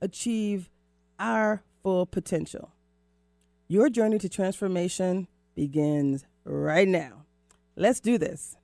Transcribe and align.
achieve 0.00 0.70
our 1.18 1.62
full 1.82 2.06
potential. 2.06 2.72
Your 3.68 3.88
journey 3.88 4.18
to 4.18 4.28
transformation 4.28 5.28
begins 5.54 6.24
right 6.44 6.88
now. 6.88 7.24
Let's 7.76 8.00
do 8.00 8.18
this. 8.18 8.56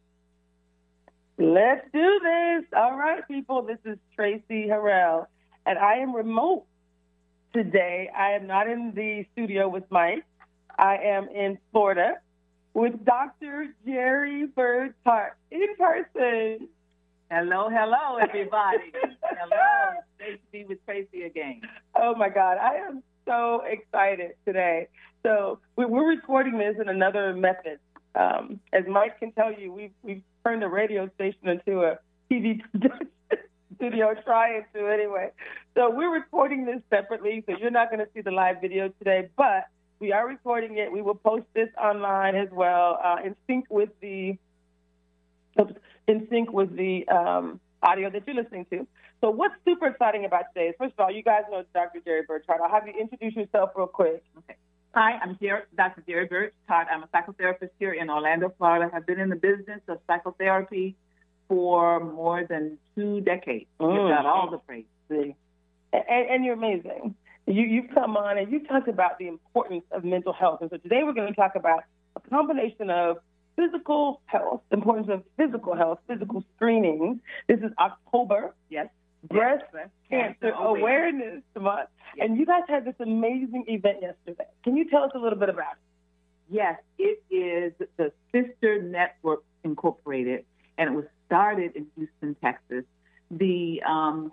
Let's 1.38 1.86
do 1.92 2.20
this. 2.22 2.64
All 2.76 2.96
right, 2.96 3.26
people. 3.28 3.62
This 3.62 3.78
is 3.84 3.98
Tracy 4.14 4.66
Harrell, 4.68 5.26
and 5.66 5.78
I 5.78 5.96
am 5.96 6.14
remote 6.14 6.64
today. 7.52 8.10
I 8.16 8.32
am 8.32 8.46
not 8.46 8.68
in 8.68 8.92
the 8.94 9.26
studio 9.32 9.68
with 9.68 9.84
Mike. 9.90 10.24
I 10.78 10.96
am 10.96 11.28
in 11.28 11.58
Florida 11.72 12.14
with 12.74 13.04
Dr. 13.04 13.74
Jerry 13.86 14.46
Bird 14.46 14.94
in 15.50 15.66
person. 15.78 16.68
Hello, 17.28 17.68
hello, 17.68 18.18
everybody. 18.18 18.92
hello. 19.22 20.00
Nice 20.20 20.34
to 20.34 20.52
be 20.52 20.64
with 20.64 20.78
Tracy 20.84 21.22
again. 21.22 21.60
Oh, 21.96 22.14
my 22.14 22.28
God. 22.28 22.56
I 22.58 22.76
am 22.76 23.02
so 23.26 23.62
excited 23.66 24.36
today. 24.46 24.86
So, 25.24 25.58
we're 25.74 26.08
recording 26.08 26.56
this 26.56 26.76
in 26.80 26.88
another 26.88 27.34
method. 27.34 27.80
Um, 28.14 28.60
as 28.72 28.84
Mike 28.88 29.18
can 29.18 29.32
tell 29.32 29.52
you, 29.52 29.72
we've, 29.72 29.90
we've 30.04 30.22
turned 30.44 30.62
the 30.62 30.68
radio 30.68 31.10
station 31.16 31.48
into 31.48 31.80
a 31.80 31.98
TV 32.30 32.60
studio, 33.74 34.14
trying 34.24 34.64
to 34.72 34.86
anyway. 34.86 35.30
So, 35.74 35.90
we're 35.90 36.14
recording 36.14 36.64
this 36.64 36.80
separately, 36.90 37.42
so 37.48 37.56
you're 37.60 37.72
not 37.72 37.90
going 37.90 38.06
to 38.06 38.08
see 38.14 38.20
the 38.20 38.30
live 38.30 38.60
video 38.60 38.88
today, 39.00 39.30
but 39.36 39.66
we 39.98 40.12
are 40.12 40.28
recording 40.28 40.78
it. 40.78 40.92
We 40.92 41.02
will 41.02 41.16
post 41.16 41.46
this 41.54 41.70
online 41.76 42.36
as 42.36 42.50
well 42.52 43.00
uh, 43.04 43.16
in 43.24 43.34
sync 43.48 43.66
with 43.68 43.90
the 44.00 44.38
in 46.06 46.26
sync 46.30 46.52
with 46.52 46.74
the 46.76 47.06
um, 47.08 47.60
audio 47.82 48.10
that 48.10 48.22
you're 48.26 48.36
listening 48.36 48.66
to. 48.70 48.86
So, 49.20 49.30
what's 49.30 49.54
super 49.64 49.86
exciting 49.86 50.24
about 50.24 50.44
today 50.54 50.68
is, 50.68 50.74
first 50.78 50.94
of 50.98 51.00
all, 51.00 51.10
you 51.10 51.22
guys 51.22 51.42
know 51.50 51.64
Dr. 51.74 52.00
Jerry 52.04 52.22
Birchard. 52.22 52.60
I'll 52.62 52.70
have 52.70 52.86
you 52.86 52.94
introduce 52.98 53.34
yourself 53.34 53.70
real 53.74 53.86
quick. 53.86 54.22
Okay. 54.38 54.56
Hi, 54.94 55.18
I'm 55.22 55.36
Jerry, 55.40 55.62
Dr. 55.76 56.02
Jerry 56.06 56.26
Birchard. 56.26 56.86
I'm 56.90 57.02
a 57.02 57.06
psychotherapist 57.08 57.70
here 57.78 57.92
in 57.92 58.08
Orlando, 58.10 58.52
Florida. 58.56 58.90
I've 58.94 59.06
been 59.06 59.20
in 59.20 59.28
the 59.28 59.36
business 59.36 59.80
of 59.88 59.98
psychotherapy 60.06 60.96
for 61.48 62.00
more 62.00 62.46
than 62.48 62.78
two 62.94 63.20
decades. 63.20 63.66
Mm. 63.80 63.94
You've 63.94 64.10
got 64.10 64.26
all 64.26 64.50
the 64.50 64.58
praise. 64.58 64.84
And, 65.10 65.34
and 65.92 66.44
you're 66.44 66.54
amazing. 66.54 67.14
You, 67.46 67.62
you've 67.62 67.90
come 67.94 68.16
on 68.16 68.38
and 68.38 68.50
you 68.50 68.64
talked 68.66 68.88
about 68.88 69.18
the 69.18 69.28
importance 69.28 69.84
of 69.92 70.04
mental 70.04 70.32
health. 70.32 70.60
And 70.62 70.70
so 70.70 70.78
today 70.78 71.02
we're 71.04 71.12
going 71.12 71.28
to 71.28 71.34
talk 71.34 71.54
about 71.54 71.84
a 72.16 72.20
combination 72.28 72.90
of 72.90 73.18
physical 73.56 74.20
health, 74.26 74.60
importance 74.70 75.08
of 75.10 75.22
physical 75.36 75.74
health, 75.74 75.98
physical 76.06 76.44
screening. 76.54 77.20
This 77.48 77.58
is 77.60 77.72
October, 77.78 78.54
yes, 78.70 78.88
breast 79.24 79.64
yes. 79.74 79.88
cancer 80.10 80.50
awareness 80.50 81.42
month, 81.58 81.88
yes. 82.16 82.28
and 82.28 82.38
you 82.38 82.46
guys 82.46 82.62
had 82.68 82.84
this 82.84 82.94
amazing 83.00 83.64
event 83.68 83.98
yesterday. 84.02 84.44
Can 84.62 84.76
you 84.76 84.88
tell 84.88 85.04
us 85.04 85.10
a 85.14 85.18
little 85.18 85.38
bit 85.38 85.48
about 85.48 85.72
it? 85.72 85.78
Yes, 86.48 86.78
it 86.98 87.22
is 87.30 87.72
the 87.96 88.12
Sister 88.32 88.80
Network 88.80 89.42
Incorporated, 89.64 90.44
and 90.78 90.90
it 90.90 90.92
was 90.94 91.06
started 91.26 91.74
in 91.74 91.86
Houston, 91.96 92.36
Texas. 92.40 92.84
The 93.30 93.82
um, 93.82 94.32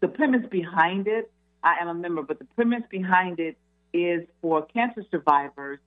the 0.00 0.08
premise 0.08 0.44
behind 0.50 1.06
it, 1.06 1.30
I 1.62 1.76
am 1.80 1.88
a 1.88 1.94
member, 1.94 2.22
but 2.22 2.38
the 2.38 2.44
premise 2.56 2.82
behind 2.90 3.40
it 3.40 3.56
is 3.94 4.26
for 4.42 4.66
cancer 4.66 5.02
survivors 5.10 5.78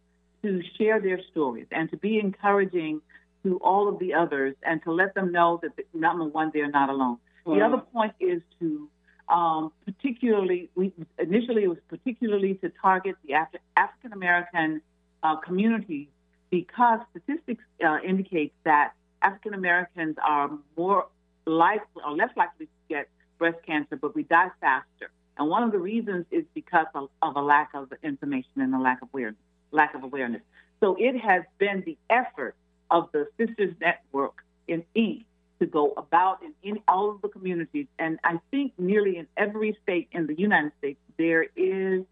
to 0.48 0.62
share 0.78 1.00
their 1.00 1.22
stories 1.32 1.68
and 1.72 1.90
to 1.92 1.98
be 1.98 2.20
encouraging 2.20 3.02
to 3.44 3.58
all 3.58 3.88
of 3.88 4.00
the 4.00 4.14
others 4.14 4.56
and 4.64 4.82
to 4.84 4.92
let 4.92 5.14
them 5.14 5.32
know 5.32 5.60
that 5.62 5.72
number 5.94 6.26
one, 6.26 6.52
they're 6.54 6.70
not 6.70 6.90
alone. 6.90 7.18
Mm-hmm. 7.46 7.60
The 7.60 7.66
other 7.66 7.78
point 7.78 8.14
is 8.20 8.42
to 8.60 8.90
um, 9.30 9.74
particularly, 9.84 10.70
we 10.76 10.94
initially 11.20 11.64
it 11.64 11.68
was 11.68 11.80
particularly 11.90 12.54
to 12.56 12.72
target 12.82 13.16
the 13.26 13.34
Af- 13.34 13.62
African 13.76 14.14
American 14.14 14.82
uh, 15.22 15.36
community 15.38 16.10
because 16.50 17.00
statistics 17.12 17.64
uh, 17.86 17.98
indicate 18.08 18.54
that 18.64 18.94
African 19.22 19.54
Americans 19.54 20.16
are 20.26 20.50
more 20.78 21.08
likely 21.46 22.02
or 22.06 22.16
less 22.16 22.30
likely 22.38 22.68
to 22.68 22.72
get 22.88 23.10
breast 23.38 23.58
cancer, 23.66 23.98
but 23.98 24.16
we 24.16 24.24
die 24.24 24.50
faster. 24.62 25.12
And 25.38 25.50
one 25.50 25.64
of 25.64 25.72
the 25.72 25.80
reasons 25.80 26.26
is 26.32 26.46
because 26.54 26.88
of, 26.96 27.10
of 27.22 27.36
a 27.36 27.42
lack 27.42 27.72
of 27.74 27.92
information 28.04 28.62
and 28.62 28.74
a 28.74 28.80
lack 28.80 29.02
of 29.02 29.10
awareness 29.14 29.42
lack 29.72 29.96
of 29.96 30.04
awareness. 30.04 30.42
So 30.80 30.96
it 31.00 31.18
has 31.20 31.44
been 31.58 31.84
the 31.86 31.98
effort 32.10 32.56
of 32.92 33.10
the 33.12 33.28
Sisters 33.38 33.74
Network 33.82 34.44
in 34.68 34.84
Inc. 34.96 35.26
to 35.60 35.66
go 35.66 35.94
about 35.98 36.42
in, 36.44 36.54
in 36.64 36.80
all 36.88 37.10
of 37.10 37.22
the 37.22 37.30
communities. 37.30 37.88
And 37.98 38.20
I 38.24 38.40
think 38.52 38.74
nearly 38.78 39.18
in 39.18 39.28
every 39.36 39.78
state 39.84 40.08
in 40.12 40.28
the 40.28 40.36
United 40.38 40.72
States, 40.78 41.00
there 41.18 41.46
is 41.56 42.04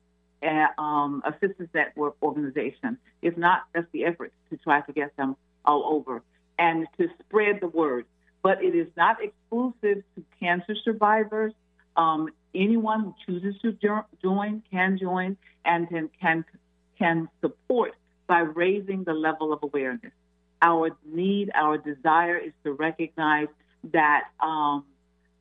a, 0.42 0.68
um, 0.82 1.22
a 1.26 1.34
Sisters 1.40 1.70
Network 1.74 2.16
organization. 2.22 2.98
If 3.22 3.38
not, 3.38 3.64
that's 3.74 3.88
the 3.92 4.06
effort 4.06 4.34
to 4.50 4.58
try 4.58 4.82
to 4.82 4.94
get 4.94 5.16
them 5.18 5.36
all 5.64 5.84
over 5.86 6.22
and 6.58 6.88
to 6.98 7.10
spread 7.20 7.60
the 7.62 7.68
word. 7.68 8.06
But 8.42 8.64
it 8.64 8.76
is 8.76 8.88
not 8.96 9.18
exclusive 9.24 10.04
to 10.16 10.24
cancer 10.40 10.76
survivors. 10.84 11.54
Um, 11.98 12.30
anyone 12.54 13.02
who 13.04 13.16
chooses 13.26 13.60
to 13.62 13.76
join 14.22 14.64
can 14.72 14.98
join 14.98 15.38
and 15.64 15.90
can, 15.90 16.10
can 16.22 16.46
can 16.98 17.30
support 17.42 17.94
by 18.28 18.40
raising 18.40 19.04
the 19.04 19.14
level 19.14 19.54
of 19.54 19.60
awareness. 19.64 20.12
Our 20.62 20.92
need, 21.06 21.52
our 21.54 21.78
desire 21.78 22.38
is 22.38 22.54
to 22.64 22.74
recognize 22.74 23.48
that 23.92 24.26
um, 24.40 24.86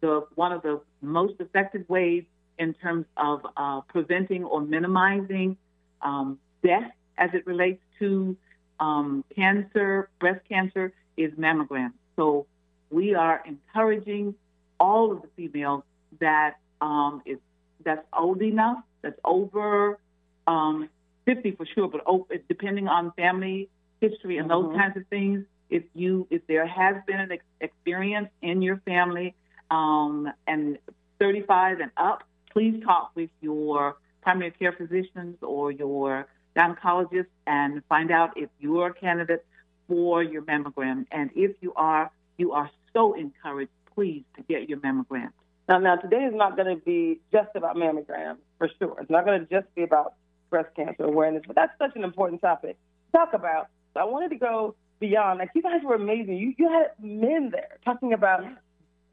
the 0.01 0.27
one 0.35 0.53
of 0.53 0.63
the 0.63 0.81
most 1.01 1.35
effective 1.41 1.89
ways 1.89 2.25
in 2.59 2.75
terms 2.75 3.07
of 3.17 3.47
uh, 3.57 3.81
preventing 3.83 4.45
or 4.45 4.61
minimizing 4.61 5.57
um, 6.03 6.39
death 6.63 6.91
as 7.17 7.31
it 7.33 7.47
relates 7.47 7.83
to 7.99 8.37
um, 8.81 9.25
cancer, 9.35 10.09
breast 10.21 10.41
cancer, 10.49 10.93
is 11.17 11.33
mammogram. 11.33 11.93
So 12.17 12.47
we 12.91 13.15
are 13.15 13.43
encouraging 13.47 14.35
all 14.79 15.13
of 15.13 15.23
the 15.23 15.29
females 15.37 15.85
that 16.21 16.57
um, 16.81 17.23
is 17.25 17.39
that's 17.85 18.05
old 18.13 18.43
enough, 18.43 18.79
that's 19.03 19.19
over 19.25 19.99
um, 20.47 20.89
50 21.27 21.53
for 21.53 21.67
sure, 21.67 21.89
but 21.89 22.03
depending 22.49 22.89
on 22.89 23.13
family 23.13 23.69
history 24.01 24.39
and 24.39 24.49
mm-hmm. 24.49 24.69
those 24.69 24.77
kinds 24.77 24.97
of 24.97 25.07
things, 25.09 25.45
if 25.71 25.83
you 25.95 26.27
if 26.31 26.47
there 26.47 26.67
has 26.67 26.97
been 27.07 27.21
an 27.21 27.33
ex- 27.33 27.45
experience 27.61 28.29
in 28.43 28.63
your 28.63 28.77
family 28.85 29.35
um, 29.71 30.31
and 30.47 30.79
35 31.19 31.81
and 31.81 31.91
up, 31.97 32.23
please 32.53 32.83
talk 32.85 33.11
with 33.15 33.31
your 33.41 33.97
primary 34.23 34.51
care 34.53 34.73
physicians 34.73 35.37
or 35.43 35.71
your 35.71 36.27
gynecologist 36.57 37.27
and 37.47 37.83
find 37.89 38.11
out 38.11 38.31
if 38.37 38.49
you 38.61 38.81
are 38.81 38.91
a 38.91 38.95
candidate 38.95 39.45
for 39.89 40.23
your 40.23 40.43
mammogram. 40.43 41.07
And 41.11 41.31
if 41.35 41.57
you 41.61 41.73
are, 41.75 42.11
you 42.37 42.53
are 42.53 42.71
so 42.93 43.15
encouraged, 43.15 43.73
please, 43.95 44.25
to 44.37 44.43
get 44.43 44.69
your 44.69 44.79
mammogram. 44.79 45.31
Now, 45.69 45.79
now 45.79 45.97
today 45.97 46.25
is 46.25 46.35
not 46.35 46.57
going 46.57 46.77
to 46.77 46.85
be 46.85 47.21
just 47.33 47.49
about 47.55 47.77
mammograms 47.77 48.37
for 48.59 48.71
sure. 48.79 48.97
It's 49.01 49.11
not 49.11 49.25
going 49.25 49.41
to 49.41 49.47
just 49.47 49.75
be 49.75 49.83
about 49.83 50.15
breast 50.51 50.69
cancer 50.77 51.05
awareness, 51.05 51.43
but 51.47 51.57
that's 51.57 51.73
such 51.79 51.93
an 51.97 52.05
important 52.05 52.41
topic 52.41 52.77
to 53.13 53.19
talk 53.19 53.35
about. 53.35 53.69
So 53.95 54.01
I 54.01 54.05
wanted 54.05 54.31
to 54.31 54.37
go 54.37 54.75
beyond. 55.01 55.39
Like 55.39 55.51
you 55.55 55.63
guys 55.63 55.81
were 55.85 55.95
amazing. 55.95 56.37
You 56.37 56.55
you 56.59 56.69
had 56.69 56.91
men 57.03 57.51
there 57.51 57.79
talking 57.85 58.13
about, 58.13 58.45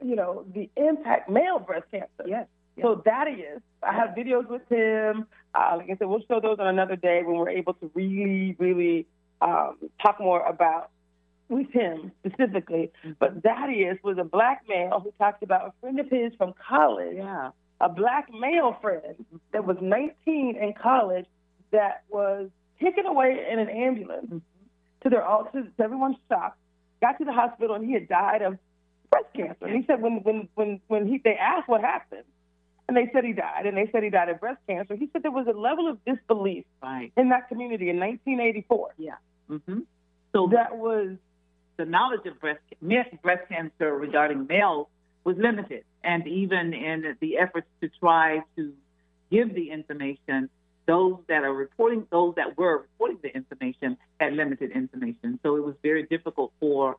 you 0.04 0.16
know, 0.16 0.44
the 0.54 0.68
impact 0.76 1.28
male 1.28 1.58
breast 1.58 1.84
cancer. 1.90 2.24
Yes. 2.26 2.46
yes. 2.76 2.84
So 2.84 3.02
that 3.04 3.28
is. 3.28 3.60
I 3.82 3.92
have 3.92 4.10
videos 4.10 4.48
with 4.48 4.62
him. 4.68 5.26
Uh, 5.54 5.74
like 5.76 5.90
I 5.90 5.96
said, 5.96 6.08
we'll 6.08 6.24
show 6.28 6.40
those 6.40 6.58
on 6.58 6.66
another 6.66 6.96
day 6.96 7.22
when 7.24 7.36
we're 7.36 7.50
able 7.50 7.74
to 7.74 7.90
really, 7.94 8.56
really 8.58 9.06
um, 9.40 9.76
talk 10.00 10.20
more 10.20 10.44
about 10.46 10.90
with 11.48 11.70
him 11.70 12.12
specifically. 12.24 12.90
Mm-hmm. 13.04 13.12
But 13.18 13.42
Thaddeus 13.42 13.98
was 14.02 14.16
a 14.18 14.24
black 14.24 14.62
male 14.68 15.00
who 15.00 15.12
talked 15.18 15.42
about 15.42 15.68
a 15.68 15.72
friend 15.80 16.00
of 16.00 16.08
his 16.08 16.32
from 16.38 16.54
college. 16.68 17.16
Yeah 17.16 17.50
a 17.82 17.88
black 17.88 18.28
male 18.32 18.76
friend 18.80 19.26
that 19.52 19.66
was 19.66 19.76
19 19.80 20.56
in 20.56 20.72
college 20.80 21.26
that 21.72 22.04
was 22.08 22.48
taken 22.80 23.06
away 23.06 23.44
in 23.50 23.58
an 23.58 23.68
ambulance 23.68 24.40
to 25.02 25.10
their 25.10 25.24
all 25.24 25.44
to, 25.52 25.66
everyone's 25.82 26.16
shock, 26.28 26.56
got 27.00 27.18
to 27.18 27.24
the 27.24 27.32
hospital 27.32 27.74
and 27.74 27.84
he 27.84 27.92
had 27.92 28.08
died 28.08 28.40
of 28.42 28.56
breast 29.10 29.26
cancer. 29.34 29.66
And 29.66 29.76
he 29.76 29.84
said 29.86 30.00
when 30.00 30.22
when 30.22 30.48
when 30.54 30.80
when 30.86 31.06
he 31.06 31.20
they 31.22 31.34
asked 31.34 31.68
what 31.68 31.80
happened, 31.80 32.24
and 32.88 32.96
they 32.96 33.10
said 33.12 33.24
he 33.24 33.32
died, 33.32 33.66
and 33.66 33.76
they 33.76 33.88
said 33.90 34.02
he 34.04 34.10
died 34.10 34.28
of 34.28 34.38
breast 34.40 34.60
cancer. 34.68 34.94
He 34.94 35.08
said 35.12 35.22
there 35.24 35.30
was 35.32 35.46
a 35.48 35.58
level 35.58 35.88
of 35.88 35.98
disbelief 36.04 36.64
Right. 36.82 37.12
in 37.16 37.28
that 37.30 37.48
community 37.48 37.90
in 37.90 37.98
1984 37.98 38.90
hmm 39.48 39.80
So 40.32 40.48
that 40.52 40.76
was 40.76 41.16
the 41.78 41.84
knowledge 41.84 42.26
of 42.26 42.38
breast 42.40 42.60
breast 43.22 43.48
cancer 43.48 43.96
regarding 43.96 44.46
males 44.46 44.86
was 45.24 45.36
limited, 45.36 45.84
and 46.04 46.26
even 46.26 46.74
in 46.74 47.16
the 47.20 47.38
efforts 47.38 47.66
to 47.80 47.88
try 48.00 48.42
to 48.56 48.72
give 49.30 49.54
the 49.54 49.70
information, 49.70 50.48
those 50.86 51.18
that 51.28 51.44
are 51.44 51.52
reporting, 51.52 52.06
those 52.10 52.34
that 52.36 52.56
were 52.58 52.82
reporting 52.82 53.18
the 53.22 53.34
information 53.34 53.96
had 54.20 54.34
limited 54.34 54.72
information. 54.72 55.38
So 55.42 55.56
it 55.56 55.64
was 55.64 55.74
very 55.82 56.04
difficult 56.04 56.52
for 56.60 56.96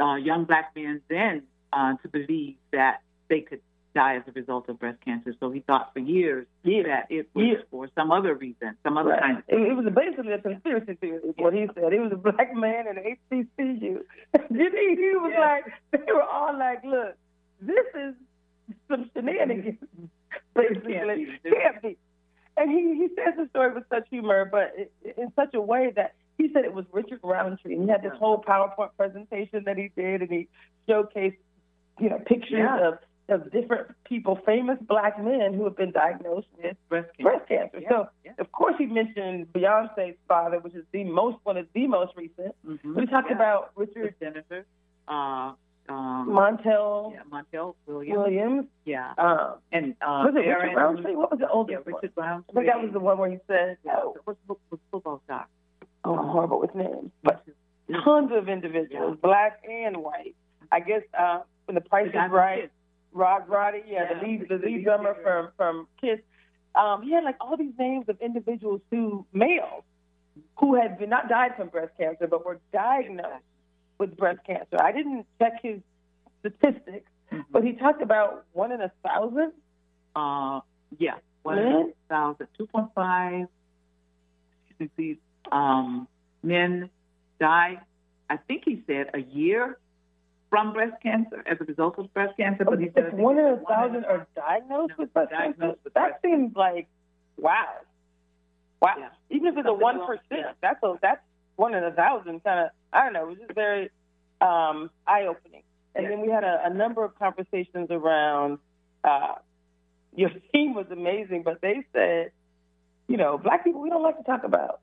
uh, 0.00 0.16
young 0.16 0.44
black 0.44 0.72
men 0.76 1.00
then 1.08 1.42
uh, 1.72 1.94
to 2.02 2.08
believe 2.08 2.56
that 2.72 3.00
they 3.28 3.40
could 3.40 3.60
die 3.94 4.16
as 4.16 4.22
a 4.26 4.32
result 4.32 4.68
of 4.68 4.78
breast 4.78 4.98
cancer. 5.04 5.34
So 5.38 5.50
he 5.50 5.60
thought 5.60 5.92
for 5.92 5.98
years 5.98 6.46
that 6.64 7.06
it 7.10 7.28
was 7.34 7.44
Years. 7.44 7.64
for 7.70 7.88
some 7.94 8.10
other 8.10 8.34
reason, 8.34 8.76
some 8.82 8.96
other 8.96 9.16
kind 9.20 9.38
of 9.38 9.44
It, 9.48 9.60
it 9.60 9.74
was 9.74 9.86
basically 9.94 10.32
a 10.32 10.38
conspiracy 10.38 10.94
theory, 10.94 11.16
is 11.16 11.34
what 11.36 11.52
he 11.52 11.66
said. 11.74 11.92
He 11.92 11.98
was 11.98 12.12
a 12.12 12.16
black 12.16 12.54
man 12.54 12.86
in 12.88 13.18
HBCU. 13.30 13.98
He? 14.48 14.96
He 14.96 15.12
was 15.16 15.34
like, 15.38 15.64
they 15.90 16.12
were 16.12 16.22
all 16.22 16.56
like, 16.58 16.82
look, 16.84 17.16
this 17.60 17.86
is 17.94 18.14
some 18.88 19.10
shenanigans, 19.14 19.78
basically. 20.54 20.92
Can't 20.94 21.16
be. 21.42 21.50
Can't 21.50 21.82
be. 21.82 21.96
And 22.56 22.70
he, 22.70 22.94
he 22.96 23.08
says 23.16 23.34
the 23.36 23.48
story 23.50 23.72
with 23.72 23.84
such 23.88 24.06
humor, 24.10 24.44
but 24.44 24.74
in 25.16 25.32
such 25.34 25.54
a 25.54 25.60
way 25.60 25.90
that 25.96 26.14
he 26.38 26.50
said 26.52 26.64
it 26.64 26.74
was 26.74 26.84
Richard 26.92 27.20
Roundtree. 27.22 27.74
And 27.74 27.84
he 27.84 27.88
had 27.88 28.02
this 28.02 28.12
whole 28.18 28.42
PowerPoint 28.42 28.90
presentation 28.96 29.62
that 29.64 29.78
he 29.78 29.90
did, 29.96 30.20
and 30.22 30.30
he 30.30 30.48
showcased, 30.88 31.36
you 31.98 32.10
know, 32.10 32.18
pictures 32.26 32.50
Yeah. 32.58 32.88
of, 32.88 32.98
of 33.28 33.50
different 33.52 33.88
people, 34.04 34.38
famous 34.44 34.76
black 34.82 35.22
men 35.22 35.54
who 35.54 35.64
have 35.64 35.76
been 35.76 35.92
diagnosed 35.92 36.48
with 36.62 36.76
breast 36.90 37.08
cancer. 37.16 37.22
breast 37.22 37.48
cancer. 37.48 37.78
Yeah, 37.80 37.88
So, 37.88 38.08
yeah. 38.24 38.32
of 38.38 38.52
course, 38.52 38.74
he 38.76 38.84
mentioned 38.86 39.46
Beyonce's 39.54 40.16
father, 40.28 40.58
which 40.58 40.74
is 40.74 40.84
the 40.92 41.04
most 41.04 41.38
one 41.44 41.56
of 41.56 41.66
the 41.72 41.86
most 41.86 42.12
recent. 42.16 42.54
Mhm. 42.66 42.94
We 42.96 43.06
talked 43.06 43.30
Yeah. 43.30 43.36
about 43.36 43.74
the 43.74 43.80
Richard 43.86 44.14
senator, 44.18 44.66
uh, 45.08 45.52
um, 45.88 46.28
Montel 46.30 47.12
yeah, 47.12 47.20
Montel 47.30 47.74
Williams. 47.86 48.18
Williams. 48.18 48.66
Yeah, 48.84 49.12
Um, 49.18 49.54
and 49.72 49.92
uh, 50.00 50.24
was 50.26 50.34
it 50.36 50.46
Aaron, 50.46 50.68
Richard 50.70 50.76
Roundtree? 50.76 51.14
What 51.16 51.30
was 51.30 51.40
the 51.40 51.46
Yeah, 51.46 51.52
oldest 51.52 51.86
one? 51.86 51.94
Richard 51.96 52.14
Brown. 52.14 52.44
I 52.48 52.52
think 52.52 52.66
that 52.66 52.80
was 52.82 52.92
the 52.92 53.00
one 53.00 53.18
where 53.18 53.30
he 53.30 53.38
said, 53.46 53.76
Yeah, 53.84 53.96
oh, 53.98 54.16
what's 54.24 54.38
the 54.48 54.54
football 54.90 55.20
star? 55.24 55.46
oh, 56.04 56.16
I'm 56.18 56.28
horrible 56.28 56.60
with 56.60 56.74
names. 56.74 57.10
But 57.22 57.44
tons 58.04 58.30
of 58.32 58.48
individuals, 58.48 59.18
black 59.22 59.60
and 59.68 59.98
white. 59.98 60.34
I 60.70 60.80
guess 60.80 61.02
uh, 61.18 61.40
when 61.66 61.74
the 61.74 61.80
price 61.80 62.10
The 62.12 62.24
is 62.24 62.30
right, 62.30 62.70
Rod 63.12 63.48
Roddy, 63.48 63.82
yeah, 63.86 64.04
Yeah, 64.10 64.18
the 64.20 64.26
lead, 64.26 64.48
the 64.48 64.54
lead 64.66 64.84
drummer 64.84 65.16
from 65.22 65.50
from 65.56 65.86
Kiss. 66.00 66.20
Um, 66.74 67.02
he 67.02 67.12
had 67.12 67.24
like 67.24 67.36
all 67.40 67.56
these 67.56 67.74
names 67.78 68.06
of 68.08 68.18
individuals 68.20 68.80
who 68.90 69.26
males 69.32 69.82
who 70.58 70.74
had 70.74 70.98
been 70.98 71.10
not 71.10 71.28
died 71.28 71.52
from 71.56 71.68
breast 71.68 71.92
cancer, 71.98 72.26
but 72.26 72.44
were 72.46 72.58
diagnosed 72.72 73.44
with 73.98 74.16
breast 74.16 74.40
cancer. 74.46 74.76
I 74.80 74.92
didn't 74.92 75.26
check 75.38 75.60
his 75.62 75.80
statistics, 76.40 77.10
Mhm. 77.30 77.44
but 77.50 77.64
he 77.64 77.72
talked 77.74 78.02
about 78.02 78.44
one 78.52 78.72
in 78.72 78.80
a 78.80 78.90
thousand. 79.04 79.52
Uh, 80.14 80.60
yeah, 80.98 81.16
one 81.42 81.56
Men? 81.56 81.92
thousand, 82.08 82.48
two 82.56 82.66
point 82.66 82.92
five. 82.94 83.48
See, 84.96 85.18
um, 85.52 86.08
men 86.42 86.90
die. 87.38 87.80
I 88.28 88.36
think 88.36 88.64
he 88.64 88.82
said 88.86 89.10
a 89.14 89.20
year 89.20 89.78
from 90.50 90.72
breast 90.72 91.00
cancer 91.02 91.42
as 91.46 91.56
a 91.60 91.64
result 91.64 91.98
of 91.98 92.12
breast 92.12 92.36
cancer. 92.36 92.64
But 92.64 92.80
he 92.80 92.90
said 92.94 93.06
if 93.06 93.14
one 93.14 93.38
in 93.38 93.44
a 93.46 93.56
thousand 93.58 94.04
are 94.04 94.26
diagnosed 94.34 94.90
No, 94.90 94.94
with 94.98 95.12
breast 95.12 95.30
diagnosed 95.30 95.58
cancer, 95.60 95.78
with 95.84 95.94
that 95.94 96.00
breast 96.10 96.22
seems 96.22 96.56
like 96.56 96.88
wow, 97.38 97.68
wow. 98.80 98.94
Yeah. 98.98 99.08
Even 99.30 99.46
if 99.48 99.58
it's 99.58 99.68
a 99.68 99.72
one 99.72 100.00
Yeah. 100.30 100.52
that's 100.60 100.82
a 100.82 100.98
that's 101.00 101.22
one 101.56 101.74
in 101.74 101.84
a 101.84 101.92
thousand. 101.92 102.42
Kind 102.44 102.60
of, 102.60 102.70
I 102.92 103.04
don't 103.04 103.12
know. 103.12 103.24
It 103.24 103.28
was 103.28 103.38
just 103.38 103.54
very 103.54 103.90
um, 104.40 104.90
eye 105.06 105.26
opening. 105.26 105.62
And 105.94 106.04
Yeah. 106.04 106.10
then 106.10 106.20
we 106.20 106.28
had 106.28 106.44
a, 106.44 106.62
a 106.66 106.70
number 106.70 107.04
of 107.04 107.18
conversations 107.18 107.88
around. 107.90 108.58
Uh, 109.04 109.34
your 110.14 110.30
team 110.52 110.74
was 110.74 110.86
amazing, 110.90 111.42
but 111.42 111.60
they 111.60 111.84
said, 111.92 112.32
you 113.08 113.16
know, 113.16 113.38
black 113.38 113.64
people 113.64 113.80
we 113.80 113.90
don't 113.90 114.02
like 114.02 114.16
to 114.18 114.24
talk 114.24 114.44
about 114.44 114.80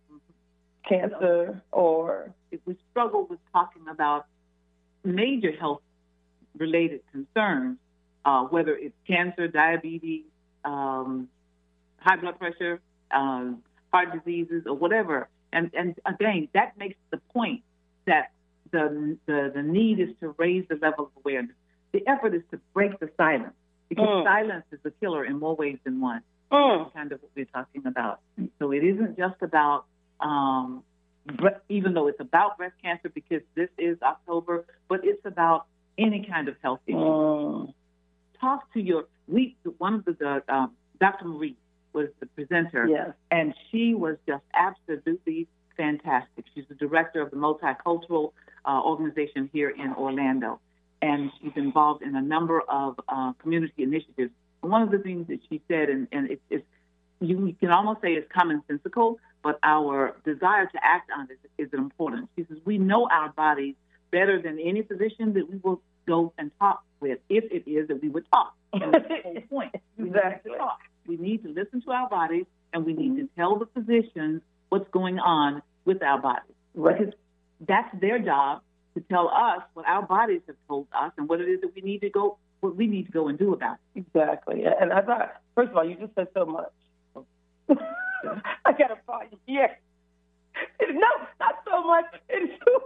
cancer 0.87 1.61
or 1.71 2.33
if 2.51 2.59
we 2.65 2.75
struggle 2.89 3.25
with 3.29 3.39
talking 3.51 3.87
about 3.89 4.25
major 5.03 5.51
health 5.51 5.81
related 6.57 7.01
concerns, 7.11 7.77
uh, 8.25 8.43
whether 8.45 8.75
it's 8.75 8.95
cancer, 9.07 9.47
diabetes, 9.47 10.23
um, 10.65 11.29
high 11.97 12.17
blood 12.17 12.37
pressure, 12.39 12.81
um, 13.11 13.63
heart 13.93 14.09
diseases, 14.13 14.63
or 14.65 14.73
whatever. 14.75 15.27
And, 15.51 15.71
and 15.73 15.95
again, 16.05 16.47
that 16.53 16.77
makes 16.77 16.97
the 17.11 17.17
point 17.33 17.61
that 18.05 18.31
the, 18.71 19.17
the, 19.25 19.51
the 19.53 19.61
need 19.63 19.99
is 19.99 20.09
to 20.19 20.35
raise 20.37 20.65
the 20.69 20.75
level 20.75 21.05
of 21.05 21.11
awareness. 21.23 21.55
The 21.91 22.07
effort 22.07 22.35
is 22.35 22.43
to 22.51 22.59
break 22.73 22.99
the 22.99 23.09
silence 23.17 23.53
because 23.89 24.07
Mm. 24.07 24.23
silence 24.23 24.65
is 24.71 24.79
a 24.85 24.91
killer 24.91 25.25
in 25.25 25.39
more 25.39 25.55
ways 25.55 25.79
than 25.83 25.99
one 25.99 26.21
mm, 26.51 26.93
kind 26.93 27.11
of 27.11 27.21
what 27.21 27.31
we're 27.35 27.45
talking 27.45 27.85
about. 27.85 28.19
So 28.59 28.71
it 28.71 28.83
isn't 28.83 29.17
just 29.17 29.41
about, 29.41 29.85
um, 30.19 30.83
even 31.69 31.93
though 31.93 32.07
it's 32.07 32.19
about 32.19 32.57
breast 32.57 32.75
cancer 32.83 33.09
because 33.09 33.41
this 33.55 33.69
is 33.77 33.97
October, 34.01 34.65
but 34.87 35.01
it's 35.03 35.25
about 35.25 35.65
any 35.97 36.25
kind 36.29 36.47
of 36.47 36.55
health 36.61 36.79
issue. 36.87 36.97
mm, 36.97 37.73
Talk 38.39 38.71
to 38.73 38.79
your, 38.79 39.05
we, 39.27 39.55
one 39.77 39.95
of 39.95 40.05
the, 40.05 40.13
the 40.13 40.53
um, 40.53 40.71
Dr. 40.99 41.25
Marie 41.25 41.55
was 41.93 42.07
the 42.19 42.25
presenter, 42.27 42.87
yes, 42.87 43.11
and 43.31 43.53
she 43.71 43.93
was 43.93 44.17
just 44.27 44.43
absolutely 44.53 45.47
fantastic. 45.77 46.45
She's 46.53 46.65
the 46.67 46.75
director 46.75 47.21
of 47.21 47.31
the 47.31 47.37
multicultural 47.37 48.33
uh, 48.65 48.81
organization 48.83 49.49
here 49.53 49.69
in 49.69 49.93
Orlando, 49.93 50.59
and 51.01 51.31
she's 51.41 51.53
involved 51.55 52.03
in 52.03 52.15
a 52.15 52.21
number 52.21 52.61
of 52.61 52.99
uh, 53.07 53.33
community 53.41 53.83
initiatives. 53.83 54.31
And 54.61 54.71
one 54.71 54.81
of 54.81 54.91
the 54.91 54.99
things 54.99 55.27
that 55.27 55.39
she 55.49 55.61
said, 55.67 55.89
and, 55.89 56.07
and 56.11 56.29
it's, 56.31 56.41
it's 56.49 56.65
you, 57.21 57.55
can 57.59 57.71
almost 57.71 58.01
say 58.01 58.09
it's 58.09 58.29
commonsensical, 58.31 59.15
but 59.41 59.57
our 59.63 60.17
desire 60.25 60.65
to 60.65 60.79
act 60.83 61.09
on 61.17 61.27
it 61.31 61.39
is 61.61 61.69
important. 61.73 62.29
She 62.35 62.45
says 62.49 62.57
we 62.65 62.77
know 62.77 63.07
our 63.09 63.29
bodies 63.29 63.75
better 64.11 64.41
than 64.41 64.59
any 64.59 64.81
physician 64.81 65.33
that 65.33 65.49
we 65.49 65.59
will 65.63 65.81
go 66.07 66.33
and 66.37 66.51
talk 66.59 66.83
with, 66.99 67.19
if 67.29 67.45
it 67.51 67.69
is 67.69 67.87
that 67.87 68.01
we 68.01 68.09
would 68.09 68.25
talk. 68.31 68.53
And 68.73 68.93
that's 68.93 69.07
the 69.07 69.21
whole 69.23 69.41
point. 69.49 69.75
Exactly. 69.97 70.51
We 71.07 71.17
need 71.17 71.43
to 71.43 71.49
listen 71.49 71.81
to 71.81 71.91
our 71.91 72.09
bodies, 72.09 72.45
and 72.73 72.85
we 72.85 72.93
need 72.93 73.15
to 73.17 73.23
mm-hmm. 73.23 73.39
tell 73.39 73.57
the 73.57 73.65
physicians 73.73 74.41
what's 74.69 74.89
going 74.91 75.19
on 75.19 75.61
with 75.85 76.01
our 76.03 76.21
bodies. 76.21 76.55
right. 76.75 76.97
Because 76.97 77.13
that's 77.67 77.89
their 77.99 78.19
job 78.19 78.61
to 78.93 79.01
tell 79.01 79.29
us 79.29 79.63
what 79.73 79.85
our 79.87 80.05
bodies 80.05 80.41
have 80.47 80.55
told 80.67 80.87
us 80.93 81.11
and 81.17 81.27
what 81.27 81.41
it 81.41 81.49
is 81.49 81.61
that 81.61 81.73
we 81.75 81.81
need 81.81 81.99
to 82.01 82.09
go, 82.09 82.37
what 82.61 82.75
we 82.75 82.87
need 82.87 83.05
to 83.07 83.11
go 83.11 83.27
and 83.27 83.37
do 83.37 83.53
about 83.53 83.77
it. 83.95 83.99
Exactly. 83.99 84.63
And 84.63 84.93
I 84.93 85.01
thought, 85.01 85.33
first 85.55 85.71
of 85.71 85.77
all, 85.77 85.85
you 85.85 85.95
just 85.95 86.15
said 86.15 86.27
so 86.33 86.45
much. 86.45 86.71
I 88.65 88.71
got 88.71 88.97
follow 89.05 89.23
you. 89.31 89.37
Yes. 89.47 89.71
No, 90.81 91.07
not 91.39 91.55
so 91.65 91.83
much. 91.85 92.05
It's 92.29 92.53
too. 92.65 92.79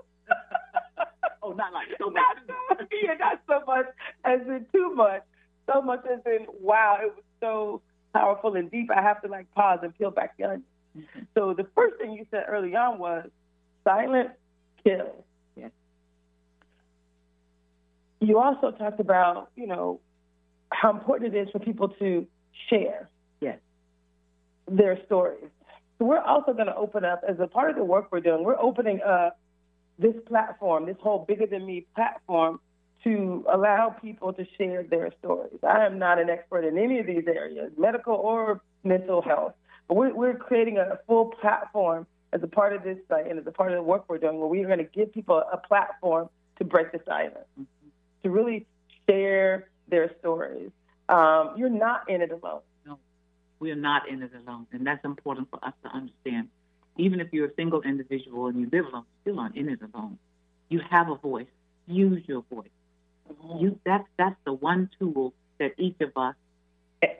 Oh, 1.42 1.52
not 1.52 1.74
like 1.74 1.88
so 2.00 2.10
not 2.10 2.38
so 2.48 2.54
much. 2.70 2.88
Yeah, 2.92 3.14
not 3.16 3.42
so 3.48 3.66
much 3.66 3.86
as 4.24 4.42
in 4.48 4.66
too 4.74 4.94
much. 4.96 5.24
So 5.72 5.82
much 5.82 6.04
as 6.12 6.20
in, 6.26 6.46
wow, 6.60 6.98
it 7.02 7.14
was 7.16 7.24
so 7.40 7.82
powerful 8.14 8.56
and 8.56 8.70
deep. 8.72 8.90
I 8.92 9.02
have 9.02 9.22
to 9.24 9.28
like 9.28 9.52
pause 9.52 9.80
and 9.82 9.98
peel 9.98 10.12
back 10.12 10.38
the 10.38 10.46
onion. 10.46 10.64
Mhm. 10.98 11.28
So 11.34 11.54
the 11.54 11.66
first 11.76 11.98
thing 11.98 12.14
you 12.14 12.26
said 12.32 12.46
early 12.48 12.76
on 12.76 13.00
was 13.00 13.30
silent 13.84 14.32
kill. 14.84 15.26
Yes. 15.56 15.72
You 18.22 18.40
also 18.40 18.72
talked 18.72 19.00
about, 19.00 19.50
you 19.56 19.68
know, 19.68 20.00
how 20.72 20.92
important 20.92 21.36
it 21.36 21.38
is 21.40 21.50
for 21.52 21.60
people 21.60 21.90
to 21.90 22.28
share 22.70 23.10
Yes. 23.42 23.60
their 24.68 25.04
stories. 25.06 25.50
So 25.98 26.06
we're 26.06 26.20
also 26.20 26.54
going 26.54 26.68
to 26.68 26.76
open 26.76 27.04
up, 27.06 27.24
as 27.28 27.40
a 27.40 27.48
part 27.48 27.70
of 27.72 27.76
the 27.76 27.84
work 27.84 28.08
we're 28.12 28.20
doing, 28.20 28.44
we're 28.44 28.60
opening 28.60 29.02
up 29.02 29.38
this 30.00 30.16
platform, 30.26 30.86
this 30.86 30.98
whole 31.00 31.20
Bigger 31.26 31.46
Than 31.46 31.66
Me 31.66 31.86
platform, 31.96 32.60
to 33.04 33.46
allow 33.52 33.90
people 33.90 34.34
to 34.34 34.46
share 34.58 34.84
their 34.84 35.12
stories. 35.20 35.60
I 35.68 35.86
am 35.86 36.00
not 36.00 36.20
an 36.20 36.30
expert 36.30 36.64
in 36.64 36.78
any 36.78 37.00
of 37.00 37.06
these 37.06 37.26
areas, 37.28 37.72
medical 37.78 38.16
or 38.16 38.62
mental 38.84 39.22
health, 39.22 39.54
but 39.88 39.96
we're, 39.96 40.14
we're 40.16 40.36
creating 40.36 40.78
a 40.78 41.00
full 41.08 41.26
platform 41.26 42.08
as 42.32 42.42
a 42.42 42.48
part 42.48 42.74
of 42.74 42.84
this 42.84 42.98
site 43.10 43.30
and 43.30 43.40
as 43.40 43.46
a 43.46 43.52
part 43.52 43.72
of 43.72 43.78
the 43.78 43.84
work 43.84 44.06
we're 44.08 44.18
doing, 44.18 44.40
where 44.40 44.48
we're 44.48 44.66
going 44.66 44.80
to 44.80 44.86
give 44.86 45.14
people 45.14 45.44
a 45.52 45.58
platform 45.58 46.30
to 46.58 46.64
break 46.64 46.92
the 46.92 47.00
silence, 47.06 47.46
to 48.24 48.30
really 48.30 48.66
share 49.08 49.68
their 49.88 50.12
stories. 50.20 50.72
Um, 51.10 51.52
you're 51.58 51.70
not 51.70 52.10
in 52.10 52.22
it 52.22 52.32
alone. 52.32 52.62
No, 52.86 52.98
We 53.60 53.72
are 53.72 53.76
not 53.76 54.08
in 54.08 54.24
it 54.24 54.32
alone, 54.46 54.68
and 54.72 54.88
that's 54.88 55.04
important 55.04 55.50
for 55.50 55.64
us 55.64 55.74
to 55.84 55.90
understand. 55.90 56.48
Even 56.98 57.20
if 57.20 57.28
you're 57.32 57.48
a 57.48 57.54
single 57.56 57.82
individual 57.82 58.48
and 58.48 58.60
you 58.60 58.70
live 58.72 58.86
alone, 58.86 59.04
you 59.26 59.32
still 59.32 59.40
aren't 59.40 59.56
in 59.58 59.70
it 59.70 59.80
alone. 59.94 60.18
You 60.70 60.80
have 60.90 61.10
a 61.10 61.16
voice. 61.16 61.48
Use 61.88 62.24
your 62.28 62.44
voice. 62.50 62.70
You 63.60 63.80
that's 63.86 64.08
that's 64.18 64.36
the 64.46 64.54
one 64.54 64.90
tool 65.00 65.34
that 65.60 65.74
each 65.78 66.00
of 66.02 66.12
us 66.16 66.36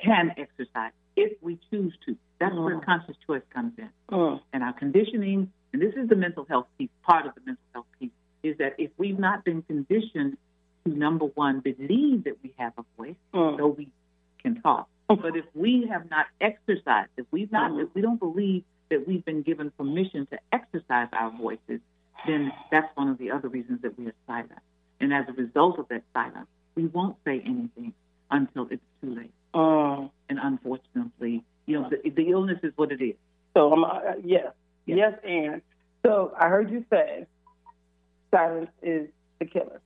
can 0.04 0.34
exercise 0.38 0.92
if 1.16 1.34
we 1.42 1.60
choose 1.70 1.94
to. 2.06 2.18
That's 2.40 2.54
mm. 2.54 2.64
where 2.64 2.80
conscious 2.80 3.16
choice 3.26 3.42
comes 3.54 3.74
in. 3.78 3.90
Mm. 4.12 4.42
And 4.52 4.64
our 4.64 4.74
conditioning, 4.74 5.52
and 5.72 5.82
this 5.82 5.94
is 5.96 6.10
the 6.10 6.16
mental 6.16 6.46
health 6.46 6.68
piece, 6.78 6.90
part 7.04 7.26
of 7.26 7.36
the 7.36 7.42
mental 7.46 7.64
health 7.74 7.86
piece, 8.00 8.12
is 8.42 8.58
that 8.58 8.76
if 8.78 8.92
we've 8.98 9.20
not 9.20 9.44
been 9.44 9.62
conditioned 9.62 10.38
to, 10.86 10.98
number 10.98 11.26
one, 11.26 11.60
believe 11.60 12.26
that 12.26 12.38
we 12.44 12.54
have 12.58 12.74
a 12.78 12.84
voice, 12.98 13.16
mm. 13.34 13.58
though 13.58 13.68
we 13.68 13.90
can 14.42 14.62
talk, 14.62 14.88
but 15.08 15.36
if 15.36 15.46
we 15.54 15.88
have 15.90 16.10
not 16.10 16.26
exercised, 16.42 17.10
if 17.18 17.26
we've 17.32 17.52
not, 17.52 17.80
if 17.80 17.90
we 17.94 18.02
don't 18.02 18.20
believe 18.20 18.64
that 18.90 19.08
we've 19.08 19.24
been 19.24 19.42
given 19.42 19.72
permission 19.72 20.28
to 20.28 20.40
exercise 20.52 21.08
our 21.14 21.32
voices, 21.32 21.80
then 22.26 22.52
that's 22.72 22.88
one 22.96 23.10
of 23.10 23.18
the 23.18 23.32
other 23.32 23.48
reasons 23.48 23.82
that 23.82 23.98
we 23.98 24.08
are 24.08 24.16
silent. 24.28 24.60
And 25.04 25.14
as 25.14 25.26
a 25.28 25.34
result 25.34 25.80
of 25.80 25.90
that 25.90 26.02
silence, 26.14 26.48
we 26.76 26.86
won't 26.86 27.18
say 27.26 27.42
anything 27.46 27.92
until 28.32 28.70
it's 28.72 28.82
too 29.02 29.14
late. 29.14 29.34
Uh, 29.54 30.08
and 30.30 30.40
unfortunately, 30.42 31.44
you 31.66 31.78
know, 31.78 31.90
the, 31.90 32.10
the, 32.10 32.30
illness 32.30 32.60
is 32.64 32.72
what 32.78 32.90
it 32.94 33.04
is. 33.04 33.16
So, 33.54 33.74
um, 33.74 33.84
uh, 33.84 34.00
yes, 34.24 34.54
yes, 34.86 34.98
yes, 34.98 35.20
and 35.28 35.62
so 36.06 36.34
I 36.40 36.48
heard 36.48 36.72
you 36.72 36.86
say 36.90 37.28
silence 38.32 38.72
is 38.82 39.10
the 39.40 39.46
killer. 39.46 39.82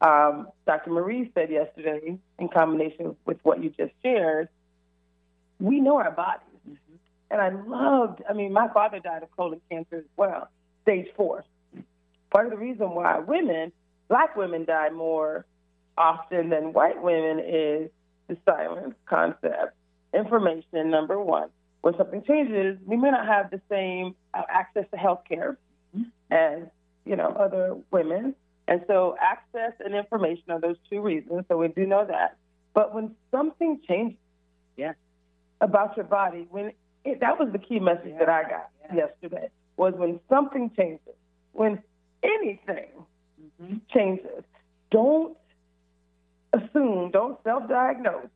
Um, 0.00 0.48
Dr. 0.66 0.90
Marie 0.90 1.30
said 1.34 1.50
yesterday, 1.50 2.16
in 2.38 2.48
combination 2.48 3.14
with 3.26 3.36
what 3.42 3.62
you 3.62 3.68
just 3.68 3.92
shared, 4.02 4.48
we 5.60 5.80
know 5.80 5.96
our 5.98 6.12
bodies. 6.12 6.48
Mm-hmm. 6.66 6.96
And 7.30 7.40
I 7.42 7.50
loved, 7.50 8.22
I 8.26 8.32
mean, 8.32 8.54
my 8.54 8.68
father 8.68 9.00
died 9.00 9.22
of 9.22 9.30
colon 9.36 9.60
cancer 9.70 9.96
as 9.96 10.04
well, 10.16 10.48
stage 10.82 11.08
four. 11.14 11.44
Part 12.30 12.46
of 12.46 12.52
the 12.52 12.58
reason 12.58 12.90
why 12.92 13.18
women, 13.18 13.72
black 14.08 14.36
women, 14.36 14.64
die 14.64 14.90
more 14.90 15.46
often 15.98 16.50
than 16.50 16.72
white 16.72 17.02
women 17.02 17.38
is 17.38 17.90
the 18.28 18.36
silence 18.44 18.94
concept. 19.06 19.74
Information, 20.14 20.90
number 20.90 21.20
one. 21.20 21.48
When 21.82 21.96
something 21.96 22.22
changes, 22.26 22.78
we 22.84 22.96
may 22.96 23.10
not 23.10 23.26
have 23.26 23.50
the 23.50 23.60
same 23.68 24.14
uh, 24.34 24.42
access 24.48 24.84
to 24.90 24.96
health 24.96 25.22
care 25.28 25.56
as, 26.30 26.62
you 27.04 27.16
know, 27.16 27.28
other 27.28 27.76
women. 27.90 28.34
And 28.68 28.80
so 28.88 29.16
access 29.20 29.72
and 29.84 29.94
information 29.94 30.50
are 30.50 30.60
those 30.60 30.76
two 30.90 31.00
reasons. 31.00 31.44
So 31.48 31.58
we 31.58 31.68
do 31.68 31.86
know 31.86 32.04
that. 32.04 32.36
But 32.74 32.94
when 32.94 33.14
something 33.30 33.80
changes 33.86 34.18
yes. 34.76 34.96
about 35.60 35.96
your 35.96 36.06
body, 36.06 36.46
when 36.50 36.72
it, 37.04 37.20
that 37.20 37.38
was 37.38 37.50
the 37.52 37.58
key 37.58 37.78
message 37.78 38.10
yeah. 38.10 38.18
that 38.18 38.28
I 38.28 38.42
got 38.42 38.70
yeah. 38.86 39.06
yesterday, 39.06 39.48
was 39.76 39.94
when 39.96 40.18
something 40.28 40.70
changes, 40.76 41.14
when 41.52 41.82
anything. 42.22 42.90
Changes, 43.92 44.42
don't 44.90 45.36
assume, 46.52 47.10
don't 47.10 47.38
self-diagnose, 47.44 48.28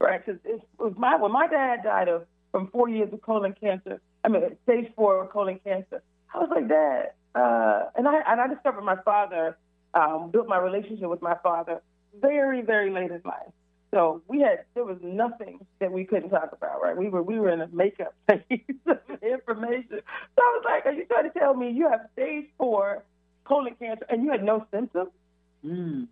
right? 0.00 0.24
Because 0.24 0.40
it 0.44 0.60
was 0.78 0.94
my 0.96 1.16
when 1.16 1.32
my 1.32 1.46
dad 1.46 1.82
died 1.84 2.08
of 2.08 2.26
from 2.50 2.68
four 2.68 2.88
years 2.88 3.12
of 3.12 3.20
colon 3.22 3.54
cancer. 3.60 4.00
I 4.22 4.28
mean, 4.28 4.42
stage 4.64 4.90
four 4.96 5.26
colon 5.28 5.58
cancer. 5.64 6.02
I 6.32 6.38
was 6.38 6.48
like, 6.50 6.68
Dad, 6.68 7.12
uh, 7.34 7.90
and 7.96 8.08
I 8.08 8.20
and 8.26 8.40
I 8.40 8.46
discovered 8.46 8.82
my 8.82 8.96
father, 9.04 9.56
um, 9.94 10.30
built 10.30 10.48
my 10.48 10.58
relationship 10.58 11.08
with 11.08 11.22
my 11.22 11.36
father 11.42 11.82
very, 12.20 12.62
very 12.62 12.90
late 12.90 13.10
in 13.10 13.20
life. 13.24 13.52
So 13.92 14.22
we 14.26 14.40
had 14.40 14.64
there 14.74 14.84
was 14.84 14.98
nothing 15.02 15.64
that 15.78 15.92
we 15.92 16.04
couldn't 16.04 16.30
talk 16.30 16.50
about, 16.52 16.82
right? 16.82 16.96
We 16.96 17.08
were 17.08 17.22
we 17.22 17.38
were 17.38 17.50
in 17.50 17.60
a 17.60 17.68
makeup 17.68 18.14
phase 18.28 18.60
of 18.86 18.98
information. 19.22 19.88
So 19.90 20.38
I 20.38 20.58
was 20.58 20.64
like, 20.64 20.86
Are 20.86 20.92
you 20.92 21.04
trying 21.06 21.30
to 21.30 21.38
tell 21.38 21.54
me 21.54 21.70
you 21.70 21.88
have 21.88 22.00
stage 22.12 22.46
four 22.58 23.04
colon 23.44 23.74
cancer 23.78 24.06
and 24.08 24.24
you 24.24 24.30
had 24.30 24.42
no 24.42 24.66
symptoms? 24.72 25.10
Mm. 25.64 26.08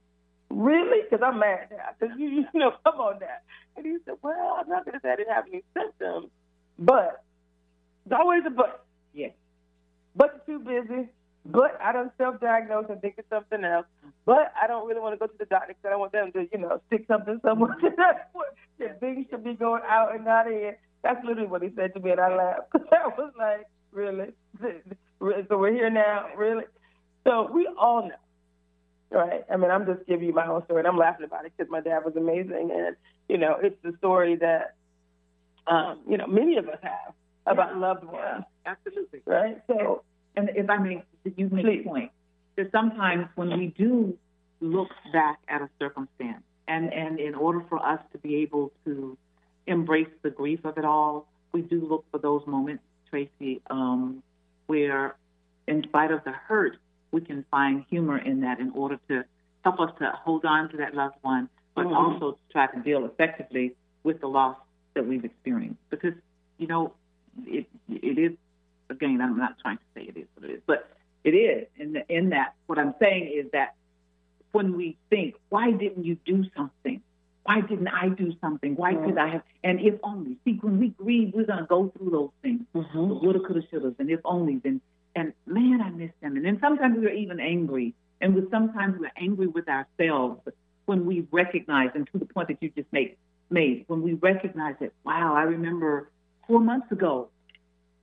Really? 0.51 1.03
Because 1.09 1.25
I'm 1.25 1.39
mad 1.39 1.69
now. 1.71 1.89
Because 1.99 2.15
you, 2.19 2.29
you 2.53 2.61
know, 2.61 2.73
come 2.85 3.01
on 3.01 3.19
now. 3.21 3.27
And 3.77 3.87
he 3.87 3.97
said, 4.05 4.15
Well, 4.23 4.59
I'm 4.61 4.69
not 4.69 4.85
going 4.85 4.95
to 4.95 5.01
say 5.03 5.11
I 5.11 5.17
didn't 5.17 5.35
have 5.35 5.45
any 5.49 5.63
symptoms, 5.75 6.29
but 6.79 7.25
there's 8.07 8.21
always 8.21 8.43
a 8.47 8.51
but. 8.51 8.85
Yes. 9.15 9.33
But 10.15 10.45
you're 10.47 10.59
too 10.59 10.65
busy. 10.65 11.09
But 11.45 11.77
I 11.83 11.93
don't 11.93 12.13
self-diagnose 12.19 12.87
and 12.89 13.01
think 13.01 13.19
of 13.19 13.25
something 13.29 13.65
else. 13.65 13.87
But 14.25 14.53
I 14.61 14.69
don't 14.69 14.87
really 14.87 15.01
want 15.01 15.15
to 15.15 15.19
go 15.19 15.27
to 15.27 15.39
the 15.39 15.47
doctor 15.47 15.69
because 15.75 15.85
I 15.85 15.91
don't 15.91 16.01
want 16.01 16.13
them 16.13 16.31
to, 16.33 16.47
you 16.53 16.59
know, 16.59 16.81
stick 16.87 17.05
something 17.09 17.41
somewhere. 17.43 17.75
the 18.79 18.89
things 19.01 19.27
should 19.29 19.43
be 19.43 19.55
going 19.55 19.83
out 19.89 20.15
and 20.15 20.25
not 20.25 20.47
in. 20.47 20.75
That's 21.03 21.25
literally 21.25 21.49
what 21.49 21.63
he 21.63 21.71
said 21.75 21.95
to 21.95 22.01
me, 22.01 22.13
and 22.13 22.21
I 22.21 22.37
laughed. 22.37 22.69
I 22.93 23.09
was 23.09 23.33
like, 23.37 23.67
really? 23.91 24.29
So 24.61 25.59
we're 25.59 25.73
here 25.73 25.91
now, 25.91 26.27
really? 26.37 26.65
So 27.25 27.51
we 27.53 27.69
all 27.79 28.09
know 28.09 28.17
Right. 29.13 29.45
I 29.53 29.57
mean, 29.59 29.71
I'm 29.71 29.85
just 29.85 30.07
giving 30.07 30.27
you 30.27 30.33
my 30.33 30.47
own 30.47 30.65
story, 30.65 30.81
and 30.81 30.89
I'm 30.89 30.97
laughing 30.97 31.27
about 31.27 31.45
it 31.45 31.53
because 31.57 31.71
my 31.71 31.81
dad 31.81 32.03
was 32.03 32.17
amazing, 32.17 32.71
and 32.75 32.97
you 33.29 33.37
know, 33.37 33.59
it's 33.63 33.77
the 33.83 33.95
story 33.99 34.37
that 34.37 34.75
um, 35.67 36.01
you 36.09 36.17
know 36.17 36.27
many 36.27 36.57
of 36.57 36.67
us 36.69 36.79
have 36.83 37.13
about 37.47 37.73
yeah. 37.75 37.79
loved 37.79 38.05
ones. 38.05 38.17
Yeah, 38.17 38.43
absolutely. 38.65 39.21
Right. 39.27 39.61
So, 39.67 40.03
and 40.35 40.51
if 40.55 40.71
I 40.71 40.79
may, 40.79 41.05
you 41.37 41.51
make 41.51 41.65
please. 41.67 41.83
a 41.85 41.89
point. 41.89 42.11
There's 42.57 42.73
sometimes 42.73 43.27
when 43.35 43.59
we 43.59 43.67
do 43.77 44.17
look 44.63 44.89
back 45.13 45.41
at 45.47 45.61
a 45.61 45.69
circumstance, 45.79 46.43
and 46.67 46.91
and 46.95 47.21
in 47.21 47.35
order 47.35 47.63
for 47.69 47.85
us 47.85 48.01
to 48.13 48.19
be 48.19 48.37
able 48.37 48.73
to 48.87 49.19
embrace 49.67 50.09
the 50.23 50.31
grief 50.31 50.61
of 50.65 50.79
it 50.79 50.87
all, 50.87 51.29
we 51.53 51.61
do 51.61 51.87
look 51.87 52.07
for 52.11 52.17
those 52.17 52.47
moments, 52.47 52.83
Tracy, 53.11 53.61
um, 53.69 54.23
where, 54.69 55.17
in 55.69 55.83
spite 55.83 56.11
of 56.11 56.25
the 56.25 56.33
hurt 56.33 56.79
we 57.13 57.21
can 57.21 57.45
find 57.51 57.85
humor 57.89 58.19
in 58.19 58.41
that 58.41 58.59
in 58.59 58.71
order 58.71 58.99
to 59.09 59.25
help 59.65 59.79
us 59.79 59.91
to 59.99 60.11
hold 60.25 60.45
on 60.45 60.69
to 60.71 60.79
that 60.79 60.95
loved 60.95 61.17
one, 61.23 61.49
but 61.75 61.87
mm-hmm. 61.87 61.95
also 61.95 62.33
to 62.33 62.39
try 62.51 62.67
to 62.67 62.81
deal 62.81 63.05
effectively 63.05 63.75
with 64.03 64.21
the 64.21 64.27
loss 64.27 64.57
that 64.95 65.07
we've 65.07 65.25
experienced. 65.25 65.79
Because, 65.91 66.15
you 66.59 66.67
know, 66.67 66.93
it 67.47 67.67
it 67.89 68.19
is 68.19 68.33
again, 68.91 69.21
I'm 69.21 69.39
not 69.39 69.59
trying 69.61 69.79
to 69.79 69.85
say 69.95 70.03
it 70.03 70.17
is 70.17 70.27
what 70.35 70.49
it 70.51 70.55
is, 70.55 70.63
but 70.67 70.89
it 71.25 71.31
is. 71.31 71.67
In 71.79 71.93
the, 71.93 72.03
in 72.09 72.31
that, 72.31 72.55
what 72.67 72.79
I'm 72.79 72.95
saying 73.01 73.33
is 73.35 73.51
that 73.53 73.75
when 74.53 74.77
we 74.77 74.97
think, 75.11 75.35
why 75.49 75.71
didn't 75.71 76.05
you 76.05 76.17
do 76.25 76.45
something? 76.57 77.01
Why 77.45 77.61
didn't 77.61 77.89
I 77.89 78.09
do 78.09 78.35
something? 78.41 78.77
Why 78.77 78.95
mm-hmm. 78.95 79.11
could 79.11 79.19
I 79.19 79.29
have? 79.29 79.43
And 79.65 79.81
if 79.81 79.95
only. 80.03 80.37
See, 80.45 80.59
when 80.61 80.79
we 80.79 80.89
grieve, 80.89 81.33
we're 81.35 81.47
gonna 81.47 81.67
go 81.69 81.93
through 81.97 82.11
those 82.11 82.31
things. 82.43 82.61
Mm-hmm. 82.75 83.25
Woulda, 83.25 83.41
coulda, 83.41 83.63
shoulda, 83.71 83.95
and 83.99 84.11
if 84.11 84.21
only. 84.25 84.61
Then 84.63 84.81
and 85.15 85.33
man, 85.47 85.81
I 85.83 85.91
miss 85.91 86.11
them. 86.21 86.37
And 86.37 86.45
then 86.45 86.59
sometimes 86.61 86.97
we're 86.99 87.13
even 87.13 87.41
angry. 87.41 87.95
And 88.21 88.35
with 88.35 88.51
sometimes 88.51 88.97
we're 88.99 89.11
angry 89.17 89.49
with 89.49 89.69
ourselves 89.69 90.41
when 90.87 91.07
we 91.07 91.27
recognize, 91.31 91.91
and 91.95 92.09
to 92.13 92.19
the 92.19 92.27
point 92.27 92.49
that 92.49 92.59
you 92.61 92.71
just 92.71 92.93
made, 92.93 93.17
made 93.51 93.85
when 93.89 94.03
we 94.03 94.15
recognize 94.15 94.75
that, 94.81 94.93
wow, 95.05 95.35
I 95.35 95.43
remember 95.43 96.11
four 96.47 96.61
months 96.61 96.91
ago, 96.93 97.29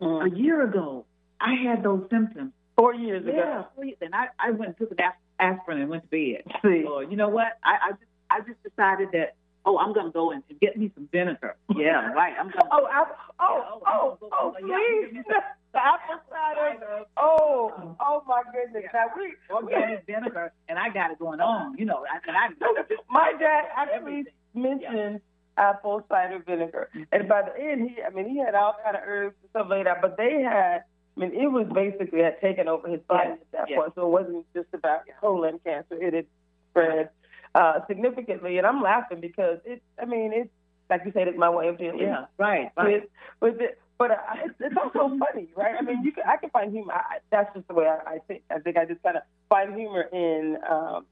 a 0.01 0.05
mm-hmm. 0.05 0.35
year 0.35 0.63
ago, 0.63 1.05
I 1.39 1.55
had 1.55 1.83
those 1.83 2.05
symptoms. 2.09 2.51
Four 2.77 2.93
years 2.93 3.23
yeah, 3.25 3.33
ago. 3.33 3.65
Yeah, 3.83 3.93
and 4.01 4.15
I, 4.15 4.27
I 4.39 4.51
went 4.51 4.69
and 4.69 4.77
took 4.77 4.91
an 4.97 5.11
aspirin 5.39 5.81
and 5.81 5.89
went 5.89 6.03
to 6.03 6.09
bed. 6.09 6.43
See. 6.61 6.83
Or, 6.83 7.03
you 7.03 7.17
know 7.17 7.27
what? 7.27 7.57
I, 7.63 7.89
I 7.89 7.91
just 7.91 8.03
I 8.31 8.39
just 8.39 8.63
decided 8.63 9.09
that 9.13 9.35
oh, 9.65 9.77
I'm 9.77 9.93
gonna 9.93 10.11
go 10.11 10.31
and, 10.31 10.43
get 10.61 10.77
me 10.77 10.91
some 10.95 11.07
vinegar. 11.11 11.55
Yeah, 11.75 12.11
right. 12.13 12.33
I'm 12.39 12.49
gonna. 12.49 12.65
Oh, 12.71 12.85
I, 12.85 13.03
oh, 13.39 13.77
oh, 13.85 14.17
oh, 14.21 14.29
oh, 14.31 14.55
please. 14.59 15.23
The 15.71 15.79
apple 15.79 16.15
cider. 16.29 17.05
Oh, 17.15 17.95
oh 17.99 18.23
my 18.27 18.41
goodness! 18.51 18.83
Yeah. 18.85 19.05
Now 19.05 19.11
we, 19.15 19.65
we 19.65 19.71
got 19.71 20.05
vinegar, 20.07 20.51
and 20.67 20.79
I 20.79 20.89
got 20.89 21.11
it 21.11 21.19
going 21.19 21.39
on. 21.39 21.77
You 21.77 21.85
know, 21.85 22.03
and 22.25 22.35
I. 22.35 22.49
my 23.09 23.33
dad 23.39 23.65
actually 23.75 24.25
mentioned 24.55 25.21
yeah. 25.57 25.69
apple 25.69 26.03
cider 26.09 26.39
vinegar, 26.39 26.89
and 27.11 27.27
by 27.27 27.43
the 27.43 27.61
end, 27.61 27.91
he, 27.91 28.01
I 28.01 28.09
mean, 28.09 28.27
he 28.29 28.39
had 28.39 28.55
all 28.55 28.77
kind 28.83 28.95
of 28.95 29.03
herbs 29.05 29.35
and 29.43 29.49
stuff 29.51 29.67
like 29.69 29.85
that, 29.85 30.01
but 30.01 30.17
they 30.17 30.41
had. 30.41 30.85
I 31.15 31.19
mean, 31.19 31.33
it 31.33 31.51
was 31.51 31.67
basically 31.73 32.21
had 32.21 32.39
taken 32.39 32.67
over 32.67 32.87
his 32.87 33.01
body 33.01 33.31
at 33.31 33.51
that 33.51 33.67
point, 33.67 33.91
so 33.93 34.07
it 34.07 34.09
wasn't 34.09 34.45
just 34.55 34.69
about 34.73 35.01
colon 35.21 35.59
cancer; 35.63 36.01
it 36.01 36.13
had 36.13 36.25
spread 36.71 37.09
uh, 37.53 37.81
significantly. 37.87 38.57
And 38.57 38.65
I'm 38.65 38.81
laughing 38.81 39.19
because 39.19 39.59
it. 39.65 39.83
I 40.01 40.05
mean, 40.05 40.31
it's 40.33 40.49
like 40.89 41.01
you 41.05 41.11
said, 41.13 41.27
it's 41.27 41.37
my 41.37 41.49
way 41.49 41.67
of 41.67 41.77
dealing. 41.77 41.99
Yeah, 41.99 42.25
right. 42.37 42.71
right. 42.75 43.03
With, 43.41 43.53
with 43.53 43.61
it, 43.61 43.79
but 43.99 44.11
uh, 44.11 44.15
it's, 44.45 44.55
it's 44.59 44.75
also 44.77 45.15
funny, 45.33 45.49
right? 45.55 45.75
I 45.77 45.83
mean, 45.83 46.03
you 46.03 46.11
can, 46.11 46.23
I 46.27 46.37
can 46.37 46.49
find 46.49 46.71
humor. 46.71 46.93
I, 46.93 47.17
that's 47.29 47.53
just 47.53 47.67
the 47.67 47.75
way 47.75 47.85
I, 47.85 48.13
I 48.13 48.19
think. 48.27 48.41
I 48.49 48.57
think 48.59 48.77
I 48.77 48.85
just 48.85 49.03
kind 49.03 49.17
of 49.17 49.23
find 49.49 49.75
humor 49.75 50.01
in. 50.11 50.57
Um, 50.67 51.05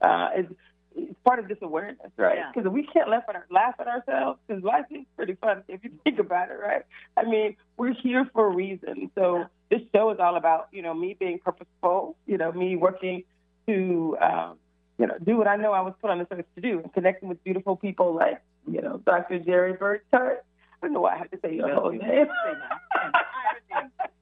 uh, 0.00 0.28
it's, 0.34 0.52
it's 0.96 1.14
part 1.24 1.38
of 1.38 1.48
this 1.48 1.58
awareness, 1.60 2.10
right? 2.16 2.38
Because 2.52 2.66
yeah. 2.66 2.72
we 2.72 2.86
can't 2.86 3.10
laugh 3.10 3.24
at, 3.28 3.36
our, 3.36 3.46
laugh 3.50 3.74
at 3.78 3.86
ourselves, 3.86 4.40
because 4.46 4.64
life 4.64 4.86
is 4.90 5.04
pretty 5.16 5.34
fun 5.34 5.62
if 5.68 5.84
you 5.84 5.90
think 6.02 6.18
about 6.18 6.50
it, 6.50 6.54
right? 6.54 6.82
I 7.16 7.24
mean, 7.24 7.56
we're 7.76 7.92
here 7.92 8.28
for 8.32 8.46
a 8.46 8.54
reason. 8.54 9.10
So 9.14 9.38
yeah. 9.38 9.44
this 9.70 9.80
show 9.94 10.10
is 10.10 10.18
all 10.18 10.36
about, 10.36 10.68
you 10.72 10.82
know, 10.82 10.94
me 10.94 11.14
being 11.18 11.38
purposeful, 11.44 12.16
you 12.26 12.38
know, 12.38 12.52
me 12.52 12.74
working 12.76 13.24
to, 13.66 14.16
um, 14.20 14.56
you 14.98 15.06
know, 15.06 15.14
do 15.22 15.36
what 15.36 15.46
I 15.46 15.56
know 15.56 15.72
I 15.72 15.82
was 15.82 15.94
put 16.00 16.10
on 16.10 16.18
this 16.18 16.28
earth 16.30 16.46
to 16.54 16.60
do, 16.60 16.80
and 16.80 16.92
connecting 16.94 17.28
with 17.28 17.42
beautiful 17.44 17.76
people 17.76 18.14
like, 18.14 18.40
you 18.66 18.80
know, 18.80 19.00
Dr. 19.04 19.38
Jerry 19.40 19.74
Birchard 19.74 20.38
I 20.82 20.86
don't 20.86 20.94
know 20.94 21.00
why 21.00 21.14
I 21.14 21.18
have 21.18 21.30
to 21.30 21.38
say 21.42 21.54
your 21.54 21.74
whole 21.74 21.90
name. 21.90 22.26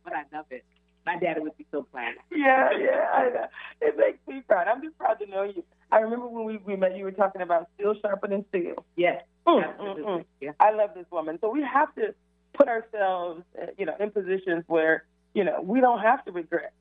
but 0.04 0.12
I 0.12 0.24
love 0.32 0.46
it. 0.50 0.64
My 1.04 1.18
daddy 1.18 1.40
would 1.40 1.56
be 1.56 1.66
so 1.70 1.82
proud. 1.82 2.14
Yeah, 2.32 2.70
yeah, 2.78 3.06
I 3.14 3.28
know. 3.28 3.46
It 3.80 3.96
makes 3.96 4.18
me 4.26 4.42
proud. 4.46 4.66
I'm 4.66 4.82
just 4.82 4.98
proud 4.98 5.18
to 5.20 5.26
know 5.26 5.44
you. 5.44 5.62
I 5.92 5.98
remember 5.98 6.26
when 6.26 6.44
we, 6.44 6.56
we 6.58 6.74
met, 6.74 6.96
you 6.96 7.04
were 7.04 7.12
talking 7.12 7.42
about 7.42 7.68
steel 7.74 7.94
sharpening 8.02 8.44
steel. 8.48 8.84
Yes. 8.96 9.22
Mm, 9.46 9.64
Absolutely. 9.64 10.02
mm, 10.02 10.06
mm. 10.20 10.24
Yeah. 10.40 10.50
I 10.58 10.72
love 10.72 10.90
this 10.96 11.06
woman. 11.12 11.38
So 11.40 11.48
we 11.50 11.62
have 11.62 11.94
to 11.94 12.12
put 12.54 12.66
ourselves, 12.68 13.42
uh, 13.60 13.66
you 13.78 13.86
know, 13.86 13.94
in 14.00 14.10
positions 14.10 14.64
where, 14.66 15.04
you 15.34 15.44
know, 15.44 15.60
we 15.62 15.80
don't 15.80 16.00
have 16.00 16.24
to 16.24 16.32
regret, 16.32 16.72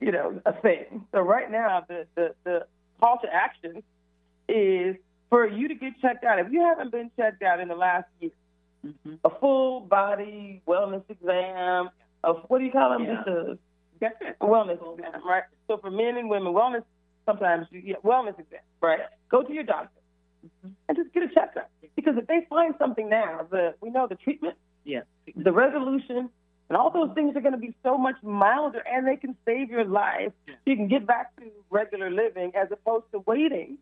you 0.00 0.12
know, 0.12 0.40
a 0.46 0.54
thing. 0.54 1.04
So 1.12 1.20
right 1.20 1.50
now, 1.50 1.84
the, 1.86 2.06
the, 2.14 2.34
the 2.44 2.66
call 3.00 3.18
to 3.20 3.28
action 3.32 3.82
is 4.48 4.96
for 5.28 5.46
you 5.46 5.68
to 5.68 5.74
get 5.74 6.00
checked 6.00 6.24
out. 6.24 6.38
If 6.38 6.50
you 6.50 6.62
haven't 6.62 6.90
been 6.90 7.10
checked 7.18 7.42
out 7.42 7.60
in 7.60 7.68
the 7.68 7.74
last 7.76 8.06
year, 8.20 8.30
Mm-hmm. 8.86 9.14
a 9.24 9.30
full 9.40 9.80
body 9.80 10.62
wellness 10.66 11.02
exam, 11.08 11.90
of 12.22 12.44
what 12.46 12.58
do 12.58 12.64
you 12.64 12.70
call 12.70 12.90
them? 12.90 13.04
Yeah. 13.04 13.54
Just 14.00 14.14
a 14.40 14.46
wellness 14.46 14.78
exam, 14.94 15.20
right? 15.26 15.42
So 15.66 15.78
for 15.78 15.90
men 15.90 16.16
and 16.16 16.30
women, 16.30 16.52
wellness 16.52 16.84
sometimes 17.26 17.66
you 17.70 17.80
get 17.80 18.02
wellness 18.04 18.38
exam, 18.38 18.60
right? 18.80 19.00
Go 19.30 19.42
to 19.42 19.52
your 19.52 19.64
doctor 19.64 19.90
and 20.88 20.96
just 20.96 21.12
get 21.12 21.24
a 21.24 21.28
checkup 21.28 21.70
because 21.96 22.14
if 22.16 22.26
they 22.28 22.46
find 22.48 22.74
something 22.78 23.08
now, 23.08 23.46
the 23.50 23.74
we 23.80 23.90
know 23.90 24.06
the 24.06 24.14
treatment, 24.14 24.56
Yeah. 24.84 25.00
the 25.34 25.52
resolution, 25.52 26.30
and 26.68 26.76
all 26.76 26.90
those 26.90 27.10
things 27.14 27.34
are 27.34 27.40
going 27.40 27.52
to 27.52 27.58
be 27.58 27.74
so 27.82 27.98
much 27.98 28.16
milder, 28.22 28.82
and 28.86 29.06
they 29.06 29.16
can 29.16 29.34
save 29.44 29.70
your 29.70 29.84
life. 29.84 30.32
Yeah. 30.46 30.54
You 30.66 30.76
can 30.76 30.86
get 30.86 31.06
back 31.06 31.34
to 31.36 31.42
regular 31.70 32.10
living 32.10 32.52
as 32.54 32.68
opposed 32.70 33.06
to 33.12 33.18
waiting 33.26 33.78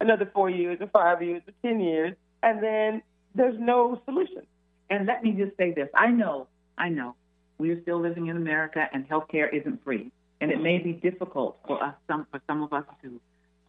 another 0.00 0.28
four 0.34 0.50
years 0.50 0.78
or 0.80 0.88
five 0.88 1.22
years 1.22 1.42
or 1.46 1.52
ten 1.62 1.80
years, 1.80 2.14
and 2.42 2.62
then 2.62 3.02
there's 3.34 3.58
no 3.58 4.00
solution. 4.04 4.42
And 4.90 5.06
let 5.06 5.22
me 5.22 5.32
just 5.32 5.56
say 5.56 5.72
this. 5.72 5.88
I 5.94 6.08
know, 6.10 6.46
I 6.78 6.88
know, 6.88 7.14
we 7.58 7.70
are 7.70 7.80
still 7.82 8.00
living 8.00 8.26
in 8.28 8.36
America 8.36 8.88
and 8.92 9.08
healthcare 9.08 9.52
isn't 9.52 9.82
free. 9.84 10.10
And 10.40 10.50
it 10.50 10.60
may 10.60 10.78
be 10.78 10.92
difficult 10.92 11.58
for 11.66 11.82
us, 11.82 11.94
some, 12.06 12.26
for 12.30 12.40
some 12.46 12.62
of 12.62 12.72
us 12.72 12.84
to, 13.02 13.20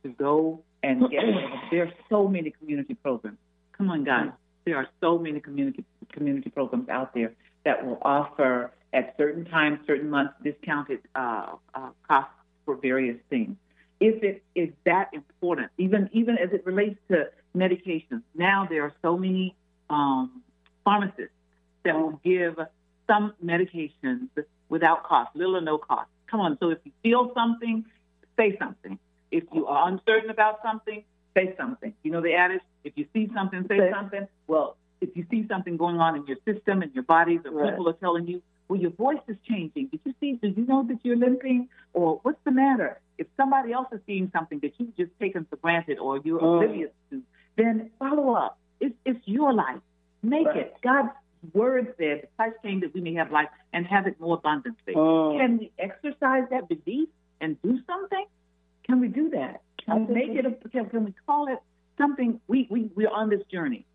to 0.04 0.10
go 0.10 0.62
and 0.84 1.10
get, 1.10 1.24
there 1.72 1.84
are 1.84 1.94
so 2.10 2.28
many 2.28 2.52
community 2.52 2.96
programs. 2.96 3.38
Come 3.78 3.90
on, 3.90 4.04
guys. 4.04 4.30
There 4.66 4.78
are 4.78 4.88
so 5.00 5.18
many 5.18 5.40
community, 5.40 5.86
community 6.12 6.50
programs 6.50 6.90
out 6.90 7.14
there 7.14 7.34
that 7.64 7.86
will 7.86 8.00
offer 8.02 8.72
at 8.94 9.16
certain 9.18 9.46
times, 9.46 9.80
certain 9.86 10.10
months, 10.10 10.34
discounted, 10.44 11.00
uh, 11.16 11.56
uh, 11.74 11.90
costs 12.08 12.32
for 12.66 12.76
various 12.76 13.18
things. 13.30 13.56
If 14.00 14.24
it 14.24 14.44
is 14.56 14.70
that 14.86 15.10
important, 15.14 15.72
even, 15.78 16.10
even 16.12 16.38
as 16.38 16.52
it 16.52 16.66
relates 16.66 17.00
to 17.10 17.30
medications, 17.56 18.22
now 18.36 18.68
there 18.70 18.84
are 18.84 18.94
so 19.02 19.18
many, 19.18 19.56
um, 19.90 20.42
pharmacists 20.84 21.34
that 21.84 21.96
will 21.96 22.20
give 22.24 22.60
some 23.08 23.34
medications 23.44 24.30
without 24.70 25.04
cost, 25.04 25.36
little 25.36 25.58
or 25.58 25.62
no 25.62 25.78
cost. 25.78 26.10
Come 26.28 26.40
on, 26.42 26.58
so 26.60 26.70
if 26.70 26.80
you 26.84 26.92
feel 27.04 27.32
something, 27.34 27.86
say 28.38 28.58
something. 28.58 28.98
If 29.32 29.44
you 29.54 29.68
are 29.68 29.88
uncertain 29.90 30.30
about 30.30 30.62
something, 30.64 31.04
say 31.36 31.54
something. 31.58 31.94
You 32.04 32.12
know 32.12 32.22
the 32.22 32.34
adage, 32.34 32.62
if 32.84 32.94
you 32.96 33.06
see 33.14 33.30
something, 33.34 33.66
say 33.68 33.78
Say- 33.80 33.92
something. 33.92 34.28
Well, 34.48 34.78
if 35.02 35.16
you 35.16 35.26
see 35.30 35.46
something 35.48 35.78
going 35.78 36.00
on 36.00 36.16
in 36.16 36.26
your 36.26 36.38
system 36.46 36.82
and 36.82 36.94
your 36.96 37.04
bodies, 37.04 37.42
or 37.46 37.52
Right. 37.52 37.70
people 37.72 37.88
are 37.90 37.94
telling 37.94 38.28
you, 38.28 38.42
well, 38.68 38.80
your 38.80 38.92
voice 38.92 39.20
is 39.28 39.38
changing. 39.48 39.88
Did 39.88 40.00
you 40.06 40.14
see? 40.20 40.34
Did 40.38 40.58
you 40.58 40.66
know 40.66 40.82
that 40.84 40.98
you're 41.04 41.16
limping? 41.18 41.70
Or 41.94 42.20
what's 42.24 42.42
the 42.46 42.52
matter? 42.52 43.00
If 43.20 43.28
somebody 43.38 43.72
else 43.72 43.88
is 43.92 44.00
seeing 44.08 44.32
something 44.32 44.60
that 44.60 44.74
you've 44.80 44.96
just 44.98 45.12
taken 45.20 45.46
for 45.46 45.58
granted 45.58 46.00
or 46.00 46.18
you're 46.18 46.40
Mm. 46.40 46.56
oblivious 46.64 46.92
to, 47.12 47.22
then 47.58 47.90
follow 48.00 48.34
up. 48.34 48.58
It's, 48.80 48.96
it's 49.06 49.20
your 49.26 49.54
life. 49.54 49.80
Make 50.24 50.48
Right. 50.48 50.58
it. 50.58 50.76
God's 50.82 51.10
word 51.54 51.94
said, 51.98 52.28
Christ 52.36 52.56
came 52.64 52.80
that 52.82 52.94
we 52.94 53.02
may 53.02 53.14
have 53.16 53.32
life 53.32 53.50
and 53.74 53.86
have 53.88 54.08
it 54.08 54.20
more 54.20 54.36
abundantly. 54.38 54.94
Mm. 54.96 55.38
Can 55.40 55.58
we 55.60 55.72
exercise 55.78 56.44
that 56.50 56.68
belief 56.68 57.10
and 57.42 57.62
do 57.62 57.80
something? 57.86 58.26
Can 58.88 59.00
we 59.00 59.08
do 59.08 59.30
that? 59.32 59.62
Can 59.86 60.08
we 60.08 60.14
make 60.14 60.30
it? 60.30 60.46
A, 60.46 60.52
can, 60.70 60.90
can 60.90 61.06
we 61.06 61.14
call 61.26 61.48
it 61.48 61.60
something? 61.98 62.40
We 62.48 62.68
we 62.70 62.90
we're 62.96 63.10
on 63.10 63.30
this 63.30 63.42
journey, 63.52 63.86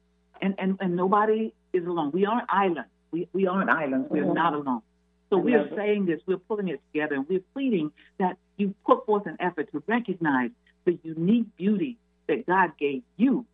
and 0.40 0.54
and 0.58 0.76
and 0.80 0.94
nobody 0.96 1.52
is 1.72 1.84
alone. 1.86 2.10
We 2.12 2.26
aren't 2.26 2.48
islands. 2.48 2.90
We 3.10 3.28
we 3.32 3.46
aren't 3.46 3.70
islands. 3.70 4.08
We're 4.10 4.24
Mhm. 4.24 4.34
not 4.34 4.54
alone. 4.54 4.82
So 5.30 5.38
I 5.38 5.40
we 5.42 5.54
are 5.54 5.66
it. 5.66 5.74
saying 5.76 6.06
this. 6.06 6.20
We're 6.26 6.38
pulling 6.38 6.68
it 6.68 6.80
together, 6.92 7.16
and 7.16 7.28
we're 7.28 7.42
pleading 7.54 7.92
that 8.18 8.36
you 8.56 8.74
put 8.86 9.06
forth 9.06 9.26
an 9.26 9.36
effort 9.40 9.70
to 9.72 9.82
recognize 9.86 10.50
the 10.84 10.98
unique 11.02 11.46
beauty 11.56 11.96
that 12.28 12.46
God 12.46 12.72
gave 12.78 13.02
you. 13.16 13.46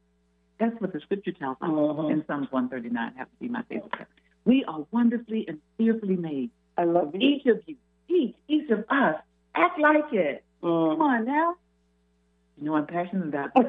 That's 0.59 0.79
what 0.81 0.93
the 0.93 1.01
scripture 1.01 1.33
tells 1.33 1.57
us 1.61 1.69
Mhm. 1.69 2.11
in 2.11 2.27
Psalms 2.27 2.51
139. 2.51 3.13
Have 3.15 3.31
to 3.31 3.37
be 3.39 3.49
my 3.49 3.63
favorite. 3.63 3.93
We 4.45 4.65
are 4.65 4.87
wonderfully 4.91 5.47
and 5.49 5.61
fearfully 5.77 6.17
made. 6.17 6.51
I 6.79 6.85
love 6.85 7.15
you. 7.15 7.21
Each 7.21 7.47
of 7.47 7.61
you, 7.67 7.77
each, 8.09 8.35
each 8.49 8.71
of 8.71 8.85
us, 8.89 9.21
act 9.55 9.79
like 9.79 10.13
it. 10.13 10.45
Come 10.63 10.71
Mm. 10.71 11.01
on 11.01 11.25
now. 11.25 11.55
You 12.57 12.65
know, 12.65 12.75
I'm 12.77 12.87
passionate 12.87 13.29
about 13.29 13.53
this. 13.55 13.67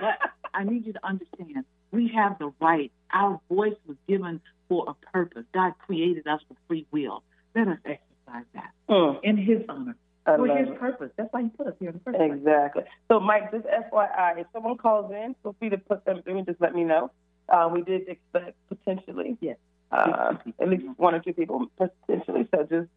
but 0.00 0.18
I 0.54 0.64
need 0.64 0.84
you 0.86 0.92
to 0.92 1.06
understand 1.06 1.64
we 1.92 2.08
have 2.08 2.38
the 2.38 2.52
right. 2.60 2.92
Our 3.12 3.40
voice 3.48 3.76
was 3.86 3.96
given 4.06 4.40
for 4.68 4.84
a 4.88 4.94
purpose. 5.12 5.46
God 5.52 5.72
created 5.78 6.26
us 6.26 6.42
with 6.48 6.58
free 6.68 6.86
will. 6.90 7.22
Let 7.54 7.68
us 7.68 7.78
exercise 7.84 8.44
that 8.54 8.72
Mm. 8.88 9.20
in 9.22 9.36
His 9.38 9.62
honor, 9.68 9.96
I 10.28 10.36
for 10.36 10.46
His 10.46 10.68
it. 10.68 10.78
purpose. 10.78 11.10
That's 11.16 11.32
why 11.32 11.42
He 11.42 11.48
put 11.48 11.66
us 11.66 11.74
here 11.80 11.88
in 11.90 11.94
the 11.94 12.00
first 12.00 12.16
place. 12.18 12.32
Exactly. 12.32 12.82
So, 13.08 13.20
Mike, 13.20 13.50
just 13.52 13.66
FYI, 13.66 14.38
if 14.40 14.46
someone 14.52 14.76
calls 14.76 15.10
in, 15.12 15.34
feel 15.42 15.54
free 15.58 15.70
to 15.70 15.78
put 15.78 16.04
them 16.04 16.22
through 16.22 16.38
and 16.38 16.46
just 16.46 16.60
let 16.60 16.74
me 16.74 16.84
know. 16.84 17.10
Uh, 17.48 17.68
we 17.72 17.82
did 17.82 18.08
expect 18.08 18.56
potentially, 18.68 19.36
Yes. 19.40 19.56
uh, 19.90 20.34
at 20.60 20.68
least 20.68 20.84
one 20.96 21.14
or 21.14 21.20
two 21.20 21.32
people 21.32 21.66
potentially. 21.78 22.46
So 22.54 22.62
just 22.64 22.88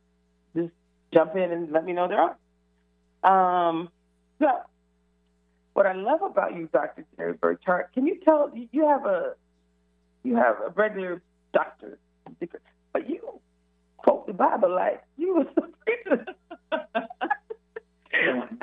just 0.56 0.74
jump 1.14 1.36
in 1.36 1.52
and 1.52 1.72
let 1.72 1.86
me 1.86 1.94
know 1.94 2.08
there 2.10 2.36
are. 3.24 3.70
Um, 3.70 3.90
so, 4.40 4.48
what 5.74 5.86
I 5.86 5.94
love 5.94 6.22
about 6.22 6.54
you, 6.56 6.68
Dr. 6.74 7.06
Jerry 7.16 7.34
Birchard, 7.34 7.86
can 7.94 8.06
you 8.06 8.20
tell 8.26 8.52
you 8.54 8.88
have 8.88 9.06
a 9.06 9.36
you 10.24 10.36
have 10.36 10.58
a 10.66 10.70
regular 10.76 11.22
doctor 11.54 11.98
but 12.94 13.10
you 13.10 13.40
quote 13.98 14.28
the 14.28 14.34
Bible 14.34 14.74
like 14.74 15.04
you 15.18 15.36
was 15.36 15.48
a 15.58 15.62
preacher. 15.86 17.08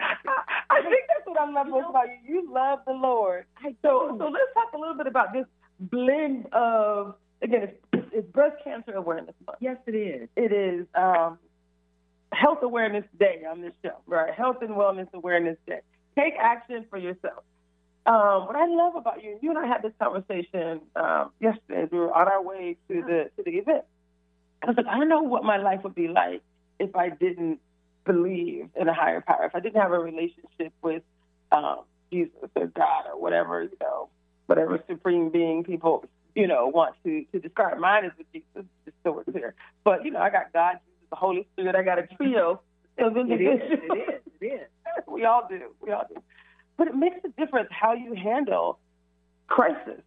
I 0.71 0.83
think 0.83 1.05
that's 1.09 1.27
what 1.27 1.41
I 1.41 1.51
love 1.51 1.69
most 1.69 1.87
about 1.91 2.07
you. 2.09 2.35
You 2.35 2.53
love 2.53 2.81
the 2.87 2.93
Lord. 2.93 3.47
So, 3.83 4.17
so 4.19 4.25
let's 4.25 4.53
talk 4.55 4.73
a 4.75 4.79
little 4.79 4.97
bit 4.97 5.07
about 5.07 5.33
this 5.33 5.47
blend 5.81 6.47
of 6.53 7.15
again, 7.43 7.69
it's, 7.93 8.09
it's 8.13 8.31
breast 8.33 8.57
cancer 8.65 8.93
awareness 8.93 9.35
month. 9.47 9.59
Yes, 9.61 9.77
it 9.87 9.95
is. 9.95 10.29
It 10.37 10.53
is 10.53 10.87
um, 10.95 11.39
Health 12.33 12.59
Awareness 12.63 13.05
Day 13.19 13.43
on 13.51 13.61
this 13.61 13.73
show, 13.85 13.97
right? 14.07 14.35
Health 14.35 14.57
and 14.61 14.71
Wellness 14.71 15.09
Awareness 15.15 15.57
Day. 15.67 15.81
Take 16.19 16.35
action 16.39 16.85
for 16.91 16.99
yourself. 16.99 17.45
Um, 18.07 18.47
what 18.47 18.57
I 18.57 18.67
love 18.67 18.97
about 18.97 19.23
you, 19.23 19.33
and 19.33 19.43
you 19.43 19.51
and 19.51 19.59
I 19.59 19.67
had 19.67 19.83
this 19.83 19.93
conversation 20.01 20.81
um, 20.97 21.31
yesterday. 21.41 21.83
as 21.83 21.91
We 21.91 21.99
were 21.99 22.13
on 22.13 22.27
our 22.27 22.43
way 22.43 22.77
to 22.89 23.03
the 23.03 23.31
to 23.37 23.43
the 23.45 23.59
event. 23.59 23.85
I 24.63 24.67
was 24.67 24.77
like, 24.77 24.87
I 24.87 24.99
don't 24.99 25.09
know 25.09 25.23
what 25.23 25.45
my 25.45 25.59
life 25.59 25.81
would 25.85 25.95
be 25.95 26.09
like 26.09 26.43
if 26.79 26.97
I 26.97 27.11
didn't 27.11 27.61
believe 28.13 28.69
in 28.81 28.89
a 28.89 28.95
higher 28.95 29.21
power, 29.21 29.45
if 29.45 29.55
I 29.55 29.61
didn't 29.61 29.81
have 29.81 29.93
a 29.93 29.99
relationship 29.99 30.73
with 30.83 31.03
um, 31.53 31.81
Jesus 32.11 32.51
or 32.57 32.67
God 32.67 33.05
or 33.13 33.21
whatever, 33.21 33.63
you 33.63 33.77
know, 33.81 34.09
whatever 34.47 34.83
supreme 34.89 35.31
being 35.31 35.63
people, 35.63 36.05
you 36.35 36.47
know, 36.49 36.67
want 36.69 36.95
to, 37.05 37.25
to 37.33 37.39
describe. 37.39 37.79
Mine 37.79 38.05
is 38.07 38.13
with 38.19 38.27
Jesus, 38.33 38.65
just 38.85 38.97
so 39.05 39.13
we're 39.13 39.25
clear. 39.25 39.55
But, 39.85 40.05
you 40.05 40.11
know, 40.11 40.21
I 40.21 40.31
got 40.31 40.53
God, 40.53 40.75
Jesus, 40.85 41.07
the 41.11 41.17
Holy 41.17 41.47
Spirit. 41.53 41.77
I 41.77 41.83
got 41.83 41.99
a 41.99 42.07
trio 42.17 42.61
of 42.99 43.17
It 43.17 43.21
individuals. 43.21 43.61
is. 43.63 43.79
It 43.83 43.99
is. 44.15 44.21
It 44.41 44.45
is. 44.47 44.69
we 45.07 45.25
all 45.25 45.47
do. 45.49 45.61
We 45.81 45.93
all 45.93 46.05
do. 46.09 46.21
But 46.77 46.89
it 46.89 46.97
makes 46.97 47.19
a 47.25 47.29
difference 47.41 47.69
how 47.71 47.93
you 47.93 48.15
handle 48.15 48.79
crisis, 49.49 50.01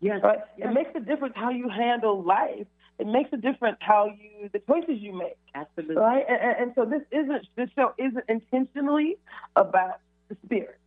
Yes. 0.00 0.20
right? 0.22 0.38
yes. 0.56 0.68
It 0.70 0.74
makes 0.74 0.90
a 0.94 1.00
difference 1.00 1.34
how 1.36 1.50
you 1.50 1.68
handle 1.68 2.22
life. 2.22 2.66
It 3.00 3.06
makes 3.06 3.32
a 3.32 3.38
difference 3.38 3.78
how 3.80 4.06
you, 4.06 4.50
the 4.52 4.58
choices 4.58 5.00
you 5.00 5.14
make, 5.14 5.38
Absolutely. 5.54 5.96
right? 5.96 6.24
And, 6.28 6.56
and, 6.58 6.72
so 6.74 6.84
this 6.84 7.00
isn't, 7.10 7.46
this 7.56 7.70
show 7.74 7.94
isn't 7.96 8.24
intentionally 8.28 9.16
about 9.56 10.00
the 10.28 10.36
spirit 10.44 10.78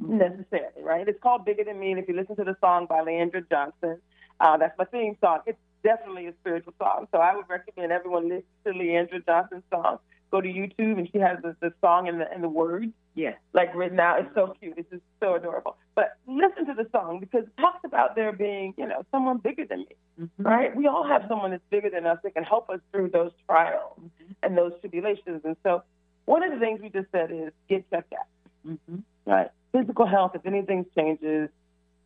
necessarily, 0.00 0.82
right? 0.82 1.06
It's 1.06 1.22
called 1.22 1.44
Bigger 1.44 1.64
Than 1.64 1.78
Me. 1.78 1.90
And 1.90 2.00
if 2.00 2.08
you 2.08 2.16
listen 2.16 2.36
to 2.36 2.44
the 2.44 2.56
song 2.62 2.86
by 2.86 3.00
Leandra 3.00 3.46
Johnson, 3.50 3.98
uh, 4.40 4.56
that's 4.56 4.76
my 4.78 4.86
theme 4.86 5.16
song. 5.20 5.40
It's 5.46 5.58
definitely 5.82 6.26
a 6.26 6.32
spiritual 6.40 6.72
song. 6.78 7.06
So 7.12 7.18
I 7.18 7.36
would 7.36 7.48
recommend 7.50 7.92
everyone 7.92 8.28
listen 8.28 8.44
to 8.64 8.72
Leandra 8.72 9.24
Johnson's 9.26 9.64
song. 9.70 9.98
Go 10.30 10.40
to 10.40 10.48
YouTube, 10.48 10.98
and 10.98 11.08
she 11.12 11.18
has 11.18 11.38
the, 11.42 11.54
the 11.60 11.72
song 11.82 12.08
and 12.08 12.20
the, 12.20 12.30
and 12.30 12.42
the 12.42 12.48
words 12.48 12.92
Yes. 13.18 13.36
like 13.52 13.74
written 13.74 13.98
out. 13.98 14.20
It's 14.20 14.32
so 14.34 14.54
cute. 14.60 14.74
It's 14.76 14.88
just 14.90 15.02
so 15.18 15.34
adorable. 15.34 15.76
But 15.96 16.16
listen 16.28 16.66
to 16.66 16.74
the 16.74 16.88
song 16.92 17.18
because 17.18 17.42
it 17.44 17.60
talks 17.60 17.80
about 17.84 18.14
there 18.14 18.30
being, 18.30 18.74
you 18.76 18.86
know, 18.86 19.04
someone 19.10 19.38
bigger 19.38 19.64
than 19.66 19.80
me, 19.80 19.96
Mhm. 20.20 20.30
right? 20.38 20.76
We 20.76 20.86
all 20.86 21.02
have 21.02 21.24
someone 21.26 21.50
that's 21.50 21.64
bigger 21.68 21.90
than 21.90 22.06
us 22.06 22.20
that 22.22 22.34
can 22.34 22.44
help 22.44 22.70
us 22.70 22.80
through 22.92 23.08
those 23.08 23.32
trials 23.46 23.98
Mhm. 23.98 24.36
and 24.44 24.56
those 24.56 24.78
tribulations. 24.80 25.44
And 25.44 25.56
so 25.64 25.82
one 26.26 26.44
of 26.44 26.52
the 26.52 26.60
things 26.60 26.80
we 26.80 26.90
just 26.90 27.10
said 27.10 27.32
is 27.32 27.52
get 27.68 27.90
checked 27.90 28.12
out, 28.12 28.26
Mhm. 28.64 29.02
right? 29.26 29.50
Physical 29.72 30.06
health, 30.06 30.36
if 30.36 30.46
anything 30.46 30.86
changes, 30.94 31.50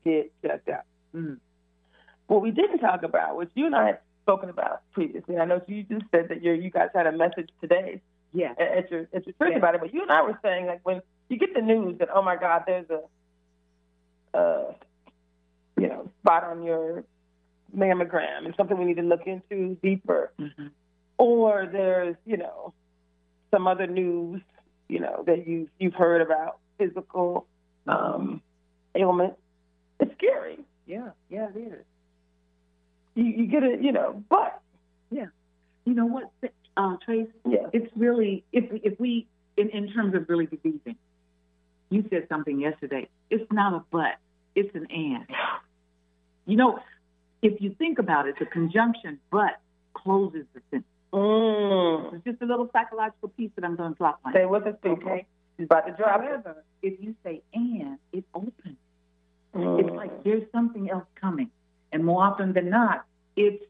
get 0.05 0.33
checked 0.41 0.71
out. 0.71 0.85
Mm. 1.15 1.39
What 2.29 2.41
we 2.41 2.53
didn't 2.53 2.79
talk 2.79 3.03
about, 3.03 3.37
which 3.37 3.51
you 3.55 3.67
and 3.67 3.77
I 3.77 3.87
had 3.87 3.99
spoken 4.23 4.49
about 4.49 4.81
previously, 4.93 5.37
I 5.39 5.45
know 5.45 5.61
you 5.67 5.83
just 5.83 6.07
said 6.11 6.29
that 6.29 6.41
you 6.41 6.53
you 6.53 6.71
guys 6.71 6.89
had 6.95 7.07
a 7.07 7.13
message 7.13 7.51
today 7.61 8.01
Yes. 8.35 8.57
at 8.59 8.91
your 8.91 9.09
at 9.13 9.27
your 9.27 9.35
church 9.35 9.51
Yeah. 9.53 9.59
about 9.59 9.75
it, 9.75 9.81
but 9.81 9.93
you 9.93 10.03
and 10.03 10.11
I 10.11 10.23
were 10.23 10.39
saying 10.43 10.67
like 10.67 10.81
when 10.85 11.03
you 11.29 11.39
get 11.39 11.55
the 11.55 11.61
news 11.61 11.99
that 11.99 12.09
oh 12.15 12.23
my 12.23 12.37
God, 12.37 12.63
there's 12.67 12.89
a 12.91 13.01
uh, 14.37 14.73
you 15.79 15.89
know, 15.89 16.11
spot 16.23 16.45
on 16.45 16.63
your 16.63 17.05
mammogram 17.77 18.45
and 18.45 18.55
something 18.57 18.79
we 18.79 18.85
need 18.85 18.97
to 18.97 19.03
look 19.03 19.27
into 19.27 19.77
deeper. 19.83 20.33
Mm-hmm. 20.39 20.69
Or 21.19 21.69
there's, 21.71 22.17
you 22.25 22.37
know, 22.37 22.73
some 23.51 23.67
other 23.67 23.87
news, 23.87 24.41
you 24.89 25.01
know, 25.01 25.23
that 25.27 25.47
you 25.47 25.69
you've 25.79 25.95
heard 25.95 26.21
about 26.21 26.59
physical 26.79 27.47
um, 27.87 28.43
ailment. 28.95 29.35
It's 30.01 30.13
scary. 30.15 30.59
Yeah, 30.87 31.11
yeah, 31.31 31.49
it 31.55 31.59
is. 31.59 31.85
You, 33.15 33.25
you 33.25 33.47
get 33.47 33.63
it, 33.63 33.83
you 33.83 33.93
know, 33.93 34.23
but 34.29 34.61
yeah, 35.11 35.27
You 35.85 35.95
know 35.95 36.07
what, 36.07 36.31
uh, 36.77 36.97
Trace? 37.05 37.29
It's 37.45 37.91
really 37.97 38.45
if 38.53 38.71
we, 38.71 38.81
if 38.83 39.01
we 39.01 39.27
in, 39.57 39.71
in 39.71 39.93
terms 39.93 40.15
of 40.15 40.29
really 40.29 40.47
believing. 40.47 40.97
You 41.91 42.05
said 42.09 42.27
something 42.29 42.59
yesterday. 42.59 43.09
It's 43.29 43.51
not 43.53 43.75
a 43.75 43.85
but. 43.91 44.17
It's 44.55 44.75
an 44.75 44.87
and. 44.91 45.27
You 46.45 46.57
know, 46.57 46.81
if 47.41 47.61
you 47.61 47.73
think 47.79 48.01
about 48.01 48.27
it, 48.27 48.35
the 48.41 48.47
conjunction 48.47 49.21
but 49.31 49.61
closes 49.95 50.45
the 50.55 50.61
sentence. 50.73 50.91
mm. 51.13 52.15
It's 52.15 52.25
just 52.25 52.43
a 52.43 52.47
little 52.47 52.69
psychological 52.73 53.29
piece 53.29 53.53
that 53.55 53.65
I'm 53.65 53.77
going 53.77 53.93
to 53.93 53.97
drop 53.97 54.19
on. 54.25 54.33
Stay 54.33 54.45
with 54.45 54.67
us, 54.67 54.75
people. 54.83 55.09
Okay. 55.09 55.27
She's 55.57 55.67
about 55.67 55.87
to 55.87 55.93
drop. 55.93 56.21
However, 56.21 56.65
if 56.83 57.01
you 57.01 57.15
say 57.23 57.43
and, 57.55 57.97
it 58.13 58.25
opens. 58.35 58.77
Mm. 59.55 59.81
It's 59.81 59.95
like 59.95 60.25
there's 60.25 60.43
something 60.51 60.91
else 60.91 61.05
coming, 61.21 61.51
and 61.93 62.05
more 62.05 62.25
often 62.25 62.55
than 62.55 62.71
not, 62.71 63.05
it's 63.37 63.63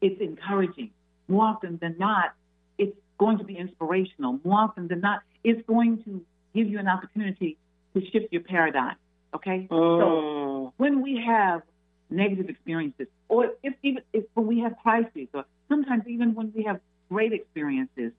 it's 0.00 0.20
encouraging. 0.20 0.90
More 1.28 1.46
often 1.46 1.78
than 1.80 1.96
not, 1.98 2.32
it's 2.78 2.96
going 3.18 3.38
to 3.38 3.44
be 3.44 3.56
inspirational. 3.56 4.40
More 4.44 4.60
often 4.60 4.88
than 4.88 5.00
not, 5.00 5.22
it's 5.42 5.62
going 5.66 6.02
to 6.04 6.24
give 6.54 6.68
you 6.68 6.78
an 6.78 6.88
opportunity 6.88 7.56
to 7.94 8.04
shift 8.10 8.32
your 8.32 8.42
paradigm. 8.42 8.96
Okay, 9.34 9.66
so 9.70 9.76
Mm. 9.76 10.72
when 10.76 11.02
we 11.02 11.16
have 11.26 11.62
negative 12.10 12.48
experiences, 12.48 13.08
or 13.28 13.52
if 13.62 13.74
even 13.82 14.02
if 14.12 14.24
when 14.34 14.46
we 14.46 14.60
have 14.60 14.76
crises, 14.82 15.28
or 15.34 15.44
sometimes 15.68 16.06
even 16.06 16.34
when 16.34 16.52
we 16.54 16.62
have 16.64 16.80
great 17.08 17.32
experiences, 17.32 18.12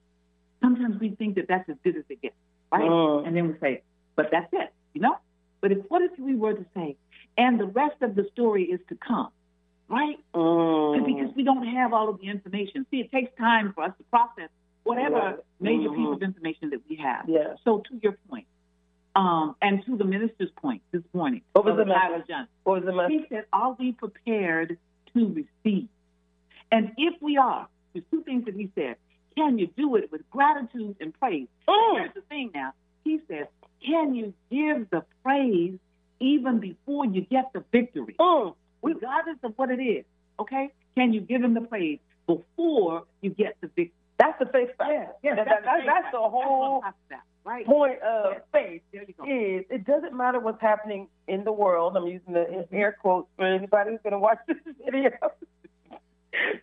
sometimes 0.60 1.00
we 1.00 1.10
think 1.10 1.36
that 1.36 1.48
that's 1.48 1.68
as 1.68 1.76
good 1.84 1.96
as 1.96 2.04
it 2.10 2.20
gets, 2.20 2.34
right? 2.70 2.82
Mm. 2.82 3.26
And 3.26 3.36
then 3.36 3.48
we 3.48 3.54
say, 3.60 3.82
but 4.14 4.30
that's 4.30 4.52
it, 4.52 4.72
you 4.92 5.00
know? 5.00 5.16
But 5.62 5.72
if 5.72 5.78
what 5.88 6.02
if 6.02 6.18
we 6.18 6.34
were 6.34 6.52
to 6.52 6.66
say, 6.74 6.96
and 7.38 7.58
the 7.58 7.66
rest 7.66 8.02
of 8.02 8.14
the 8.14 8.24
story 8.32 8.64
is 8.64 8.80
to 8.88 8.94
come, 8.96 9.28
right? 9.88 10.18
Mm. 10.34 11.04
Because 11.06 11.34
we 11.36 11.42
don't 11.44 11.66
have 11.66 11.92
all 11.92 12.08
of 12.08 12.20
the 12.20 12.28
information. 12.28 12.86
See, 12.90 12.98
it 13.00 13.10
takes 13.10 13.36
time 13.38 13.72
for 13.72 13.84
us 13.84 13.92
to 13.98 14.04
process 14.04 14.48
whatever 14.84 15.14
Right. 15.16 15.38
major 15.60 15.88
Mhm. 15.90 15.96
piece 15.96 16.08
of 16.16 16.22
information 16.22 16.70
that 16.70 16.80
we 16.88 16.96
have. 16.96 17.28
Yeah. 17.28 17.54
So 17.64 17.78
to 17.80 17.96
your 18.02 18.12
point, 18.28 18.46
um, 19.14 19.56
and 19.62 19.84
to 19.86 19.96
the 19.96 20.04
minister's 20.04 20.50
point 20.52 20.82
this 20.92 21.02
morning, 21.14 21.42
What 21.54 21.64
was 21.64 21.76
the 21.76 21.84
message? 21.86 22.28
What 22.64 22.74
was 22.76 22.84
the 22.84 22.92
message? 22.92 23.20
he 23.22 23.26
said, 23.28 23.46
Are 23.52 23.72
we 23.78 23.92
prepared 23.92 24.78
to 25.14 25.28
receive? 25.64 25.88
And 26.70 26.92
if 26.98 27.20
we 27.22 27.36
are, 27.36 27.66
there's 27.92 28.04
two 28.10 28.22
things 28.22 28.44
that 28.44 28.54
he 28.54 28.70
said. 28.74 28.96
Can 29.36 29.58
you 29.58 29.66
do 29.68 29.96
it 29.96 30.10
with 30.10 30.28
gratitude 30.30 30.96
and 31.00 31.12
praise? 31.18 31.48
Mm. 31.68 31.98
Here's 31.98 32.14
the 32.14 32.20
thing 32.22 32.50
now. 32.54 32.72
He 33.04 33.20
says, 33.28 33.46
Can 33.84 34.14
you 34.14 34.32
give 34.50 34.88
the 34.90 35.04
praise 35.22 35.78
even 36.20 36.58
before 36.58 37.04
you 37.06 37.20
get 37.22 37.52
the 37.52 37.60
victory? 37.72 38.14
Mm. 38.18 38.54
Regardless 38.94 39.36
of 39.42 39.52
what 39.56 39.70
it 39.70 39.80
is, 39.82 40.04
okay? 40.40 40.70
Can 40.96 41.12
you 41.12 41.20
give 41.20 41.42
him 41.42 41.54
the 41.54 41.60
praise 41.62 41.98
before 42.26 43.04
you 43.20 43.30
get 43.30 43.56
the 43.60 43.66
victory? 43.68 43.92
That's 44.18 44.38
the 44.38 44.46
faith 44.46 44.70
factor. 44.78 45.08
Yes, 45.22 45.36
That- 45.36 45.44
that- 45.46 45.64
that's, 45.64 45.86
that's 45.86 46.12
the 46.12 46.18
whole 46.18 46.82
right? 47.44 47.66
point 47.66 48.00
of 48.00 48.32
Yes. 48.32 48.42
faith. 48.52 48.82
There 48.92 49.04
you 49.06 49.14
go. 49.14 49.24
Is 49.24 49.64
it 49.70 49.84
doesn't 49.84 50.14
matter 50.16 50.40
what's 50.40 50.60
happening 50.60 51.08
in 51.28 51.44
the 51.44 51.52
world. 51.52 51.96
I'm 51.96 52.06
using 52.06 52.32
the 52.32 52.66
air 52.72 52.92
quotes 53.00 53.28
for 53.36 53.44
anybody 53.44 53.90
who's 53.90 54.00
going 54.02 54.12
to 54.14 54.18
watch 54.18 54.38
this 54.46 54.56
video. 54.84 55.10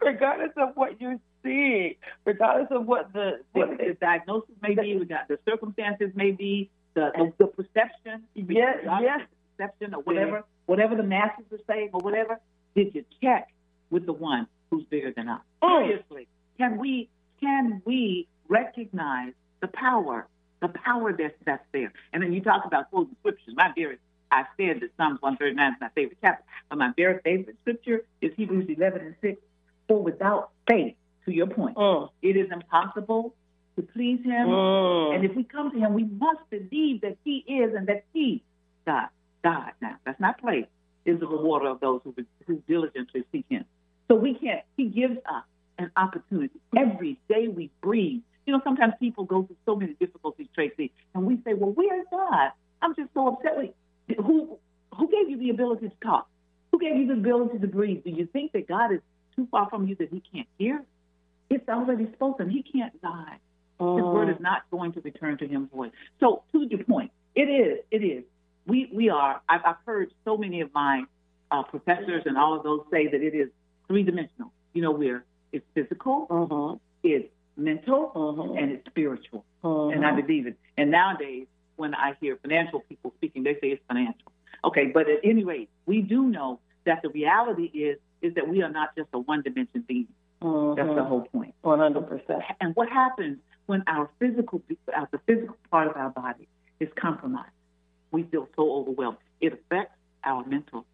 regardless 0.01 0.51
of 0.57 0.75
what 0.75 0.99
you're 0.99 1.19
seeing, 1.43 1.95
regardless 2.25 2.67
of 2.71 2.85
what 2.85 3.11
the, 3.13 3.39
what 3.53 3.77
The, 3.77 3.87
the 3.89 3.93
diagnosis 3.99 4.55
may 4.61 4.75
be, 4.75 4.95
we 4.97 5.05
got 5.05 5.27
the 5.27 5.39
circumstances 5.47 6.11
may 6.15 6.31
be, 6.31 6.69
the 6.95 7.11
the, 7.15 7.33
the 7.37 7.47
perception, 7.47 8.23
Yes, 8.35 8.77
yes. 9.01 9.21
perception 9.57 9.93
or 9.95 10.01
whatever, 10.03 10.43
whatever 10.65 10.95
the 10.95 11.03
masses 11.03 11.45
are 11.51 11.59
saying 11.67 11.89
or 11.93 11.99
whatever. 11.99 12.39
Did 12.75 12.95
you 12.95 13.05
check 13.21 13.49
with 13.89 14.05
the 14.05 14.13
one 14.13 14.47
who's 14.69 14.83
bigger 14.85 15.11
than 15.11 15.29
us? 15.29 15.41
Mm. 15.61 15.87
Seriously, 15.87 16.27
can 16.57 16.77
we 16.77 17.09
can 17.39 17.81
we 17.85 18.27
recognize 18.47 19.33
the 19.61 19.67
power, 19.67 20.27
the 20.61 20.69
power 20.69 21.13
that's 21.13 21.35
that's 21.45 21.65
there? 21.71 21.93
And 22.11 22.23
then 22.23 22.33
you 22.33 22.41
talk 22.41 22.65
about 22.65 22.89
quoting 22.89 23.15
scriptures. 23.19 23.53
My 23.55 23.71
dearest, 23.75 24.01
I 24.31 24.45
said 24.57 24.79
that 24.81 24.89
Psalms 24.97 25.21
139 25.21 25.73
is 25.73 25.77
my 25.81 25.89
favorite 25.89 26.17
chapter, 26.21 26.43
but 26.69 26.77
my 26.77 26.91
very 26.97 27.19
favorite 27.23 27.57
scripture 27.61 28.03
is 28.21 28.31
Hebrews 28.35 28.67
11 28.75 29.01
and 29.01 29.15
6. 29.21 29.41
For 29.87 30.01
without 30.01 30.51
faith, 30.67 30.95
to 31.25 31.31
your 31.31 31.47
point, 31.47 31.75
Mm. 31.77 32.09
it 32.21 32.35
is 32.37 32.51
impossible 32.51 33.35
to 33.75 33.81
please 33.81 34.23
Him. 34.23 34.47
Mm. 34.47 35.15
And 35.15 35.25
if 35.25 35.35
we 35.35 35.43
come 35.43 35.71
to 35.71 35.77
Him, 35.79 35.93
we 35.93 36.03
must 36.05 36.49
believe 36.49 37.01
that 37.01 37.17
He 37.23 37.37
is 37.47 37.73
and 37.75 37.87
that 37.87 38.05
He, 38.13 38.43
God, 38.85 39.07
God, 39.43 39.71
now 39.81 39.97
that's 40.05 40.19
not 40.19 40.39
play, 40.39 40.67
is 41.05 41.19
the 41.19 41.27
rewarder 41.27 41.67
of 41.67 41.79
those 41.79 42.01
who, 42.03 42.15
who 42.47 42.61
diligently 42.67 43.23
seek 43.31 43.45
Him. 43.49 43.65
So 44.07 44.15
we 44.15 44.35
can't. 44.35 44.61
He 44.77 44.85
gives 44.85 45.17
us 45.25 45.43
an 45.77 45.91
opportunity 45.97 46.59
every 46.77 47.19
day 47.29 47.47
we 47.47 47.71
breathe. 47.81 48.21
You 48.45 48.53
know, 48.53 48.61
sometimes 48.63 48.93
people 48.99 49.23
go 49.23 49.43
through 49.43 49.57
so 49.65 49.75
many 49.75 49.93
difficulties, 49.93 50.47
Tracy, 50.53 50.91
and 51.13 51.25
we 51.25 51.37
say, 51.45 51.53
"Well, 51.53 51.71
where's 51.71 52.05
God? 52.11 52.51
I'm 52.81 52.95
just 52.95 53.13
so 53.13 53.27
upset 53.27 53.57
with 53.57 54.17
who. 54.17 54.57
Who 54.97 55.09
gave 55.09 55.27
you 55.27 55.37
the 55.39 55.49
ability 55.49 55.89
to 55.89 55.95
talk? 56.03 56.27
Who 56.71 56.79
gave 56.79 56.95
you 56.95 57.07
the 57.07 57.13
ability 57.13 57.57
to 57.57 57.67
breathe? 57.67 58.03
Do 58.03 58.11
you 58.11 58.27
think 58.27 58.51
that 58.51 58.67
God 58.67 58.91
is 58.91 58.99
too 59.35 59.47
far 59.49 59.67
from 59.67 59.87
you 59.87 59.95
that 59.95 60.09
He 60.11 60.21
can't 60.31 60.47
hear? 60.59 60.83
It's 61.49 61.67
already 61.67 62.07
spoken. 62.13 62.49
He 62.49 62.63
can't 62.63 62.93
lie. 63.03 63.37
His 63.79 64.03
word 64.03 64.29
is 64.29 64.35
oh. 64.39 64.43
not 64.43 64.63
going 64.71 64.93
to 64.93 65.01
return 65.01 65.37
to 65.39 65.47
him 65.47 65.69
void. 65.73 65.91
So, 66.19 66.43
to 66.51 66.65
your 66.69 66.83
point, 66.83 67.11
it 67.35 67.49
is. 67.49 67.79
It 67.91 67.97
is. 67.97 68.23
We 68.65 68.89
we 68.93 69.09
are. 69.09 69.41
I've, 69.49 69.61
I've 69.65 69.75
heard 69.85 70.11
so 70.25 70.37
many 70.37 70.61
of 70.61 70.73
my 70.73 71.03
uh, 71.51 71.63
professors 71.63 72.23
and 72.25 72.37
all 72.37 72.55
of 72.55 72.63
those 72.63 72.81
say 72.91 73.07
that 73.07 73.21
it 73.21 73.35
is 73.35 73.49
three 73.87 74.03
dimensional. 74.03 74.51
You 74.73 74.81
know, 74.81 74.91
where 74.91 75.23
it's 75.51 75.65
physical, 75.75 76.27
Mm-hmm. 76.29 76.77
it's 77.03 77.29
mental, 77.57 78.11
Mm-hmm. 78.15 78.57
and 78.57 78.71
it's 78.71 78.85
spiritual. 78.87 79.45
Mm-hmm. 79.63 79.97
And 79.97 80.05
I 80.05 80.19
believe 80.19 80.47
it. 80.47 80.57
And 80.77 80.89
nowadays, 80.91 81.45
when 81.75 81.93
I 81.93 82.13
hear 82.19 82.37
financial 82.41 82.79
people 82.81 83.13
speaking, 83.17 83.43
they 83.43 83.53
say 83.55 83.67
it's 83.67 83.83
financial. 83.87 84.31
Okay, 84.63 84.85
but 84.87 85.09
at 85.09 85.19
any 85.23 85.43
rate, 85.43 85.69
we 85.85 86.01
do 86.01 86.23
know 86.23 86.59
that 86.85 87.01
the 87.03 87.09
reality 87.09 87.65
is 87.65 87.97
is 88.21 88.33
that 88.35 88.47
we 88.47 88.61
are 88.61 88.69
not 88.71 88.95
just 88.95 89.09
a 89.13 89.19
one 89.19 89.41
dimension 89.41 89.83
being. 89.87 90.07
That's 90.41 90.95
the 90.95 91.03
whole 91.03 91.21
point. 91.31 91.53
One 91.61 91.79
hundred 91.79 92.07
percent. 92.09 92.41
And 92.59 92.75
what 92.75 92.89
happens 92.89 93.37
when 93.67 93.83
our 93.87 94.09
physical, 94.19 94.61
uh, 94.93 95.05
the 95.11 95.19
physical 95.25 95.55
part 95.71 95.87
of 95.87 95.95
our 95.95 96.09
body 96.09 96.47
is 96.81 96.89
compromised? 96.99 97.51
We 98.13 98.23
feel 98.23 98.47
so 98.55 98.71
overwhelmed. 98.71 99.17
It 99.41 99.51
affects 99.53 99.97
our 100.23 100.45
mental 100.45 100.85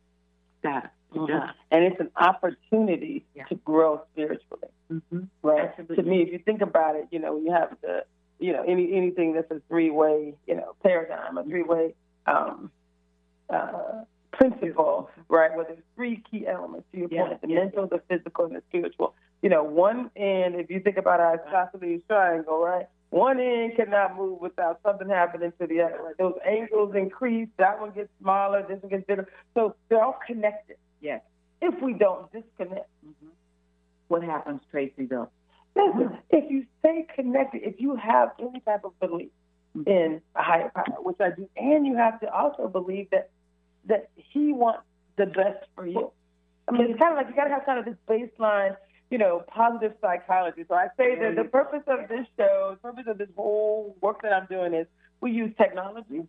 status. 0.59 0.89
Does. 1.13 1.49
And 1.71 1.83
it's 1.83 1.99
an 1.99 2.11
opportunity 2.15 3.25
Yeah. 3.35 3.45
to 3.45 3.55
grow 3.55 4.01
spiritually, 4.13 4.69
Mm-hmm. 4.91 5.23
right? 5.43 5.69
Absolutely. 5.69 5.95
To 5.97 6.03
me, 6.03 6.21
if 6.23 6.31
you 6.31 6.39
think 6.39 6.61
about 6.61 6.95
it, 6.95 7.07
you 7.11 7.19
know, 7.19 7.37
you 7.37 7.51
have 7.51 7.75
the, 7.81 8.05
you 8.39 8.53
know, 8.53 8.63
any 8.63 8.93
anything 8.95 9.33
that's 9.33 9.51
a 9.51 9.59
three 9.67 9.89
way, 9.91 10.35
you 10.47 10.55
know, 10.55 10.75
paradigm, 10.83 11.37
a 11.37 11.43
three 11.43 11.63
way 11.63 11.93
um, 12.25 12.71
uh, 13.49 14.03
principle, 14.31 15.09
right? 15.29 15.53
Where 15.55 15.65
there's 15.65 15.79
three 15.95 16.23
key 16.29 16.47
elements 16.47 16.87
to 16.91 16.99
your 16.99 17.09
Yeah, 17.11 17.27
point: 17.27 17.41
the 17.41 17.49
yeah. 17.49 17.55
mental, 17.55 17.87
the 17.87 18.01
physical, 18.07 18.45
and 18.45 18.55
the 18.55 18.63
spiritual. 18.69 19.15
You 19.41 19.49
know, 19.49 19.63
one 19.63 20.11
end, 20.15 20.55
if 20.55 20.69
you 20.69 20.79
think 20.79 20.97
about 20.97 21.19
our 21.19 21.39
isosceles 21.47 22.01
triangle, 22.07 22.59
right? 22.63 22.87
One 23.09 23.39
end 23.39 23.75
cannot 23.75 24.15
move 24.15 24.39
without 24.39 24.79
something 24.83 25.09
happening 25.09 25.51
to 25.59 25.67
the 25.67 25.81
other. 25.81 26.15
Those 26.19 26.35
angles 26.45 26.93
increase. 26.95 27.47
That 27.57 27.79
one 27.79 27.91
gets 27.91 28.09
smaller. 28.21 28.63
This 28.67 28.81
one 28.81 28.89
gets 28.91 29.05
bigger. 29.07 29.27
So 29.55 29.75
they're 29.89 30.03
all 30.03 30.19
connected. 30.27 30.77
Yes. 31.01 31.21
If 31.61 31.81
we 31.81 31.93
don't 31.93 32.31
disconnect. 32.31 32.87
hmm 33.03 33.29
What 34.09 34.23
happens, 34.23 34.61
Tracy, 34.71 35.05
though? 35.05 35.29
Listen, 35.75 36.17
if 36.29 36.51
you 36.51 36.65
stay 36.79 37.07
connected, 37.15 37.61
if 37.63 37.79
you 37.79 37.95
have 37.95 38.31
any 38.39 38.59
type 38.61 38.83
of 38.83 38.99
belief 38.99 39.29
in 39.85 40.21
a 40.35 40.43
higher 40.43 40.71
power, 40.73 40.97
which 41.01 41.17
I 41.19 41.29
do, 41.29 41.47
and 41.55 41.85
you 41.85 41.95
have 41.95 42.19
to 42.21 42.31
also 42.33 42.67
believe 42.67 43.09
that 43.11 43.29
that 43.85 44.09
He 44.15 44.51
wants 44.51 44.81
the 45.17 45.25
best 45.25 45.65
for 45.75 45.85
you. 45.85 46.11
I 46.67 46.71
mean, 46.71 46.91
it's 46.91 46.99
kind 46.99 47.13
of 47.13 47.17
like 47.17 47.27
you 47.29 47.35
got 47.35 47.45
to 47.45 47.49
have 47.51 47.65
kind 47.65 47.79
of 47.79 47.85
this 47.85 47.95
baseline, 48.07 48.75
you 49.09 49.17
know, 49.17 49.43
positive 49.47 49.93
psychology. 50.01 50.63
So 50.67 50.75
I 50.75 50.87
say 50.97 51.17
that 51.19 51.35
the 51.35 51.43
purpose 51.49 51.83
of 51.87 52.07
this 52.09 52.25
show, 52.37 52.71
the 52.75 52.79
purpose 52.81 53.05
of 53.07 53.17
this 53.17 53.29
whole 53.35 53.95
work 54.01 54.21
that 54.21 54.33
I'm 54.33 54.45
doing 54.47 54.73
is 54.73 54.85
we 55.21 55.31
use 55.31 55.51
technology, 55.57 56.21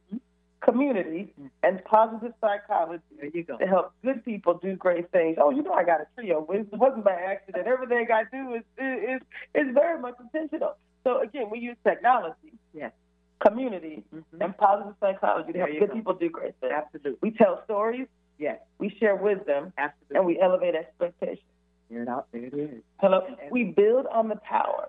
community, 0.63 1.33
and 1.63 1.85
positive 1.85 2.33
psychology 2.41 3.03
There 3.19 3.31
you 3.33 3.45
go. 3.45 3.57
to 3.59 3.67
help 3.67 3.93
good 4.05 4.25
people 4.25 4.55
do 4.63 4.77
great 4.77 5.11
things. 5.11 5.37
Oh, 5.41 5.51
you 5.51 5.63
know, 5.63 5.73
I 5.73 5.85
got 5.85 6.01
a 6.01 6.07
trio. 6.17 6.47
It 6.51 6.69
wasn't 6.73 7.05
by 7.05 7.13
accident. 7.13 7.67
Everything 7.67 8.07
I 8.13 8.25
do 8.31 8.55
is 8.55 8.63
is 8.79 9.21
is 9.55 9.75
very 9.75 10.01
much 10.01 10.15
intentional. 10.21 10.77
So 11.05 11.21
again, 11.23 11.49
we 11.51 11.59
use 11.61 11.77
technology, 11.85 12.53
Yes. 12.75 12.93
community, 13.41 14.05
Mhm. 14.15 14.41
and 14.45 14.57
positive 14.59 14.95
psychology 15.01 15.53
to 15.53 15.59
help 15.61 15.71
good 15.71 15.89
go. 15.89 15.95
people 15.95 16.15
do 16.15 16.29
great 16.29 16.55
things. 16.57 16.73
Absolutely. 16.73 17.19
We 17.23 17.31
tell 17.37 17.63
stories. 17.65 18.07
Yes, 18.39 18.59
we 18.79 18.89
share 18.91 19.17
wisdom, 19.17 19.73
absolutely. 19.79 20.17
and 20.17 20.27
we 20.27 20.41
elevate 20.41 20.75
expectations. 20.75 21.45
There 21.91 22.03
it 22.03 22.09
out. 22.09 22.29
There 22.33 22.45
it 22.45 22.55
is. 22.55 22.83
Hello. 23.01 23.27
We 23.51 23.65
build 23.65 24.07
on 24.07 24.29
the 24.29 24.37
power 24.37 24.89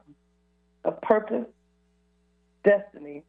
of 0.86 1.02
purpose, 1.02 1.48
destiny, 2.64 3.24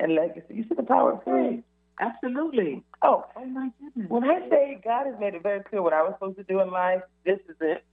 and 0.00 0.14
legacy. 0.14 0.54
You 0.54 0.62
see 0.68 0.74
the 0.74 0.82
power 0.82 1.12
of 1.12 1.24
three. 1.24 1.62
Absolutely. 2.00 2.82
Oh, 3.02 3.24
Oh 3.36 3.44
my 3.44 3.70
goodness. 3.80 4.08
when 4.08 4.24
I 4.24 4.48
say 4.48 4.80
God 4.84 5.06
has 5.06 5.16
made 5.18 5.34
it 5.34 5.42
very 5.42 5.60
clear 5.64 5.82
what 5.82 5.92
I 5.92 6.02
was 6.02 6.14
supposed 6.14 6.36
to 6.38 6.44
do 6.44 6.60
in 6.60 6.70
life, 6.70 7.02
this 7.24 7.38
is 7.48 7.56
it. 7.60 7.84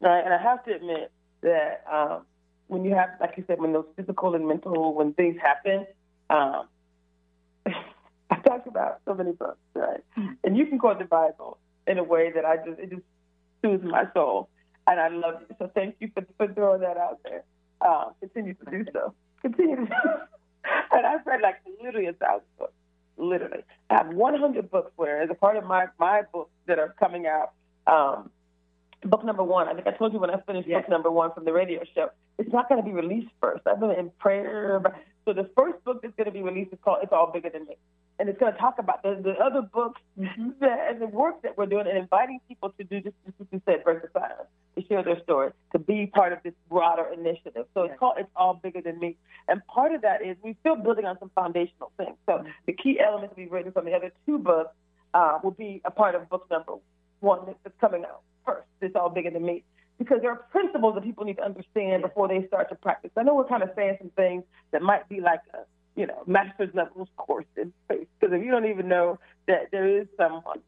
Right? 0.00 0.24
And 0.24 0.32
I 0.32 0.42
have 0.42 0.64
to 0.64 0.74
admit 0.74 1.12
that 1.42 1.84
um, 1.90 2.22
when 2.68 2.84
you 2.84 2.94
have, 2.94 3.10
like 3.20 3.34
you 3.36 3.44
said, 3.46 3.60
when 3.60 3.72
those 3.72 3.84
physical 3.96 4.34
and 4.34 4.48
mental, 4.48 4.94
when 4.94 5.12
things 5.12 5.36
happen, 5.40 5.86
um, 6.30 6.66
I 7.66 8.36
talked 8.46 8.66
about 8.66 9.00
so 9.04 9.14
many 9.14 9.32
books, 9.32 9.58
right? 9.74 10.00
And 10.42 10.56
you 10.56 10.66
can 10.66 10.78
quote 10.78 10.98
the 10.98 11.04
Bible 11.04 11.58
in 11.86 11.98
a 11.98 12.04
way 12.04 12.32
that 12.32 12.44
I 12.46 12.56
just, 12.56 12.78
it 12.80 12.90
just 12.90 13.02
soothes 13.60 13.84
my 13.84 14.04
soul. 14.14 14.48
And 14.90 14.98
I 15.00 15.08
love 15.08 15.36
you. 15.48 15.56
So 15.58 15.70
thank 15.74 15.96
you 16.00 16.10
for, 16.12 16.24
for 16.36 16.52
throwing 16.52 16.80
that 16.80 16.96
out 16.96 17.20
there. 17.24 17.44
Um, 17.80 18.12
continue 18.20 18.54
to 18.54 18.70
do 18.70 18.84
so. 18.92 19.14
Continue 19.42 19.76
to 19.76 19.82
do 19.86 19.92
so. 20.04 20.20
And 20.92 21.06
I've 21.06 21.24
read 21.26 21.40
like 21.40 21.56
literally 21.82 22.08
a 22.08 22.12
thousand 22.12 22.46
books 22.58 22.74
literally. 23.16 23.62
I 23.88 23.94
have 23.94 24.08
100 24.08 24.70
books 24.70 24.92
where, 24.96 25.22
as 25.22 25.30
a 25.30 25.34
part 25.34 25.56
of 25.56 25.64
my, 25.64 25.86
my 25.98 26.22
books 26.32 26.50
that 26.66 26.78
are 26.78 26.94
coming 26.98 27.26
out, 27.26 27.52
um, 27.86 28.30
book 29.04 29.24
number 29.24 29.42
one, 29.42 29.68
I 29.68 29.74
think 29.74 29.86
I 29.86 29.92
told 29.92 30.12
you 30.12 30.18
when 30.18 30.30
I 30.30 30.40
finished 30.40 30.68
Yes. 30.68 30.82
book 30.82 30.90
number 30.90 31.10
one 31.10 31.32
from 31.32 31.44
the 31.46 31.52
radio 31.52 31.82
show, 31.94 32.10
it's 32.38 32.52
not 32.52 32.68
going 32.68 32.82
to 32.82 32.84
be 32.84 32.92
released 32.92 33.30
first. 33.40 33.66
I've 33.66 33.80
been 33.80 33.90
in 33.92 34.10
prayer. 34.18 34.82
So 35.24 35.32
the 35.32 35.48
first 35.56 35.82
book 35.84 36.02
that's 36.02 36.14
going 36.16 36.26
to 36.26 36.32
be 36.32 36.42
released 36.42 36.72
is 36.72 36.78
called 36.84 36.98
It's 37.02 37.12
All 37.12 37.30
Bigger 37.32 37.50
Than 37.50 37.66
Me. 37.66 37.76
And 38.20 38.28
it's 38.28 38.38
going 38.38 38.52
to 38.52 38.58
talk 38.58 38.78
about 38.78 39.02
the, 39.02 39.18
the 39.24 39.32
other 39.42 39.62
books 39.62 39.98
that, 40.60 40.88
and 40.90 41.00
the 41.00 41.06
work 41.06 41.40
that 41.40 41.56
we're 41.56 41.64
doing 41.64 41.86
and 41.88 41.96
inviting 41.96 42.38
people 42.46 42.68
to 42.78 42.84
do 42.84 43.00
just, 43.00 43.16
as 43.26 43.32
you 43.50 43.62
said, 43.64 43.82
the 43.86 44.08
Silence, 44.12 44.48
to 44.76 44.84
share 44.86 45.02
their 45.02 45.18
story, 45.22 45.52
to 45.72 45.78
be 45.78 46.06
part 46.06 46.34
of 46.34 46.38
this 46.44 46.52
broader 46.68 47.06
initiative. 47.14 47.64
So 47.72 47.84
it's 47.84 47.98
called 47.98 48.16
It's 48.18 48.28
All 48.36 48.52
Bigger 48.52 48.82
Than 48.82 48.98
Me. 49.00 49.16
And 49.48 49.66
part 49.68 49.94
of 49.94 50.02
that 50.02 50.20
is 50.20 50.36
we're 50.42 50.54
still 50.60 50.76
building 50.76 51.06
on 51.06 51.18
some 51.18 51.30
foundational 51.34 51.92
things. 51.96 52.16
So 52.26 52.44
the 52.66 52.74
key 52.74 53.00
elements 53.00 53.36
we've 53.38 53.50
written 53.50 53.72
from 53.72 53.86
the 53.86 53.94
other 53.94 54.12
two 54.26 54.38
books 54.38 54.74
uh, 55.14 55.38
will 55.42 55.52
be 55.52 55.80
a 55.86 55.90
part 55.90 56.14
of 56.14 56.28
book 56.28 56.46
number 56.50 56.74
one 57.20 57.40
that's 57.64 57.74
coming 57.80 58.04
out 58.04 58.20
first. 58.44 58.66
It's 58.82 58.94
all 58.96 59.08
bigger 59.08 59.30
than 59.30 59.46
me. 59.46 59.64
Because 59.98 60.18
there 60.20 60.30
are 60.30 60.44
principles 60.50 60.94
that 60.94 61.04
people 61.04 61.24
need 61.24 61.38
to 61.38 61.44
understand 61.44 62.02
before 62.02 62.28
they 62.28 62.46
start 62.48 62.68
to 62.68 62.74
practice. 62.74 63.10
I 63.16 63.22
know 63.22 63.34
we're 63.34 63.48
kind 63.48 63.62
of 63.62 63.70
saying 63.74 63.96
some 63.98 64.10
things 64.10 64.44
that 64.72 64.82
might 64.82 65.08
be 65.08 65.20
like 65.22 65.40
a, 65.54 65.58
you 65.96 66.06
know, 66.06 66.22
master's 66.26 66.74
levels 66.74 67.08
course 67.16 67.46
in 67.56 67.72
faith. 67.88 68.08
Because 68.18 68.34
if 68.34 68.44
you 68.44 68.50
don't 68.50 68.66
even 68.66 68.88
know 68.88 69.18
that 69.46 69.70
there 69.72 69.86
is 69.86 70.06
someone, 70.16 70.60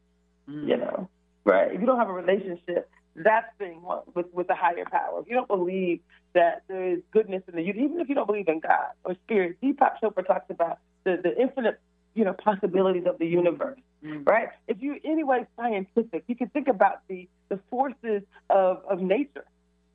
Mm. 0.49 0.67
you 0.67 0.75
know, 0.77 1.07
right? 1.45 1.71
If 1.73 1.79
you 1.79 1.85
don't 1.85 1.97
have 1.97 2.09
a 2.09 2.13
relationship, 2.13 2.89
that's 3.15 3.47
being 3.57 3.81
one 3.81 4.01
with 4.13 4.25
with 4.33 4.49
a 4.49 4.55
higher 4.55 4.83
power. 4.85 5.21
If 5.21 5.29
you 5.29 5.35
don't 5.35 5.47
believe 5.47 6.01
that 6.33 6.63
there 6.67 6.83
is 6.83 6.99
goodness 7.11 7.43
in 7.47 7.55
the 7.55 7.61
you, 7.61 7.73
even 7.73 8.01
if 8.01 8.09
you 8.09 8.15
don't 8.15 8.25
believe 8.27 8.47
in 8.49 8.59
God 8.59 8.91
or 9.05 9.15
spirit, 9.23 9.57
Deepak 9.61 9.99
Chopra 10.01 10.25
talks 10.25 10.49
about 10.49 10.79
the 11.05 11.17
the 11.23 11.39
infinite, 11.41 11.79
you 12.13 12.25
know, 12.25 12.33
possibilities 12.33 13.05
of 13.05 13.17
the 13.19 13.25
universe 13.27 13.79
Mm. 14.03 14.27
right? 14.27 14.49
If 14.67 14.81
you 14.81 14.99
anyway 15.05 15.45
scientific, 15.55 16.25
you 16.27 16.35
can 16.35 16.49
think 16.49 16.67
about 16.67 17.07
the 17.07 17.29
the 17.47 17.57
forces 17.69 18.23
of 18.49 18.83
of 18.89 18.99
nature, 18.99 19.45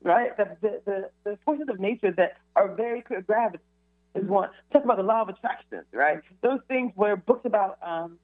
right? 0.01 0.35
The 0.35 0.57
the 0.61 0.81
the, 0.85 1.09
the 1.25 1.37
forces 1.45 1.67
of 1.69 1.79
nature 1.79 2.11
that 2.13 2.37
are 2.55 2.69
very 2.69 3.01
clear. 3.03 3.21
Gravity 3.21 3.63
is 4.15 4.25
one. 4.27 4.49
Talk 4.73 4.83
about 4.83 4.97
the 4.97 5.03
law 5.03 5.21
of 5.21 5.29
attraction, 5.29 5.83
right? 5.93 6.19
Those 6.41 6.59
things 6.67 6.91
where 6.95 7.15
books 7.15 7.45
about 7.45 7.77
um, 7.81 8.17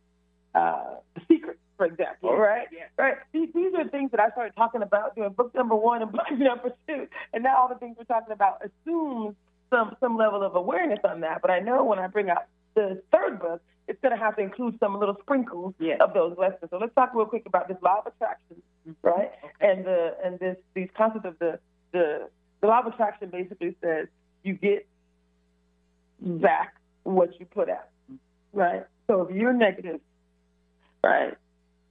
uh, 0.54 0.95
the 1.15 1.21
secret, 1.28 1.60
for 1.78 1.86
example, 1.86 2.30
Yes, 2.32 2.39
right? 2.39 2.67
yes. 2.71 2.89
Right. 2.98 3.15
These, 3.34 3.50
these 3.54 3.74
are 3.76 3.88
things 3.89 4.12
that 4.12 4.19
I 4.19 4.30
started 4.30 4.56
talking 4.56 4.82
about 4.82 5.15
doing 5.15 5.30
book 5.32 5.54
number 5.54 5.76
one 5.76 6.02
and 6.02 6.12
book 6.12 6.26
number 6.32 6.71
two, 6.88 7.08
and 7.34 7.43
now 7.43 7.58
all 7.58 7.69
the 7.69 7.76
things 7.76 7.95
we're 7.98 8.06
talking 8.06 8.34
about 8.34 8.62
assumes 8.63 9.36
some 9.69 9.95
some 10.00 10.15
level 10.17 10.43
of 10.43 10.56
awareness 10.56 11.00
on 11.04 11.21
that. 11.21 11.41
But 11.41 11.52
I 11.52 11.60
know 11.60 11.84
when 11.84 12.00
I 12.00 12.08
bring 12.08 12.30
out 12.30 12.45
the 12.76 13.02
third 13.12 13.39
book, 13.39 13.62
it's 13.88 14.00
going 14.02 14.17
to 14.17 14.24
have 14.24 14.36
to 14.38 14.41
include 14.41 14.78
some 14.80 15.00
little 15.00 15.17
sprinkles 15.21 15.74
Yes. 15.80 16.00
of 16.02 16.13
those 16.13 16.36
lessons. 16.38 16.69
So 16.71 16.78
let's 16.78 16.93
talk 16.95 17.13
real 17.13 17.26
quick 17.26 17.43
about 17.45 17.67
this 17.67 17.78
law 17.84 18.00
of 18.00 18.08
attraction, 18.08 18.62
right? 19.04 19.32
And 19.62 19.86
the 19.86 20.15
and 20.24 20.39
this 20.39 20.58
these 20.74 20.89
concepts 20.98 21.26
of 21.26 21.38
the 21.39 21.60
the 21.91 22.30
the 22.62 22.67
law 22.67 22.80
of 22.80 22.88
attraction 22.88 23.30
basically 23.30 23.76
says 23.84 24.08
you 24.43 24.54
get 24.54 24.88
back 26.19 26.75
what 27.04 27.39
you 27.39 27.45
put 27.45 27.69
out, 27.69 27.89
right? 28.54 28.86
So 29.08 29.21
if 29.23 29.36
you're 29.36 29.54
negative, 29.54 29.99
right? 31.04 31.34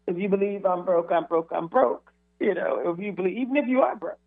If 0.07 0.19
you 0.19 0.29
believe 0.29 0.67
I'm 0.67 0.85
broke, 0.85 1.11
I'm 1.13 1.25
broke, 1.27 1.51
I'm 1.53 1.69
broke. 1.69 2.11
You 2.41 2.55
know, 2.55 2.93
if 2.93 2.99
you 2.99 3.13
believe, 3.13 3.37
even 3.39 3.57
if 3.57 3.67
you 3.69 3.83
are 3.83 3.97
broke, 3.97 4.19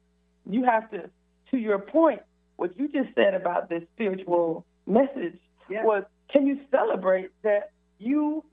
you 0.50 0.64
have 0.64 0.90
to. 0.92 1.10
To 1.52 1.58
your 1.58 1.80
point, 1.80 2.22
what 2.58 2.78
you 2.78 2.90
just 2.90 3.16
said 3.16 3.34
about 3.34 3.70
this 3.70 3.84
spiritual 3.96 4.66
message 4.86 5.40
was, 5.70 6.04
can 6.30 6.46
you 6.46 6.60
celebrate 6.72 7.30
that 7.44 7.72
you 8.00 8.44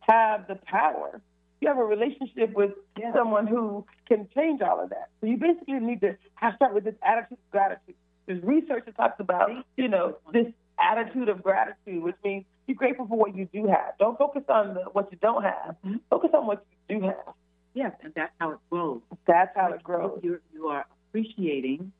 have 0.00 0.46
the 0.46 0.54
power? 0.66 1.20
You 1.60 1.68
have 1.68 1.78
a 1.78 1.84
relationship 1.84 2.54
with 2.54 2.72
Yeah. 2.96 3.12
someone 3.12 3.46
who 3.46 3.86
can 4.06 4.28
change 4.34 4.60
all 4.60 4.78
of 4.80 4.90
that. 4.90 5.08
So 5.20 5.26
you 5.26 5.36
basically 5.36 5.80
need 5.80 6.00
to 6.02 6.16
have 6.34 6.54
start 6.56 6.74
with 6.74 6.84
this 6.84 6.94
attitude 7.02 7.38
of 7.38 7.50
gratitude. 7.50 7.94
There's 8.26 8.42
research 8.44 8.84
that 8.86 8.96
talks 8.96 9.18
about, 9.18 9.50
you 9.76 9.88
know, 9.88 10.18
this 10.32 10.52
attitude 10.78 11.28
of 11.28 11.42
gratitude, 11.42 12.02
which 12.02 12.16
means 12.24 12.44
be 12.66 12.74
grateful 12.74 13.06
for 13.06 13.18
what 13.18 13.36
you 13.36 13.46
do 13.52 13.66
have. 13.66 13.96
Don't 13.98 14.16
focus 14.18 14.42
on 14.48 14.74
the, 14.74 14.80
what 14.92 15.10
you 15.12 15.18
don't 15.20 15.42
have. 15.42 15.76
Mhm. 15.84 16.00
Focus 16.10 16.30
on 16.34 16.46
what 16.46 16.64
you 16.88 17.00
do 17.00 17.06
have. 17.06 17.34
Yes, 17.74 17.92
and 18.02 18.12
that's 18.14 18.32
how 18.40 18.52
it 18.52 18.58
grows. 18.70 19.00
That's 19.26 19.54
how 19.56 19.72
it 19.72 19.82
grows. 19.82 20.20
You 20.22 20.40
you 20.52 20.68
are 20.68 20.86
appreciating 21.08 21.92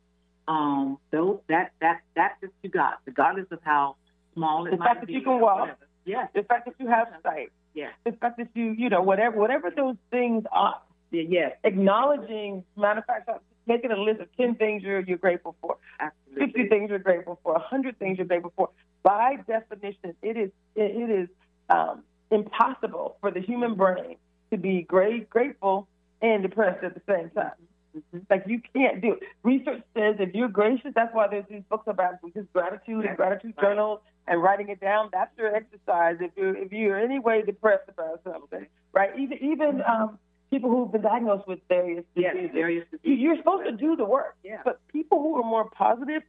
um 0.49 0.99
those 1.11 1.39
that 1.49 1.73
that 1.81 2.01
that 2.17 2.33
that 2.43 2.51
you 2.63 2.71
got, 2.71 3.01
regardless 3.07 3.47
of 3.51 3.61
how 3.63 3.97
small 4.35 4.67
it 4.67 4.71
The 4.73 4.77
might 4.77 4.87
fact 4.89 5.01
that 5.01 5.07
be. 5.07 5.15
you 5.15 5.23
can 5.23 5.41
walk. 5.41 5.61
whatever. 5.61 5.79
Yes. 6.05 6.29
The 6.35 6.43
fact 6.43 6.67
that 6.67 6.75
you 6.79 6.89
have 6.89 7.09
sight. 7.23 7.51
Yes. 7.75 7.93
The 8.05 8.13
fact 8.13 8.37
that 8.39 8.49
you, 8.55 8.67
you 8.73 8.89
know, 8.89 9.03
whatever, 9.03 9.37
whatever 9.39 9.71
those 9.71 9.97
things 10.11 10.45
are. 10.53 10.81
Yes. 11.11 11.57
Acknowledging, 11.65 12.63
matter 12.77 13.01
of 13.01 13.07
fact, 13.07 13.29
making 13.67 13.91
a 13.93 13.97
list 13.97 14.21
of 14.21 14.29
10 14.37 14.57
things 14.57 14.83
you're, 14.83 15.01
you're 15.01 15.19
grateful 15.19 15.57
for. 15.61 15.77
Absolutely. 16.01 16.47
50 16.63 16.69
things 16.69 16.91
you're 16.91 16.99
grateful 16.99 17.39
for, 17.43 17.53
100 17.55 17.99
things 17.99 18.19
you're 18.19 18.27
grateful 18.27 18.53
for. 18.57 18.71
By 19.03 19.37
definition, 19.47 20.15
it 20.23 20.37
is 20.37 20.51
it, 20.75 20.91
it 20.97 21.11
is 21.11 21.29
um, 21.71 22.03
impossible 22.31 23.17
for 23.21 23.31
the 23.31 23.41
human 23.41 23.75
brain 23.75 24.17
to 24.51 24.57
be 24.57 24.83
great, 24.83 25.29
grateful 25.31 25.89
and 26.23 26.43
depressed 26.43 26.83
at 26.85 26.95
the 26.95 27.03
same 27.09 27.31
time. 27.31 27.53
Mhm. 27.97 28.25
Like 28.29 28.45
you 28.47 28.61
can't 28.75 29.01
do 29.01 29.13
it. 29.13 29.21
Research 29.43 29.83
says 29.97 30.17
if 30.19 30.35
you're 30.35 30.49
gracious, 30.49 30.93
that's 30.95 31.15
why 31.15 31.29
there's 31.29 31.45
these 31.49 31.63
books 31.69 31.87
about 31.87 32.15
just 32.35 32.53
gratitude 32.53 33.05
and 33.05 33.17
gratitude 33.17 33.55
Right. 33.57 33.67
journals 33.69 34.01
and 34.27 34.43
writing 34.43 34.69
it 34.69 34.81
down. 34.81 35.11
That's 35.13 35.31
your 35.39 35.55
exercise. 35.55 36.17
If 36.21 36.33
you're 36.37 36.57
if 36.57 36.73
you're 36.73 36.99
any 36.99 37.19
way 37.21 37.43
depressed 37.43 37.89
about 37.89 38.21
something, 38.25 38.67
right? 38.93 39.17
Even 39.19 39.39
even 39.45 39.83
um, 39.83 40.19
people 40.51 40.71
who've 40.71 40.91
been 40.93 41.03
diagnosed 41.03 41.47
with 41.49 41.59
various 41.69 42.05
Yes, 42.15 42.35
diseases, 42.35 42.55
various 42.55 42.85
diseases. 42.91 43.19
you're 43.21 43.37
supposed 43.37 43.65
to 43.65 43.73
do 43.73 43.97
the 43.97 44.05
work. 44.05 44.37
Yeah. 44.45 44.61
But 44.65 44.81
people 44.89 45.21
who 45.23 45.37
are 45.37 45.43
more 45.45 45.69
positive 45.71 46.23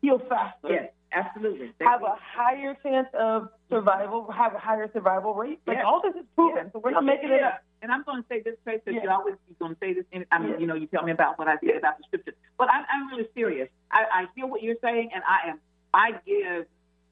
heal 0.00 0.18
faster. 0.28 0.68
Yes, 0.70 0.90
absolutely. 1.12 1.72
Have 1.80 2.02
a 2.02 2.16
higher 2.20 2.76
chance 2.82 3.08
of 3.14 3.48
survival, 3.70 4.30
have 4.30 4.54
a 4.54 4.58
higher 4.58 4.90
survival 4.92 5.34
rate. 5.34 5.60
Like 5.66 5.78
Yes. 5.78 5.86
all 5.86 6.00
this 6.02 6.14
is 6.14 6.26
proven, 6.36 6.64
Yeah. 6.66 6.70
so 6.72 6.78
we're 6.78 6.90
not 6.92 7.04
making 7.04 7.30
it 7.30 7.42
up. 7.42 7.62
And 7.82 7.92
I'm 7.92 8.02
going 8.04 8.22
to 8.22 8.28
say 8.28 8.40
this, 8.40 8.54
Trace, 8.64 8.80
that 8.86 8.94
you 8.94 9.10
always 9.10 9.34
going 9.58 9.74
to 9.74 9.78
say 9.78 9.92
this. 9.92 10.04
In, 10.12 10.24
I 10.30 10.38
mean, 10.38 10.58
you 10.58 10.66
know, 10.66 10.74
you 10.74 10.86
tell 10.86 11.02
me 11.02 11.12
about 11.12 11.38
what 11.38 11.48
I 11.48 11.56
said 11.58 11.76
about 11.78 11.98
the 11.98 12.04
scripture, 12.04 12.32
but 12.58 12.68
I'm, 12.70 12.84
I'm 12.90 13.08
really 13.10 13.28
serious. 13.34 13.68
I, 13.90 14.04
I 14.12 14.26
hear 14.34 14.46
what 14.46 14.62
you're 14.62 14.76
saying, 14.82 15.10
and 15.14 15.22
I 15.28 15.50
am. 15.50 15.60
I 15.92 16.12
give 16.26 16.66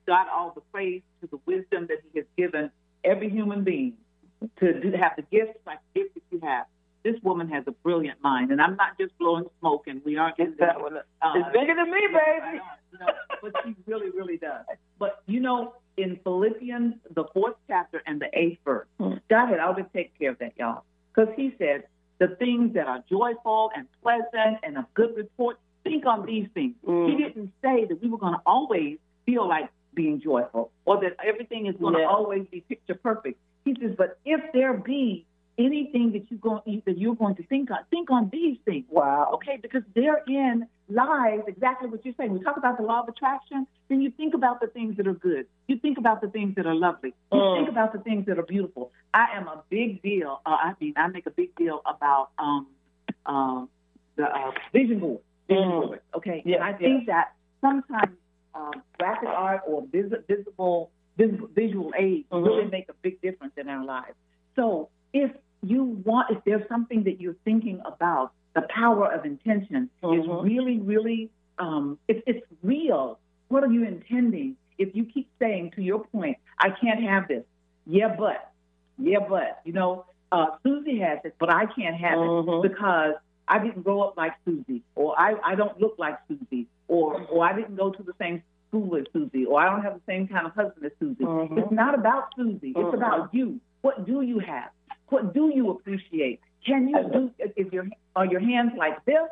God 0.06 0.26
all 0.34 0.52
the 0.54 0.62
praise 0.72 1.02
to 1.20 1.26
the 1.28 1.38
wisdom 1.46 1.86
that 1.88 1.98
He 2.12 2.18
has 2.20 2.26
given 2.38 2.70
every 3.04 3.28
human 3.28 3.64
being 3.64 3.94
to 4.60 4.80
do, 4.80 4.92
have 4.92 5.12
the 5.16 5.22
gifts 5.22 5.58
like 5.66 5.78
the 5.94 6.00
gifts 6.00 6.14
that 6.14 6.22
you 6.30 6.40
have. 6.46 6.66
This 7.04 7.16
woman 7.22 7.48
has 7.48 7.64
a 7.66 7.72
brilliant 7.72 8.22
mind, 8.22 8.52
and 8.52 8.62
I'm 8.62 8.76
not 8.76 8.96
just 8.98 9.16
blowing 9.18 9.44
smoke, 9.58 9.88
and 9.88 10.00
we 10.04 10.16
aren't 10.18 10.38
It's 10.38 10.56
that 10.60 10.80
one. 10.80 10.96
uh, 10.96 11.32
it's 11.34 11.48
bigger 11.52 11.74
than 11.74 11.90
me, 11.90 12.00
baby. 12.12 12.60
no, 13.00 13.06
but 13.42 13.52
she 13.64 13.74
really, 13.86 14.10
really 14.10 14.36
does. 14.36 14.64
But 15.00 15.22
you 15.26 15.40
know, 15.40 15.74
in 15.96 16.20
Philippians, 16.22 16.94
the 17.14 17.24
fourth 17.34 17.56
chapter 17.66 18.02
and 18.06 18.20
the 18.20 18.28
eighth 18.38 18.60
verse, 18.64 18.86
Mm. 19.00 19.20
God 19.28 19.48
had 19.48 19.58
always 19.58 19.86
taken 19.92 20.12
care 20.18 20.30
of 20.30 20.38
that, 20.38 20.52
y'all. 20.56 20.84
Because 21.12 21.34
He 21.36 21.54
said, 21.58 21.84
the 22.18 22.28
things 22.36 22.74
that 22.74 22.86
are 22.86 23.02
joyful 23.10 23.72
and 23.76 23.88
pleasant 24.00 24.58
and 24.62 24.78
of 24.78 24.84
good 24.94 25.16
report, 25.16 25.58
think 25.82 26.06
on 26.06 26.24
these 26.24 26.46
things. 26.54 26.74
Mm. 26.86 27.10
He 27.10 27.16
didn't 27.16 27.52
say 27.62 27.84
that 27.86 28.00
we 28.00 28.08
were 28.08 28.18
going 28.18 28.34
to 28.34 28.40
always 28.46 28.98
feel 29.26 29.48
like 29.48 29.68
being 29.94 30.20
joyful 30.20 30.70
or 30.84 31.00
that 31.00 31.16
everything 31.24 31.66
is 31.66 31.74
going 31.80 31.94
to 31.94 32.00
Yeah. 32.00 32.06
always 32.06 32.46
be 32.46 32.60
picture 32.60 32.94
perfect. 32.94 33.40
He 33.64 33.74
says, 33.80 33.94
but 33.98 34.11
if 34.34 34.40
there 34.52 34.74
be 34.74 35.26
anything 35.58 36.12
that 36.12 36.24
you 36.30 36.36
go 36.38 36.62
that 36.86 36.96
you're 37.02 37.14
going 37.14 37.36
to 37.36 37.44
think 37.52 37.70
on, 37.70 37.78
think 37.90 38.10
on 38.10 38.30
these 38.32 38.56
things. 38.64 38.86
Wow. 38.88 39.30
Okay, 39.34 39.58
because 39.60 39.82
therein 39.94 40.66
lies 40.88 41.40
exactly 41.46 41.88
what 41.90 42.04
you're 42.04 42.14
saying. 42.18 42.32
We 42.32 42.42
talk 42.42 42.56
about 42.56 42.78
the 42.78 42.84
law 42.84 43.00
of 43.02 43.08
attraction, 43.08 43.66
then 43.88 44.00
you 44.00 44.10
think 44.20 44.32
about 44.34 44.60
the 44.62 44.68
things 44.68 44.96
that 44.96 45.06
are 45.06 45.12
good. 45.30 45.44
You 45.68 45.76
think 45.78 45.98
about 45.98 46.20
the 46.24 46.28
things 46.36 46.54
that 46.56 46.66
are 46.66 46.74
lovely. 46.74 47.12
You 47.32 47.38
Mm. 47.40 47.56
think 47.56 47.68
about 47.68 47.92
the 47.92 47.98
things 48.00 48.24
that 48.26 48.38
are 48.38 48.48
beautiful. 48.56 48.92
I 49.12 49.26
am 49.38 49.46
a 49.46 49.62
big 49.68 50.00
deal. 50.02 50.40
Uh, 50.46 50.56
I 50.68 50.74
mean, 50.80 50.94
I 50.96 51.06
make 51.08 51.26
a 51.26 51.30
big 51.42 51.54
deal 51.56 51.82
about 51.94 52.30
um, 52.38 52.66
uh, 53.26 53.66
the 54.16 54.24
uh, 54.24 54.52
vision 54.72 54.98
board. 55.00 55.20
Vision 55.48 55.70
Mm. 55.70 55.86
board. 55.88 56.00
Okay, 56.18 56.42
Yeah, 56.46 56.56
and 56.56 56.64
I 56.64 56.72
think 56.78 57.06
that 57.06 57.26
sometimes 57.60 58.16
um, 58.54 58.82
graphic 58.98 59.28
art 59.28 59.60
or 59.66 59.82
vis- 59.92 60.12
visible 60.28 60.90
visual 61.16 61.92
aids 61.96 62.28
Mhm. 62.30 62.44
really 62.44 62.64
make 62.64 62.88
a 62.88 62.94
big 63.02 63.20
difference 63.20 63.52
in 63.56 63.68
our 63.68 63.84
lives. 63.84 64.14
So 64.56 64.88
if 65.12 65.30
you 65.62 65.84
want, 65.84 66.30
if 66.30 66.42
there's 66.44 66.66
something 66.68 67.04
that 67.04 67.20
you're 67.20 67.36
thinking 67.44 67.80
about, 67.84 68.32
the 68.54 68.62
power 68.62 69.10
of 69.12 69.24
intention 69.24 69.88
Mhm. 70.02 70.18
is 70.18 70.28
really, 70.50 70.78
really, 70.80 71.30
um, 71.58 71.98
it's, 72.08 72.22
it's 72.26 72.46
real. 72.62 73.18
What 73.48 73.62
are 73.64 73.72
you 73.72 73.84
intending? 73.84 74.56
If 74.78 74.94
you 74.96 75.04
keep 75.04 75.28
saying, 75.38 75.72
to 75.72 75.82
your 75.82 76.04
point, 76.06 76.38
I 76.58 76.70
can't 76.70 77.00
have 77.00 77.28
this. 77.28 77.44
Yeah, 77.86 78.14
but, 78.16 78.50
yeah, 78.98 79.20
but, 79.20 79.60
you 79.64 79.72
know, 79.72 80.04
uh, 80.32 80.46
Susie 80.62 80.98
has 80.98 81.18
it, 81.24 81.34
but 81.38 81.50
I 81.50 81.66
can't 81.66 81.96
have 81.96 82.18
Mhm. 82.18 82.64
it 82.64 82.70
because 82.70 83.14
I 83.48 83.58
didn't 83.58 83.82
grow 83.82 84.00
up 84.00 84.16
like 84.16 84.34
Susie, 84.44 84.82
or 84.94 85.14
I, 85.18 85.36
I 85.44 85.54
don't 85.54 85.78
look 85.78 85.98
like 85.98 86.18
Susie, 86.26 86.66
or, 86.88 87.20
or 87.30 87.44
I 87.44 87.52
didn't 87.52 87.76
go 87.76 87.90
to 87.90 88.02
the 88.02 88.14
same 88.18 88.42
school 88.72 88.96
as 88.96 89.04
Susie, 89.12 89.44
or 89.44 89.60
I 89.60 89.70
don't 89.70 89.82
have 89.82 89.94
the 89.94 90.00
same 90.06 90.26
kind 90.26 90.46
of 90.46 90.54
husband 90.54 90.86
as 90.86 90.92
Susie. 90.98 91.24
Mhm. 91.24 91.58
It's 91.58 91.70
not 91.72 91.94
about 91.94 92.34
Susie. 92.34 92.70
It's 92.70 92.78
Mhm. 92.78 92.94
about 92.94 93.34
you. 93.34 93.60
What 93.82 94.06
do 94.06 94.22
you 94.22 94.38
have? 94.38 94.70
What 95.10 95.34
do 95.34 95.50
you 95.54 95.70
appreciate? 95.70 96.40
Can 96.64 96.88
you 96.88 97.02
do? 97.12 97.30
If 97.38 97.72
your 97.72 97.86
are 98.16 98.24
your 98.24 98.40
hands 98.40 98.72
like 98.76 99.04
this? 99.04 99.28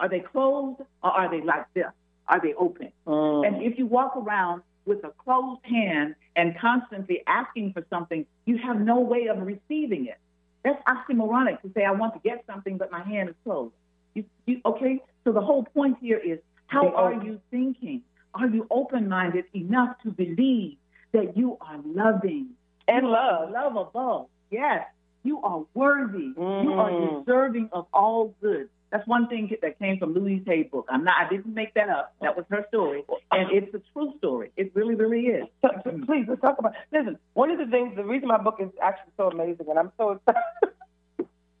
Are 0.00 0.08
they 0.08 0.20
closed 0.20 0.80
or 1.02 1.10
are 1.10 1.28
they 1.28 1.40
like 1.40 1.66
this? 1.74 1.90
Are 2.28 2.40
they 2.40 2.54
open? 2.54 2.92
Mm. 3.06 3.46
And 3.46 3.62
if 3.62 3.78
you 3.78 3.86
walk 3.86 4.16
around 4.16 4.62
with 4.86 5.02
a 5.04 5.10
closed 5.10 5.64
hand 5.66 6.14
and 6.36 6.56
constantly 6.56 7.26
asking 7.26 7.72
for 7.72 7.84
something, 7.90 8.24
you 8.46 8.58
have 8.58 8.80
no 8.80 9.00
way 9.00 9.26
of 9.26 9.44
receiving 9.44 10.06
it. 10.06 10.18
That's 10.62 10.82
oxymoronic 10.84 11.60
to 11.62 11.72
say 11.72 11.84
I 11.84 11.90
want 11.90 12.14
to 12.14 12.20
get 12.20 12.46
something, 12.46 12.78
but 12.78 12.92
my 12.92 13.02
hand 13.02 13.28
is 13.28 13.34
closed. 13.44 13.74
You, 14.14 14.24
you, 14.46 14.60
okay? 14.64 15.02
So 15.24 15.32
the 15.32 15.40
whole 15.40 15.64
point 15.64 15.98
here 16.00 16.18
is 16.18 16.38
how 16.68 16.88
are 16.90 17.12
you 17.12 17.40
thinking? 17.50 18.02
Are 18.38 18.46
you 18.48 18.66
open-minded 18.70 19.46
enough 19.54 19.96
to 20.04 20.10
believe 20.10 20.76
that 21.12 21.36
you 21.36 21.58
are 21.60 21.78
loving 21.84 22.50
and 22.86 23.06
you 23.06 23.12
are 23.12 23.50
love. 23.50 23.50
lovable? 23.74 24.30
Yes, 24.50 24.86
you 25.24 25.40
are 25.42 25.64
worthy. 25.74 26.32
You 26.36 26.72
are 26.78 26.90
Mm. 26.90 27.24
deserving 27.24 27.68
of 27.72 27.86
all 27.92 28.34
good. 28.40 28.68
That's 28.90 29.06
one 29.06 29.28
thing 29.28 29.54
that 29.60 29.78
came 29.78 29.98
from 29.98 30.14
Louise 30.14 30.42
Hay's 30.46 30.70
book. 30.70 30.86
I'm 30.88 31.04
not. 31.04 31.14
I 31.18 31.28
didn't 31.28 31.52
make 31.52 31.74
that 31.74 31.90
up. 31.90 32.14
That 32.22 32.36
was 32.36 32.46
her 32.48 32.64
story, 32.68 33.04
and 33.32 33.50
it's 33.50 33.74
a 33.74 33.82
true 33.92 34.14
story. 34.16 34.50
It 34.56 34.70
really, 34.74 34.94
really 34.94 35.26
is. 35.26 35.44
So, 35.60 35.68
so 35.84 35.90
please, 36.06 36.24
let's 36.26 36.40
talk 36.40 36.58
about. 36.58 36.72
Listen, 36.90 37.18
one 37.34 37.50
of 37.50 37.58
the 37.58 37.66
things, 37.66 37.96
the 37.96 38.04
reason 38.04 38.28
my 38.28 38.38
book 38.38 38.56
is 38.60 38.70
actually 38.80 39.12
so 39.18 39.28
amazing, 39.28 39.66
and 39.68 39.78
I'm 39.78 39.92
so 39.98 40.12
excited. 40.12 40.67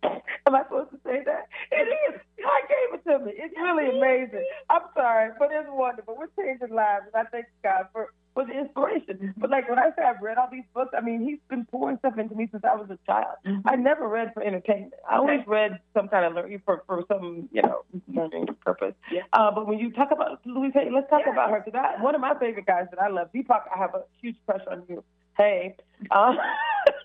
Am 0.46 0.54
I 0.54 0.62
supposed 0.64 0.90
to 0.90 0.98
say 1.04 1.22
that? 1.24 1.48
It 1.70 1.88
is. 2.14 2.20
God 2.42 2.62
gave 2.68 2.98
it 2.98 3.04
to 3.10 3.24
me. 3.24 3.32
It's 3.36 3.54
really 3.56 3.96
amazing. 3.98 4.44
I'm 4.70 4.82
sorry, 4.94 5.30
but 5.38 5.48
it's 5.52 5.68
wonderful. 5.70 6.16
We're 6.16 6.28
changing 6.42 6.74
lives, 6.74 7.04
and 7.12 7.26
I 7.26 7.28
thank 7.30 7.46
God 7.62 7.86
for 7.92 8.12
for 8.34 8.44
the 8.46 8.52
inspiration. 8.56 9.34
But 9.36 9.50
like 9.50 9.68
when 9.68 9.78
I 9.80 9.90
say 9.96 10.04
I've 10.04 10.22
read 10.22 10.38
all 10.38 10.48
these 10.50 10.64
books, 10.72 10.94
I 10.96 11.00
mean 11.00 11.20
He's 11.22 11.38
been 11.50 11.64
pouring 11.66 11.98
stuff 11.98 12.16
into 12.18 12.34
me 12.36 12.48
since 12.50 12.62
I 12.64 12.76
was 12.76 12.88
a 12.90 12.98
child. 13.04 13.36
I 13.66 13.74
never 13.76 14.06
read 14.08 14.32
for 14.32 14.42
entertainment. 14.42 14.94
I 15.10 15.16
always 15.16 15.40
read 15.46 15.80
some 15.94 16.08
kind 16.08 16.24
of 16.24 16.34
learning 16.34 16.62
for 16.64 16.82
for 16.86 17.04
some 17.08 17.48
you 17.52 17.62
know 17.62 17.82
learning 18.06 18.46
purpose. 18.64 18.94
Yeah. 19.10 19.22
Uh, 19.32 19.50
but 19.50 19.66
when 19.66 19.78
you 19.78 19.90
talk 19.92 20.10
about 20.12 20.40
Louise 20.46 20.72
Hay, 20.74 20.88
let's 20.94 21.10
talk 21.10 21.22
Yeah. 21.26 21.32
about 21.32 21.50
her 21.50 21.62
because 21.64 22.00
one 22.00 22.14
of 22.14 22.20
my 22.20 22.34
favorite 22.38 22.66
guys 22.66 22.86
that 22.90 23.02
I 23.02 23.08
love, 23.08 23.28
Deepak. 23.34 23.62
I 23.74 23.78
have 23.78 23.94
a 23.94 24.02
huge 24.22 24.36
crush 24.46 24.62
on 24.70 24.84
you. 24.88 25.02
Hey. 25.36 25.74
Uh, 26.10 26.32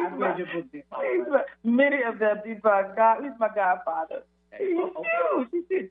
I've 0.00 0.12
read 0.18 0.38
your 0.38 0.46
book. 0.46 0.66
My, 0.90 1.42
many 1.64 2.02
of 2.02 2.18
them, 2.18 2.38
Deepak. 2.46 2.96
God, 2.96 3.22
he's 3.22 3.32
my 3.38 3.48
godfather. 3.54 4.22
He's 4.56 4.68
huge. 4.68 5.48
He's 5.52 5.64
huge. 5.68 5.90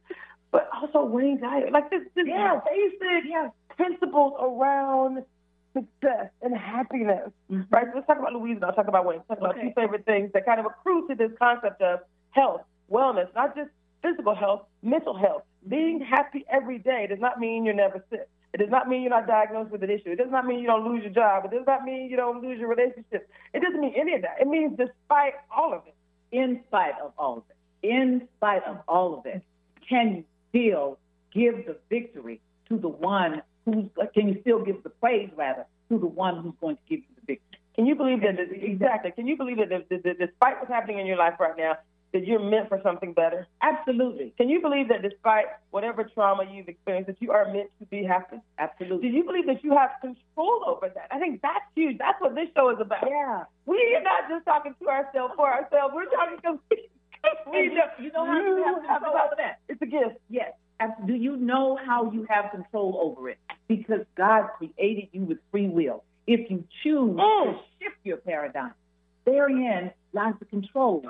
But 0.52 0.70
also 0.74 1.06
Wayne 1.06 1.40
Dyer, 1.40 1.70
like 1.72 1.90
this, 1.90 2.02
this 2.16 2.26
Yes. 2.28 2.62
basic 2.70 3.26
yeah. 3.30 3.50
principles 3.76 4.34
around 4.40 5.24
success 5.74 6.30
and 6.42 6.56
happiness, 6.58 7.32
Mhm. 7.52 7.68
right? 7.70 7.86
So 7.88 7.92
let's 7.96 8.08
talk 8.08 8.18
about 8.18 8.34
Louise 8.34 8.56
and 8.56 8.66
I'll 8.66 8.74
talk 8.74 8.88
about 8.88 9.06
Wayne. 9.06 9.22
Talk 9.28 9.38
about 9.40 9.58
Okay. 9.58 9.68
two 9.68 9.74
favorite 9.74 10.06
things 10.06 10.32
that 10.32 10.46
kind 10.46 10.60
of 10.60 10.66
accrue 10.66 11.08
to 11.08 11.16
this 11.16 11.32
concept 11.38 11.82
of 11.82 12.00
health, 12.32 12.62
wellness, 12.90 13.34
not 13.36 13.56
just 13.56 13.70
physical 14.02 14.34
health, 14.34 14.66
mental 14.82 15.16
health. 15.16 15.44
Being 15.68 16.00
happy 16.00 16.46
every 16.50 16.80
day 16.80 17.08
does 17.08 17.20
not 17.20 17.40
mean 17.40 17.66
you're 17.66 17.74
never 17.76 18.04
sick. 18.10 18.28
It 18.54 18.58
does 18.58 18.70
not 18.70 18.88
mean 18.88 19.02
you're 19.02 19.12
not 19.12 19.28
diagnosed 19.28 19.72
with 19.72 19.84
an 19.84 19.90
issue. 19.90 20.12
It 20.12 20.18
does 20.18 20.32
not 20.32 20.46
mean 20.46 20.60
you 20.60 20.68
don't 20.68 20.86
lose 20.88 21.04
your 21.04 21.14
job. 21.14 21.46
It 21.46 21.52
does 21.52 21.68
not 21.68 21.84
mean 21.84 22.10
you 22.10 22.18
don't 22.18 22.42
lose 22.42 22.60
your 22.60 22.70
relationship. 22.70 23.30
It 23.54 23.62
doesn't 23.62 23.80
mean 23.80 23.94
any 23.96 24.16
of 24.16 24.22
that. 24.22 24.38
It 24.40 24.48
means 24.48 24.78
despite 24.78 25.34
all 25.56 25.74
of 25.74 25.82
it. 25.86 25.96
in 26.32 26.62
spite 26.68 26.94
of 27.04 27.12
all 27.18 27.38
of 27.38 27.44
it, 27.50 27.88
in 27.88 28.28
spite 28.38 28.64
of 28.64 28.78
all 28.88 29.18
of 29.18 29.26
it, 29.26 29.42
can 29.88 30.16
you 30.16 30.24
still 30.50 30.98
give 31.34 31.66
the 31.66 31.78
victory 31.90 32.42
to 32.70 32.78
the 32.78 32.88
one 32.90 33.42
who's, 33.66 33.86
uh, 34.02 34.06
can 34.14 34.28
you 34.30 34.38
still 34.42 34.64
give 34.64 34.84
the 34.84 34.90
praise, 34.90 35.30
rather, 35.36 35.66
to 35.90 35.98
the 35.98 36.06
one 36.08 36.42
who's 36.42 36.54
going 36.60 36.76
to 36.76 36.82
give 36.90 37.00
you 37.00 37.16
the 37.16 37.22
victory? 37.26 37.60
Can 37.76 37.86
you 37.86 37.96
believe 37.96 38.22
that? 38.22 38.40
Exactly. 38.52 39.12
Can 39.12 39.28
you 39.28 39.38
believe 39.38 39.58
that, 39.58 39.70
that, 39.70 39.90
that, 39.90 40.04
that 40.04 40.20
despite 40.20 40.58
what's 40.58 40.72
happening 40.72 41.00
in 41.00 41.06
your 41.06 41.18
life 41.18 41.36
right 41.40 41.58
now, 41.58 41.78
that 42.18 42.26
you're 42.26 42.40
meant 42.40 42.68
for 42.68 42.80
something 42.82 43.14
better? 43.14 43.46
Absolutely. 43.62 44.34
Can 44.38 44.50
you 44.50 44.60
believe 44.60 44.88
that 44.90 45.04
despite 45.04 45.46
whatever 45.70 46.04
trauma 46.04 46.44
you've 46.52 46.68
experienced, 46.68 47.08
that 47.08 47.22
you 47.22 47.32
are 47.32 47.46
meant 47.54 47.70
to 47.80 47.86
be 47.86 48.04
happy? 48.04 48.38
Absolutely. 48.58 49.10
Do 49.10 49.16
you 49.16 49.24
believe 49.24 49.46
that 49.46 49.64
you 49.64 49.72
have 49.78 49.92
control 50.02 50.64
over 50.66 50.90
that? 50.90 51.08
I 51.12 51.20
think 51.20 51.42
that's 51.44 51.64
huge. 51.76 52.00
That's 52.00 52.20
what 52.20 52.34
this 52.34 52.48
show 52.56 52.72
is 52.72 52.78
about. 52.80 53.06
Yeah. 53.08 53.44
We 53.68 53.78
are 53.96 54.02
not 54.04 54.30
just 54.30 54.46
talking 54.46 54.74
to 54.82 54.90
ourselves 54.90 55.34
for 55.36 55.48
ourselves. 55.52 55.94
We're 55.94 56.06
talking 56.06 56.40
to 56.44 56.60
we, 57.52 57.68
know, 57.68 57.84
You 58.00 58.12
know 58.12 58.26
how 58.26 58.38
you 58.40 58.64
have 58.88 59.02
control 59.02 59.16
over 59.26 59.36
that? 59.38 59.60
It's 59.70 59.82
a 59.82 59.86
gift. 59.86 60.18
Yes. 60.30 60.54
Do 61.06 61.14
you 61.14 61.36
know 61.38 61.78
how 61.86 62.12
you 62.12 62.26
have 62.30 62.52
control 62.52 63.00
over 63.04 63.30
it? 63.30 63.38
Because 63.68 64.06
God 64.16 64.48
created 64.58 65.10
you 65.12 65.22
with 65.22 65.38
free 65.52 65.68
will. 65.68 66.04
If 66.26 66.50
you 66.50 66.64
choose 66.84 67.16
to 67.16 67.22
Mm. 67.24 67.60
shift 67.80 67.98
your 68.04 68.18
paradigm, 68.18 68.74
therein 69.26 69.92
lies 70.14 70.34
the 70.40 70.46
control. 70.46 71.04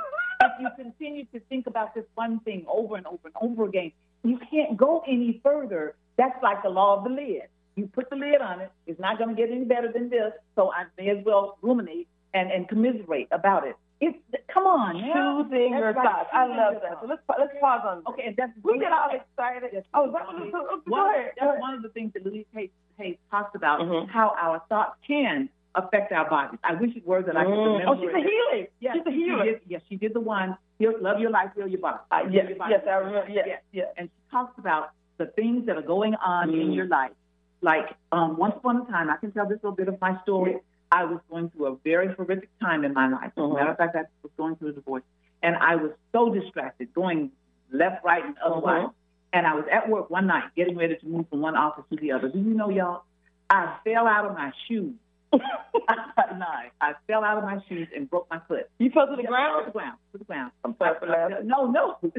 You 0.60 0.67
continue 0.76 1.26
to 1.34 1.39
think 1.50 1.67
about 1.67 1.93
this 1.96 2.06
one 2.15 2.39
thing 2.41 2.65
over 2.67 2.96
and 2.96 3.06
over 3.08 3.20
and 3.26 3.34
over 3.41 3.65
again, 3.65 3.91
you 4.24 4.39
can't 4.52 4.78
go 4.78 5.04
any 5.08 5.39
further. 5.43 5.96
That's 6.17 6.41
like 6.41 6.63
the 6.63 6.70
law 6.70 6.98
of 6.98 7.04
the 7.04 7.10
lid. 7.12 7.43
You 7.76 7.88
put 7.88 8.10
the 8.10 8.15
lid 8.15 8.41
on 8.41 8.60
it, 8.62 8.72
it's 8.88 9.00
not 9.00 9.20
going 9.20 9.36
to 9.36 9.39
get 9.39 9.52
any 9.52 9.63
better 9.63 9.91
than 9.91 10.10
this, 10.10 10.34
so 10.56 10.72
I 10.74 10.86
may 10.98 11.10
as 11.12 11.24
well 11.24 11.60
ruminate 11.62 12.08
and, 12.34 12.52
and 12.52 12.67
commiserate 12.67 13.28
about 13.32 13.67
it. 13.67 13.76
It's, 14.00 14.17
come 14.52 14.65
on. 14.65 14.93
Choosing 14.96 15.72
That's 15.72 15.82
your 15.82 15.93
right, 15.93 16.04
thoughts. 16.06 16.30
I 16.34 16.46
love 16.46 16.76
that. 16.84 17.00
So 17.02 17.08
let's 17.08 17.22
let's 17.38 17.52
pause 17.60 17.82
on 17.84 18.04
that. 18.04 18.12
Okay, 18.12 18.24
and 18.28 18.36
that's 18.36 18.52
We 18.63 18.78
get 18.80 18.91
all 18.91 19.10
excited. 19.10 19.84
Oh, 19.93 20.08
is 20.08 20.13
that 20.13 20.28
what? 20.28 20.52
Go 20.52 20.91
One, 20.91 21.15
ahead. 21.15 21.32
Go 21.39 21.46
that's 21.48 21.62
one 21.62 21.74
of 21.74 21.82
the 21.82 21.89
things 21.89 22.13
that 22.13 22.24
Louise 22.26 22.46
Hay, 22.54 22.70
Hayes 22.98 23.17
talks 23.32 23.56
about, 23.56 23.80
Mhm. 23.82 24.08
how 24.10 24.36
our 24.39 24.62
thoughts 24.70 24.98
can 25.08 25.50
affect 25.78 26.12
our 26.12 26.30
bodies. 26.30 26.60
I 26.63 26.74
wish 26.74 26.96
it 26.96 27.06
were 27.06 27.22
that 27.24 27.38
I 27.38 27.44
could 27.46 27.54
Mm. 27.54 27.66
remember 27.80 27.86
Oh, 27.88 27.96
she's 28.02 28.13
a 28.13 28.18
healer. 28.20 28.68
Yes, 28.80 28.96
she's 28.98 29.06
a 29.08 29.12
she 29.12 29.16
healer. 29.24 29.44
did, 29.46 29.62
yes, 29.68 29.82
she 29.88 29.96
did 29.96 30.13
the 30.13 30.20
one, 30.20 30.58
love 30.80 31.20
your 31.20 31.30
life, 31.32 31.52
heal 31.56 31.68
your 31.68 31.80
body. 31.80 32.00
Uh, 32.12 32.24
yes, 32.30 32.50
your 32.50 32.58
body. 32.58 32.72
yes, 32.74 32.84
I 32.88 32.96
remember. 32.96 33.30
Yes, 33.32 33.46
Yes. 33.48 33.62
yes. 33.72 33.88
And 33.98 34.10
she 34.10 34.32
talks 34.32 34.58
about 34.58 34.92
the 35.18 35.28
things 35.28 35.66
that 35.68 35.78
are 35.78 35.82
going 35.96 36.16
on 36.16 36.50
in 36.50 36.70
Mm. 36.72 36.76
your 36.76 36.88
life. 36.88 37.12
Like, 37.62 37.90
um, 38.12 38.38
once 38.38 38.56
upon 38.56 38.82
a 38.82 38.86
time, 38.86 39.10
I 39.10 39.18
can 39.18 39.32
tell 39.32 39.46
this 39.48 39.58
little 39.63 39.76
bit 39.76 39.88
of 39.88 40.00
my 40.02 40.20
story. 40.24 40.60
I 40.92 41.06
was 41.06 41.20
going 41.30 41.50
through 41.50 41.66
a 41.68 41.76
very 41.84 42.08
horrific 42.13 42.50
time 42.60 42.84
in 42.86 42.94
my 42.94 43.08
life. 43.08 43.32
As 43.36 43.44
a 43.44 43.48
matter 43.48 43.72
of 43.72 43.78
fact, 43.78 43.96
I 43.96 44.04
was 44.24 44.32
going 44.38 44.56
through 44.58 44.70
a 44.70 44.74
divorce. 44.74 45.04
And 45.44 45.56
I 45.58 45.76
was 45.76 45.92
so 46.12 46.34
distracted, 46.34 46.94
going 46.94 47.32
left, 47.72 48.04
right, 48.06 48.24
and 48.24 48.38
otherwise. 48.40 48.86
Mhm. 48.88 48.94
And 49.34 49.46
I 49.48 49.54
was 49.56 49.66
at 49.72 49.90
work 49.90 50.10
one 50.10 50.28
night, 50.28 50.46
getting 50.56 50.78
ready 50.78 50.96
to 50.96 51.06
move 51.08 51.28
from 51.30 51.42
one 51.42 51.56
office 51.56 51.84
to 51.90 51.96
the 51.98 52.12
other. 52.13 52.30
Do 52.30 52.40
you 52.40 52.54
know, 52.54 52.70
y'all? 52.70 53.04
I 53.50 53.76
fell 53.84 54.08
out 54.08 54.26
of 54.26 54.34
my 54.38 54.52
shoes. 54.68 54.94
no, 55.34 56.46
I 56.82 56.94
fell 57.08 57.23
out 57.23 57.38
of 57.38 57.44
my 57.44 57.60
shoes 57.67 57.88
and 57.96 58.10
broke 58.10 58.28
my 58.30 58.40
foot. 58.48 58.69
You 58.80 58.90
fell 58.92 59.08
to 59.08 59.15
the 59.15 59.23
ground? 59.23 59.65
To 59.65 59.71
the 59.71 59.71
ground. 59.71 59.98
To 60.13 60.17
the 60.17 60.23
ground. 60.25 60.52
I'm 60.63 60.75
sorry 60.78 60.96
for 61.00 61.08
laughing. 61.08 61.48
No, 61.48 61.69
no. 61.69 61.98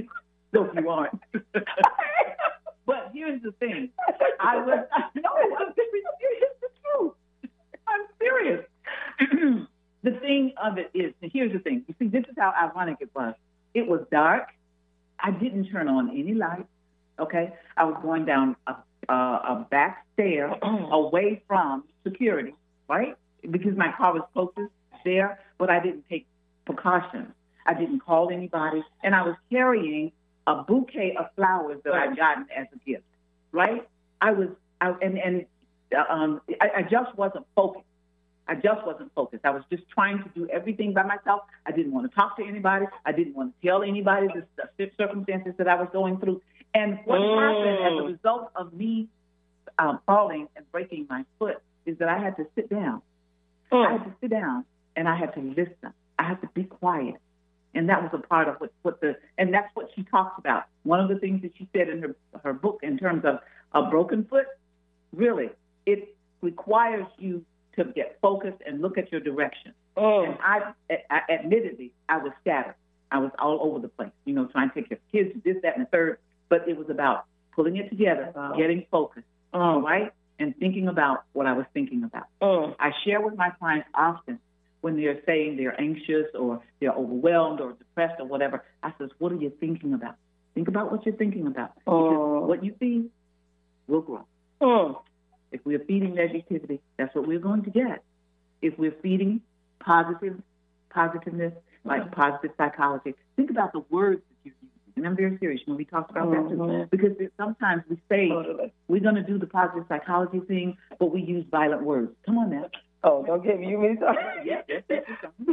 no, 0.52 0.70
you 0.74 0.88
aren't. 0.88 1.20
but 2.86 3.10
here's 3.14 3.42
the 3.42 3.52
thing. 3.52 3.90
I 4.40 4.56
was, 4.56 4.84
no, 5.14 5.30
I'm 5.58 5.74
serious. 5.74 6.42
It's 6.42 6.60
the 6.60 6.68
truth. 6.82 7.12
I'm 7.86 8.06
serious. 8.20 8.64
the 10.02 10.10
thing 10.20 10.52
of 10.62 10.78
it 10.78 10.90
is, 10.94 11.14
here's 11.20 11.52
the 11.52 11.58
thing. 11.58 11.84
You 11.88 11.94
see, 11.98 12.08
this 12.08 12.24
is 12.28 12.34
how 12.38 12.52
ironic 12.56 12.98
it 13.00 13.10
was. 13.14 13.34
It 13.74 13.86
was 13.86 14.00
dark. 14.10 14.48
I 15.20 15.30
didn't 15.30 15.70
turn 15.70 15.88
on 15.88 16.10
any 16.10 16.34
lights. 16.34 16.68
Okay, 17.18 17.52
I 17.76 17.84
was 17.84 17.96
going 18.02 18.24
down 18.24 18.54
a, 18.66 18.76
a, 19.08 19.14
a 19.14 19.66
back 19.70 20.06
stair 20.14 20.54
away 20.62 21.42
from 21.48 21.84
security, 22.04 22.54
right? 22.88 23.14
Because 23.48 23.76
my 23.76 23.92
car 23.92 24.14
was 24.14 24.22
closest 24.32 24.72
there. 25.04 25.40
but 25.58 25.70
I 25.70 25.80
didn't 25.80 26.04
take 26.08 26.26
precautions. 26.64 27.28
I 27.66 27.74
didn't 27.74 28.00
call 28.00 28.30
anybody, 28.30 28.82
and 29.02 29.14
I 29.14 29.22
was 29.22 29.36
carrying 29.50 30.12
a 30.46 30.62
bouquet 30.62 31.16
of 31.16 31.26
flowers 31.36 31.80
that 31.84 31.92
I'd 31.92 32.16
gotten 32.16 32.46
as 32.54 32.66
a 32.74 32.78
gift. 32.90 33.04
Right? 33.52 33.86
I 34.20 34.32
was, 34.32 34.48
I, 34.80 34.94
and 35.02 35.18
and 35.18 35.46
uh, 35.94 36.04
um, 36.12 36.40
I, 36.60 36.70
I 36.78 36.82
just 36.82 37.16
wasn't 37.16 37.46
focused. 37.54 37.84
I 38.46 38.54
just 38.54 38.86
wasn't 38.86 39.12
focused. 39.14 39.44
I 39.44 39.50
was 39.50 39.62
just 39.70 39.82
trying 39.90 40.22
to 40.22 40.28
do 40.30 40.48
everything 40.48 40.94
by 40.94 41.02
myself. 41.02 41.42
I 41.66 41.72
didn't 41.72 41.92
want 41.92 42.10
to 42.10 42.14
talk 42.14 42.38
to 42.38 42.44
anybody. 42.44 42.86
I 43.04 43.12
didn't 43.12 43.34
want 43.34 43.52
to 43.60 43.66
tell 43.66 43.82
anybody 43.82 44.28
the, 44.28 44.46
the 44.78 44.90
circumstances 44.96 45.52
that 45.58 45.68
I 45.68 45.74
was 45.74 45.88
going 45.92 46.18
through. 46.18 46.40
And 46.74 46.98
what 47.04 47.20
mm. 47.20 47.38
happened 47.38 47.86
as 47.86 48.04
a 48.04 48.12
result 48.12 48.50
of 48.56 48.72
me 48.72 49.08
um, 49.78 50.00
falling 50.06 50.48
and 50.56 50.70
breaking 50.72 51.06
my 51.10 51.26
foot 51.38 51.60
is 51.88 51.98
that 51.98 52.08
I 52.08 52.18
had 52.18 52.36
to 52.36 52.46
sit 52.54 52.68
down. 52.68 53.00
Mm. 53.72 53.86
I 53.86 53.92
had 53.92 54.04
to 54.04 54.12
sit 54.20 54.30
down 54.30 54.64
and 54.94 55.08
I 55.08 55.16
had 55.16 55.34
to 55.34 55.40
listen. 55.40 55.92
I 56.18 56.24
had 56.24 56.40
to 56.42 56.48
be 56.54 56.64
quiet. 56.64 57.16
And 57.74 57.88
that 57.88 58.02
was 58.02 58.10
a 58.12 58.18
part 58.18 58.48
of 58.48 58.56
what, 58.56 58.72
what 58.82 59.00
the, 59.00 59.16
and 59.36 59.52
that's 59.52 59.68
what 59.74 59.90
she 59.94 60.02
talks 60.02 60.38
about. 60.38 60.64
One 60.82 61.00
of 61.00 61.08
the 61.08 61.18
things 61.18 61.42
that 61.42 61.52
she 61.56 61.68
said 61.74 61.88
in 61.88 62.02
her, 62.02 62.16
her 62.42 62.52
book 62.52 62.80
in 62.82 62.98
terms 62.98 63.24
of 63.24 63.40
a 63.72 63.88
broken 63.88 64.24
foot, 64.24 64.46
really, 65.14 65.50
it 65.86 66.14
requires 66.40 67.06
you 67.18 67.44
to 67.76 67.84
get 67.84 68.18
focused 68.20 68.60
and 68.66 68.82
look 68.82 68.98
at 68.98 69.10
your 69.12 69.20
direction. 69.20 69.72
Oh. 69.96 70.24
And 70.24 70.36
I, 70.42 70.72
I, 71.10 71.20
admittedly, 71.32 71.92
I 72.08 72.18
was 72.18 72.32
scattered. 72.40 72.74
I 73.10 73.18
was 73.18 73.30
all 73.38 73.60
over 73.62 73.78
the 73.78 73.88
place, 73.88 74.10
you 74.24 74.34
know, 74.34 74.46
trying 74.46 74.68
to 74.70 74.74
take 74.74 74.88
care 74.88 74.98
of 74.98 75.12
kids, 75.12 75.38
this, 75.44 75.56
that, 75.62 75.76
and 75.76 75.86
the 75.86 75.90
third. 75.90 76.18
But 76.48 76.68
it 76.68 76.76
was 76.76 76.90
about 76.90 77.24
pulling 77.54 77.76
it 77.76 77.88
together, 77.88 78.32
wow. 78.34 78.54
getting 78.56 78.86
focused, 78.90 79.26
oh. 79.52 79.80
right, 79.80 80.12
and 80.38 80.56
thinking 80.56 80.88
about 80.88 81.24
what 81.32 81.46
I 81.46 81.52
was 81.52 81.66
thinking 81.74 82.04
about. 82.04 82.26
Oh. 82.40 82.74
I 82.78 82.90
share 83.04 83.20
with 83.20 83.36
my 83.36 83.50
clients 83.50 83.88
often 83.94 84.38
when 84.80 84.96
they're 84.96 85.20
saying 85.26 85.56
they're 85.56 85.78
anxious 85.80 86.26
or 86.38 86.62
they're 86.80 86.92
overwhelmed 86.92 87.60
or 87.60 87.72
depressed 87.72 88.20
or 88.20 88.26
whatever. 88.26 88.64
I 88.82 88.92
says, 88.98 89.10
"What 89.18 89.32
are 89.32 89.36
you 89.36 89.52
thinking 89.58 89.94
about? 89.94 90.14
Think 90.54 90.68
about 90.68 90.90
what 90.90 91.06
you're 91.06 91.14
thinking 91.14 91.46
about. 91.46 91.72
Oh. 91.86 92.46
what 92.46 92.64
you 92.64 92.74
feed 92.80 93.10
will 93.86 94.00
grow. 94.00 94.24
Oh. 94.60 95.02
If 95.52 95.60
we're 95.64 95.78
feeding 95.78 96.14
negativity, 96.14 96.80
that's 96.96 97.14
what 97.14 97.26
we're 97.26 97.38
going 97.38 97.62
to 97.62 97.70
get. 97.70 98.02
If 98.60 98.78
we're 98.78 98.94
feeding 99.02 99.40
positive 99.78 100.40
positiveness, 100.90 101.54
like 101.84 102.10
positive 102.12 102.50
psychology, 102.56 103.14
think 103.36 103.50
about 103.50 103.72
the 103.72 103.84
words 103.88 104.20
that 104.20 104.36
you 104.44 104.52
use. 104.60 104.67
And 104.98 105.06
I'm 105.06 105.16
very 105.16 105.38
serious 105.38 105.60
when 105.66 105.76
we 105.76 105.84
talked 105.84 106.10
about 106.10 106.30
that 106.30 106.48
too. 106.48 106.56
Mm-hmm. 106.56 106.84
Because 106.90 107.16
sometimes 107.36 107.84
we 107.88 107.96
say 108.08 108.28
totally. 108.28 108.72
we're 108.88 109.00
going 109.00 109.14
to 109.14 109.22
do 109.22 109.38
the 109.38 109.46
positive 109.46 109.84
psychology 109.88 110.40
thing, 110.40 110.76
but 110.98 111.12
we 111.12 111.22
use 111.22 111.44
violent 111.50 111.84
words. 111.84 112.10
Come 112.26 112.38
on 112.38 112.50
now. 112.50 112.68
Oh, 113.04 113.24
don't 113.24 113.44
give 113.44 113.60
me 113.60 113.76
me 113.76 113.96
yes, 114.44 114.64
yes, 114.68 114.82
yes, 114.90 115.02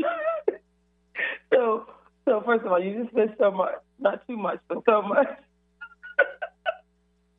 so, 1.54 1.86
so 2.26 2.42
first 2.44 2.66
of 2.66 2.72
all, 2.72 2.84
you 2.84 3.04
just 3.04 3.16
said 3.16 3.36
so 3.38 3.52
much. 3.52 3.76
Not 4.00 4.28
too 4.28 4.36
much, 4.36 4.60
but 4.68 4.80
so 4.90 5.04
much. 5.04 5.28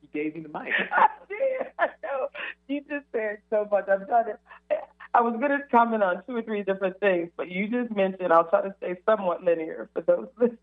you 0.00 0.08
gave 0.14 0.36
me 0.36 0.42
the 0.42 0.48
mic. 0.48 0.72
I 0.92 1.08
did. 1.28 1.66
I 1.80 1.86
know. 2.04 2.28
You 2.68 2.82
just 2.82 3.06
said 3.12 3.38
so 3.50 3.66
much. 3.68 3.88
I'm 3.88 4.06
done 4.06 4.26
to. 4.26 4.38
I 5.12 5.22
was 5.22 5.34
going 5.40 5.50
to 5.50 5.66
comment 5.70 6.04
on 6.04 6.22
two 6.26 6.36
or 6.36 6.42
three 6.42 6.62
different 6.62 7.00
things, 7.00 7.30
but 7.36 7.50
you 7.50 7.68
just 7.68 7.94
mentioned. 7.96 8.32
I'll 8.32 8.48
try 8.48 8.62
to 8.62 8.74
stay 8.78 8.96
somewhat 9.06 9.42
linear 9.42 9.88
for 9.92 10.02
those 10.02 10.28
listening. 10.38 10.58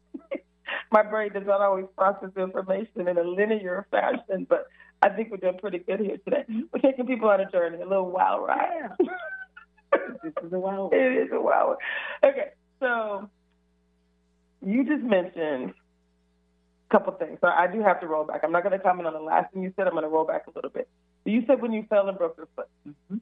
My 0.92 1.04
brain 1.04 1.34
does 1.34 1.46
not 1.46 1.62
always 1.62 1.86
process 1.98 2.30
information 2.38 3.08
in 3.08 3.18
a 3.18 3.24
linear 3.24 3.88
fashion, 3.92 4.46
but 4.50 4.68
I 5.02 5.10
think 5.10 5.32
we're 5.32 5.38
doing 5.38 5.58
pretty 5.60 5.80
good 5.80 6.00
here 6.00 6.18
today. 6.24 6.46
We're 6.48 6.80
taking 6.80 7.06
people 7.06 7.30
on 7.30 7.42
a 7.42 7.50
journey, 7.52 7.78
a 7.82 7.86
little 7.86 8.10
wild 8.10 8.48
ride. 8.48 8.90
Yeah. 9.00 9.98
this 10.24 10.34
is 10.44 10.54
a 10.54 10.60
wild. 10.60 10.94
It 10.96 11.26
is 11.26 11.30
a 11.34 11.42
wild. 11.42 11.78
Okay, 12.24 12.50
so 12.80 13.30
you 14.66 14.86
just 14.86 15.04
mentioned 15.04 15.74
a 16.90 16.92
couple 16.92 17.14
things. 17.14 17.38
So 17.42 17.48
I 17.48 17.68
do 17.68 17.82
have 17.82 18.00
to 18.02 18.08
roll 18.08 18.24
back. 18.24 18.42
I'm 18.44 18.52
not 18.52 18.64
going 18.64 18.78
to 18.78 18.84
comment 18.84 19.08
on 19.08 19.14
the 19.14 19.20
last 19.20 19.54
thing 19.54 19.64
you 19.64 19.74
said. 19.76 19.88
I'm 19.88 19.94
going 19.94 20.04
to 20.04 20.10
roll 20.10 20.26
back 20.26 20.48
a 20.48 20.52
little 20.56 20.72
bit. 20.72 20.88
So 21.24 21.32
you 21.32 21.44
said 21.48 21.62
when 21.62 21.74
you 21.74 21.86
fell 21.90 22.08
and 22.08 22.18
broke 22.18 22.38
your 22.38 22.48
foot, 22.56 22.68
mm-hmm. 22.88 23.18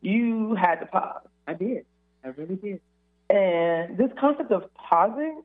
you 0.00 0.54
had 0.54 0.76
to 0.76 0.86
pause. 0.86 1.26
I 1.46 1.54
did. 1.54 1.86
I 2.24 2.28
really 2.28 2.56
did. 2.56 2.80
And 3.30 3.96
this 3.96 4.10
concept 4.18 4.52
of 4.52 4.72
pausing 4.74 5.42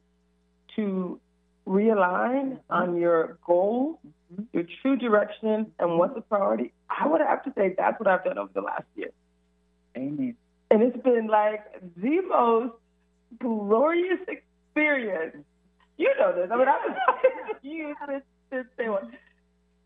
to 0.76 1.20
realign 1.68 2.54
mm-hmm. 2.54 2.74
on 2.74 2.98
your 2.98 3.38
goal, 3.46 4.00
mm-hmm. 4.34 4.44
your 4.54 4.66
true 4.82 4.96
direction, 4.96 5.72
and 5.80 5.98
what's 5.98 6.16
the 6.16 6.22
priority, 6.22 6.74
I 6.90 7.08
would 7.08 7.22
have 7.22 7.44
to 7.44 7.54
say 7.56 7.76
that's 7.78 8.00
what 8.00 8.08
I've 8.08 8.24
done 8.24 8.38
over 8.38 8.52
the 8.54 8.62
last 8.62 8.86
year. 8.96 9.12
Amen. 9.96 10.36
And 10.70 10.82
it's 10.84 11.02
been 11.04 11.28
like 11.28 11.64
the 11.96 12.22
most 12.22 12.74
glorious 13.40 14.20
experience 14.28 15.44
you 15.98 16.14
know 16.20 16.34
this. 16.34 16.50
I 16.52 16.58
mean, 16.58 16.68
I 16.68 16.78
was 16.88 17.56
you 17.62 17.96
this 18.08 18.22
this 18.50 18.66
thing. 18.78 18.96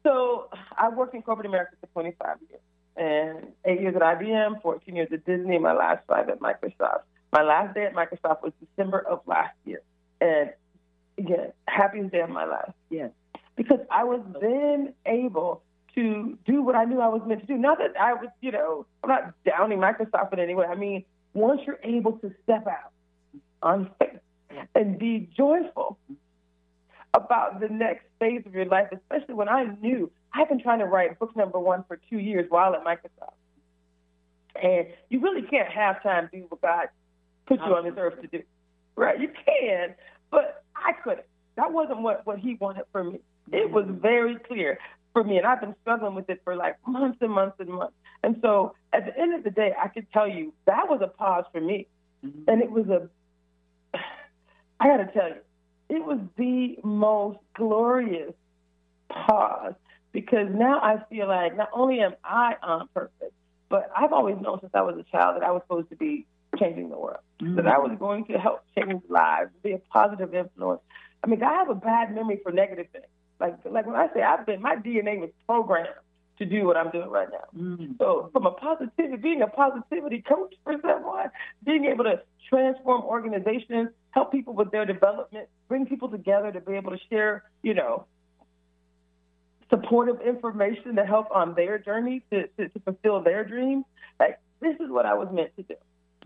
So 0.04 0.50
I 0.78 0.90
worked 0.90 1.16
in 1.16 1.22
corporate 1.22 1.48
America 1.48 1.74
for 1.80 1.88
25 1.88 2.38
years, 2.50 2.62
and 2.98 3.54
eight 3.66 3.82
years 3.82 3.96
at 3.96 4.02
IBM, 4.02 4.62
14 4.62 4.96
years 4.96 5.10
at 5.12 5.26
Disney, 5.26 5.58
my 5.58 5.74
last 5.74 6.02
five 6.08 6.30
at 6.30 6.40
Microsoft. 6.40 7.04
My 7.32 7.44
last 7.44 7.74
day 7.76 7.86
at 7.86 7.94
Microsoft 7.94 8.44
was 8.44 8.52
December 8.60 9.00
of 9.00 9.22
last 9.26 9.56
year, 9.66 9.82
and 10.20 10.52
again, 11.18 11.52
happiest 11.68 12.12
day 12.12 12.22
of 12.22 12.30
my 12.30 12.46
life. 12.46 12.74
Yes, 12.90 13.12
because 13.56 13.80
I 13.90 14.04
was 14.04 14.22
then 14.42 14.94
able 15.06 15.64
to 15.96 16.38
do 16.46 16.62
what 16.62 16.76
I 16.76 16.86
knew 16.86 17.00
I 17.00 17.08
was 17.08 17.22
meant 17.26 17.42
to 17.42 17.48
do. 17.48 17.58
Not 17.58 17.78
that 17.80 18.00
I 18.00 18.14
was, 18.14 18.30
you 18.42 18.52
know, 18.52 18.86
I'm 19.04 19.10
not 19.10 19.34
downing 19.46 19.80
Microsoft 19.80 20.34
in 20.34 20.40
any 20.40 20.56
way. 20.56 20.66
I 20.66 20.76
mean, 20.76 21.04
once 21.34 21.62
you're 21.66 21.80
able 21.84 22.14
to 22.20 22.34
step 22.44 22.66
out 22.68 22.92
on 23.62 23.90
faith 24.00 24.20
and 24.76 24.98
be 24.98 25.30
joyful 25.36 25.98
about 27.14 27.60
the 27.60 27.68
next 27.68 28.06
phase 28.20 28.42
of 28.46 28.54
your 28.54 28.66
life, 28.66 28.88
especially 28.92 29.34
when 29.34 29.50
I 29.50 29.66
knew 29.82 30.10
I've 30.34 30.48
been 30.48 30.62
trying 30.62 30.80
to 30.80 30.86
write 30.86 31.20
book 31.20 31.36
number 31.36 31.60
one 31.60 31.84
for 31.88 32.00
two 32.10 32.20
years 32.20 32.46
while 32.50 32.74
at 32.74 32.84
Microsoft. 32.86 33.34
And 34.62 34.88
you 35.10 35.20
really 35.20 35.42
can't 35.42 35.70
have 35.70 36.02
time 36.04 36.30
to 36.30 36.40
do 36.40 36.46
what 36.50 36.62
God 36.62 36.88
put 37.46 37.60
you 37.60 37.76
on 37.76 37.84
this 37.84 37.94
earth 37.98 38.22
to 38.22 38.28
do. 38.28 38.44
Right? 38.96 39.20
You 39.20 39.30
can, 39.46 39.96
but 40.30 40.61
I 40.86 40.94
couldn't. 40.94 41.26
That 41.56 41.72
wasn't 41.72 42.02
what, 42.02 42.26
what 42.26 42.40
he 42.40 42.56
wanted 42.56 42.84
for 42.92 43.04
me. 43.04 43.20
It 43.52 43.70
was 43.70 43.86
very 43.88 44.38
clear 44.38 44.80
for 45.14 45.24
me, 45.24 45.38
and 45.38 45.46
I've 45.46 45.60
been 45.60 45.76
struggling 45.82 46.16
with 46.16 46.30
it 46.30 46.42
for 46.44 46.56
like 46.56 46.76
months 46.88 47.18
and 47.22 47.32
months 47.32 47.58
and 47.60 47.70
months. 47.70 47.94
And 48.24 48.38
so 48.42 48.76
at 48.94 49.06
the 49.06 49.18
end 49.20 49.34
of 49.34 49.44
the 49.44 49.52
day, 49.52 49.74
I 49.80 49.88
could 49.88 50.08
tell 50.12 50.28
you 50.28 50.54
that 50.66 50.88
was 50.90 51.02
a 51.04 51.08
pause 51.08 51.46
for 51.52 51.60
me. 51.60 51.88
Mm-hmm. 52.26 52.50
And 52.50 52.62
it 52.62 52.72
was 52.72 52.88
a 52.88 53.10
I 54.80 54.88
got 54.88 54.98
to 54.98 55.12
tell 55.12 55.30
you, 55.30 55.36
it 55.90 56.06
was 56.06 56.20
the 56.38 56.78
most 56.84 57.40
glorious 57.56 58.34
pause 59.10 59.74
because 60.12 60.48
now 60.52 60.80
I 60.80 61.04
feel 61.10 61.28
like 61.28 61.56
not 61.58 61.70
only 61.74 62.00
am 62.00 62.16
I 62.24 62.56
on 62.64 62.88
purpose, 62.94 63.32
but 63.70 63.90
I've 63.96 64.14
always 64.14 64.38
known 64.42 64.60
since 64.62 64.72
I 64.74 64.82
was 64.82 64.98
a 64.98 65.04
child 65.12 65.36
that 65.36 65.44
I 65.44 65.52
was 65.52 65.62
supposed 65.64 65.90
to 65.90 65.96
be 65.96 66.26
changing 66.62 66.90
the 66.90 66.98
world, 66.98 67.20
mm-hmm. 67.42 67.56
that 67.56 67.68
I 67.68 67.78
was 67.80 67.98
going 67.98 68.26
to 68.26 68.34
help 68.34 68.62
change 68.78 69.02
lives, 69.10 69.52
be 69.64 69.74
a 69.74 69.80
positive 69.92 70.34
influence. 70.34 70.82
I 71.24 71.28
mean, 71.28 71.42
I 71.44 71.54
have 71.54 71.70
a 71.70 71.76
bad 71.76 72.14
memory 72.14 72.40
for 72.44 72.52
negative 72.52 72.88
things. 72.92 73.06
Like, 73.40 73.56
like 73.66 73.86
when 73.86 73.96
I 73.96 74.08
say 74.14 74.22
I've 74.22 74.46
been, 74.46 74.62
my 74.62 74.76
DNA 74.76 75.20
was 75.20 75.32
programmed 75.48 75.90
to 76.38 76.46
do 76.46 76.66
what 76.66 76.78
I'm 76.78 76.92
doing 76.92 77.10
right 77.10 77.28
now. 77.32 77.60
Mm-hmm. 77.60 77.94
So, 78.00 78.30
from 78.32 78.46
a 78.46 78.52
positivity, 78.52 79.18
being 79.18 79.42
a 79.42 79.48
positivity 79.48 80.22
coach 80.22 80.54
for 80.64 80.76
someone, 80.82 81.30
being 81.64 81.86
able 81.86 82.04
to 82.04 82.22
transform 82.50 83.04
organizations, 83.04 83.90
help 84.12 84.32
people 84.32 84.54
with 84.54 84.72
their 84.72 84.86
development, 84.86 85.48
bring 85.68 85.86
people 85.86 86.10
together 86.10 86.52
to 86.52 86.60
be 86.60 86.74
able 86.74 86.92
to 86.92 87.00
share, 87.10 87.44
you 87.64 87.74
know, 87.74 88.06
supportive 89.70 90.20
information 90.22 90.96
to 90.96 91.06
help 91.06 91.28
on 91.32 91.56
their 91.56 91.80
journey 91.80 92.22
to, 92.32 92.48
to, 92.48 92.70
to 92.70 92.80
fulfill 92.82 93.22
their 93.22 93.44
dreams. 93.44 93.86
Like, 94.20 94.40
this 94.62 94.76
is 94.76 94.90
what 94.90 95.06
I 95.06 95.14
was 95.14 95.30
meant 95.32 95.56
to 95.56 95.64
do. 95.64 95.76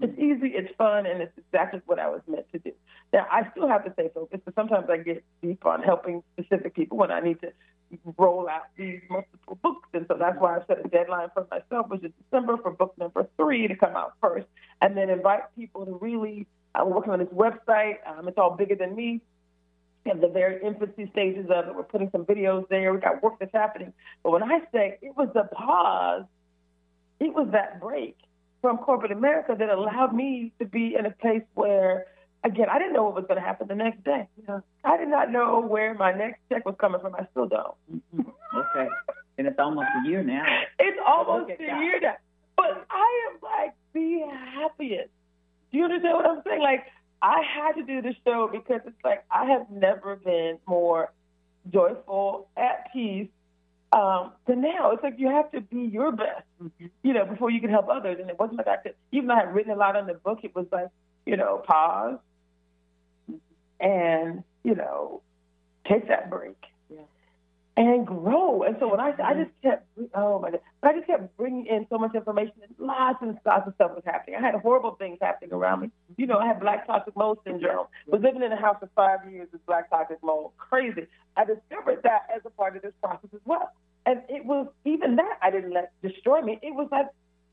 It's 0.02 0.18
easy, 0.20 0.54
it's 0.54 0.74
fun, 0.78 1.06
and 1.06 1.22
it's 1.22 1.38
exactly 1.38 1.82
what 1.86 2.00
I 2.00 2.10
was 2.10 2.22
meant 2.28 2.52
to 2.52 2.60
do. 2.60 2.72
Now, 3.14 3.28
I 3.32 3.50
still 3.52 3.68
have 3.68 3.86
to 3.86 3.94
stay 3.94 4.10
focused, 4.14 4.44
but 4.44 4.54
sometimes 4.56 4.88
I 4.90 4.98
get 4.98 5.24
deep 5.42 5.66
on 5.66 5.82
helping 5.84 6.22
specific 6.34 6.76
people 6.76 6.98
when 6.98 7.12
I 7.12 7.22
need 7.22 7.40
to 7.42 7.54
roll 8.18 8.50
out 8.50 8.64
these 8.76 9.00
multiple 9.10 9.58
books. 9.62 9.88
And 9.94 10.06
so 10.08 10.18
that's 10.20 10.38
why 10.38 10.58
I 10.58 10.66
set 10.68 10.86
a 10.86 10.90
deadline 10.90 11.30
for 11.34 11.48
myself, 11.50 11.88
which 11.90 12.04
is 12.04 12.12
December 12.24 12.58
for 12.58 12.72
book 12.72 12.94
number 12.98 13.28
three 13.38 13.68
to 13.68 13.76
come 13.76 13.96
out 13.96 14.14
first, 14.22 14.48
and 14.82 14.98
then 14.98 15.10
invite 15.10 15.44
people 15.56 15.86
to 15.86 15.94
really. 15.94 16.48
I'm 16.74 16.90
working 16.90 17.14
on 17.14 17.20
this 17.20 17.30
website. 17.30 18.00
Um, 18.06 18.28
it's 18.28 18.38
all 18.38 18.58
bigger 18.58 18.76
than 18.76 18.96
me. 18.96 19.22
At 20.06 20.20
the 20.20 20.28
very 20.28 20.62
infancy 20.62 21.10
stages 21.12 21.50
of 21.50 21.68
it, 21.70 21.76
we're 21.76 21.84
putting 21.84 22.12
some 22.12 22.26
videos 22.26 22.68
there. 22.68 22.94
We 22.94 23.00
got 23.00 23.24
work 23.24 23.40
that's 23.40 23.54
happening. 23.54 23.94
But 24.24 24.32
when 24.32 24.44
I 24.44 24.60
say 24.74 24.98
it 25.02 25.16
was 25.16 25.30
the 25.34 25.44
pause, 25.44 26.26
it 27.22 27.34
was 27.34 27.48
that 27.54 27.80
break 27.80 28.18
from 28.66 28.80
corporate 28.80 29.12
America 29.12 29.56
that 29.56 29.70
allowed 29.70 30.16
me 30.16 30.52
to 30.58 30.66
be 30.66 30.96
in 30.98 31.06
a 31.06 31.12
place 31.12 31.44
where 31.54 32.08
again, 32.44 32.66
I 32.68 32.80
didn't 32.80 32.94
know 32.94 33.04
what 33.04 33.14
was 33.14 33.26
going 33.28 33.40
to 33.40 33.46
happen 33.46 33.68
the 33.68 33.76
next 33.76 34.04
day. 34.04 34.28
You 34.38 34.64
I 34.84 34.98
did 34.98 35.08
not 35.08 35.32
know 35.32 35.62
where 35.62 35.94
my 35.94 36.12
next 36.12 36.40
check 36.50 36.66
was 36.66 36.74
coming 36.80 37.00
from. 37.00 37.14
I 37.14 37.28
still 37.30 37.48
don't. 37.48 37.76
Mm-hmm. 37.94 38.58
Okay. 38.58 38.90
And 39.38 39.46
it's 39.46 39.60
almost 39.60 39.88
a 40.04 40.10
year 40.10 40.24
now. 40.24 40.46
It's 40.80 40.98
almost 41.06 41.52
a 41.60 41.64
year 41.64 42.00
now. 42.02 42.16
But 42.58 42.88
I 42.90 43.30
am 43.30 43.40
like 43.44 43.76
the 43.94 44.22
happiest. 44.56 45.12
Do 45.72 45.78
you 45.78 45.84
understand 45.84 46.16
what 46.16 46.26
I'm 46.26 46.42
saying? 46.44 46.62
Like, 46.62 46.86
I 47.22 47.44
had 47.44 47.74
to 47.74 47.84
do 47.84 48.02
the 48.02 48.16
show 48.26 48.50
because 48.52 48.82
it's 48.88 49.04
like 49.04 49.26
I 49.30 49.46
have 49.46 49.70
never 49.70 50.16
been 50.16 50.58
more 50.66 51.14
joyful, 51.72 52.48
at 52.58 52.92
peace 52.92 53.30
um, 53.96 54.34
than 54.46 54.62
now. 54.62 54.92
It's 54.92 55.02
like 55.02 55.16
you 55.18 55.30
have 55.30 55.50
to 55.54 55.62
be 55.62 55.80
your 55.80 56.12
best, 56.12 56.44
mm-hmm. 56.62 56.88
you 57.02 57.14
know, 57.14 57.26
before 57.26 57.50
you 57.50 57.62
can 57.62 57.70
help 57.70 57.88
others. 57.90 58.18
And 58.20 58.30
it 58.30 58.38
wasn't 58.38 58.58
like 58.58 58.68
I 58.68 58.78
could, 58.78 58.96
even 59.12 59.28
though 59.28 59.36
I 59.36 59.40
had 59.40 59.56
written 59.56 59.72
a 59.72 59.76
lot 59.76 59.96
on 59.96 60.06
the 60.06 60.16
book, 60.16 60.40
it 60.44 60.54
was 60.54 60.68
like, 60.72 60.90
you 61.26 61.38
know, 61.38 61.64
pause 61.66 62.20
and, 63.80 64.44
you 64.64 64.76
know, 64.76 65.22
take 65.88 66.10
that 66.10 66.30
break 66.30 66.58
and 67.78 68.08
grow. 68.08 68.64
And 68.64 68.78
so 68.80 68.90
when 68.90 69.00
I 69.00 69.14
I 69.24 69.34
just 69.34 69.52
kept 69.62 69.86
oh 70.14 70.40
my 70.40 70.52
god, 70.52 70.62
but 70.82 70.90
I 70.90 70.94
just 70.94 71.08
kept 71.08 71.36
bringing 71.38 71.66
in 71.66 71.86
so 71.90 71.98
much 71.98 72.16
information 72.16 72.54
and 72.64 72.74
lots 72.80 73.18
and 73.22 73.38
lots 73.46 73.68
of 73.68 73.74
stuff 73.76 73.92
was 73.96 74.04
happening. 74.06 74.38
I 74.40 74.46
had 74.46 74.56
horrible 74.56 74.96
things 74.96 75.18
happening 75.22 75.52
around 75.52 75.82
me. 75.82 75.92
You 76.18 76.28
know, 76.28 76.38
I 76.38 76.48
had 76.48 76.60
black 76.60 76.88
toxic 76.88 77.16
mold 77.16 77.40
syndrome. 77.46 77.88
Was 78.08 78.22
living 78.22 78.44
in 78.44 78.52
a 78.52 78.60
house 78.60 78.78
for 78.80 78.90
five 78.96 79.30
years 79.30 79.50
with 79.52 79.66
black 79.66 79.90
toxic 79.90 80.24
mold. 80.24 80.54
Crazy. 80.58 81.08
I 81.36 81.44
discovered 81.44 82.02
that 82.04 82.28
as 82.34 82.42
a 82.46 82.50
part 82.50 82.78
of 82.78 82.82
this 82.82 82.94
process 83.02 83.30
as 83.34 83.42
well. 83.46 83.72
And 84.06 84.22
it 84.30 84.46
was 84.46 84.68
even 84.86 85.16
that 85.16 85.38
I 85.42 85.52
didn't 85.52 85.74
let 85.74 85.92
destroy 86.02 86.42
me. 86.42 86.60
It 86.62 86.76
was 86.76 86.88
like 86.92 87.08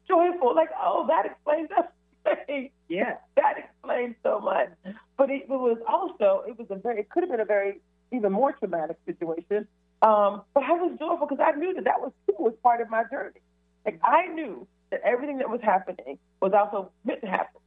joyful, 0.09 0.55
like 0.55 0.70
oh 0.80 1.07
that 1.09 1.26
explains 1.26 1.68
everything. 2.26 2.70
Yeah, 2.88 3.16
that 3.36 3.59
explains 3.59 4.16
so 4.22 4.40
much. 4.40 4.68
But 5.16 5.30
it, 5.30 5.42
it 5.42 5.48
was 5.48 5.78
also 5.88 6.44
it 6.46 6.59
was 6.59 6.66
a 6.70 6.76
very 6.76 7.00
it 7.00 7.11
could 7.11 7.22
have 7.22 7.30
been 7.30 7.40
a 7.40 7.44
very 7.44 7.80
even 8.12 8.32
more 8.32 8.53
traumatic 8.53 8.98
situation 9.07 9.66
um, 10.03 10.42
but 10.53 10.64
I 10.64 10.72
was 10.72 10.98
joyful 10.98 11.26
because 11.28 11.42
I 11.42 11.57
knew 11.57 11.74
that 11.74 11.84
that 11.84 12.00
was 12.00 12.12
too 12.26 12.34
was 12.38 12.55
part 12.62 12.80
of 12.80 12.90
my 12.90 13.05
journey. 13.11 13.40
Like 13.86 14.00
I 14.03 14.26
knew 14.26 14.66
that 14.90 15.00
everything 15.05 15.38
that 15.38 15.48
was 15.48 15.61
happening 15.62 16.18
was 16.40 16.53
also 16.53 16.90
meant 17.05 17.20
to 17.22 17.28
happen. 17.28 17.61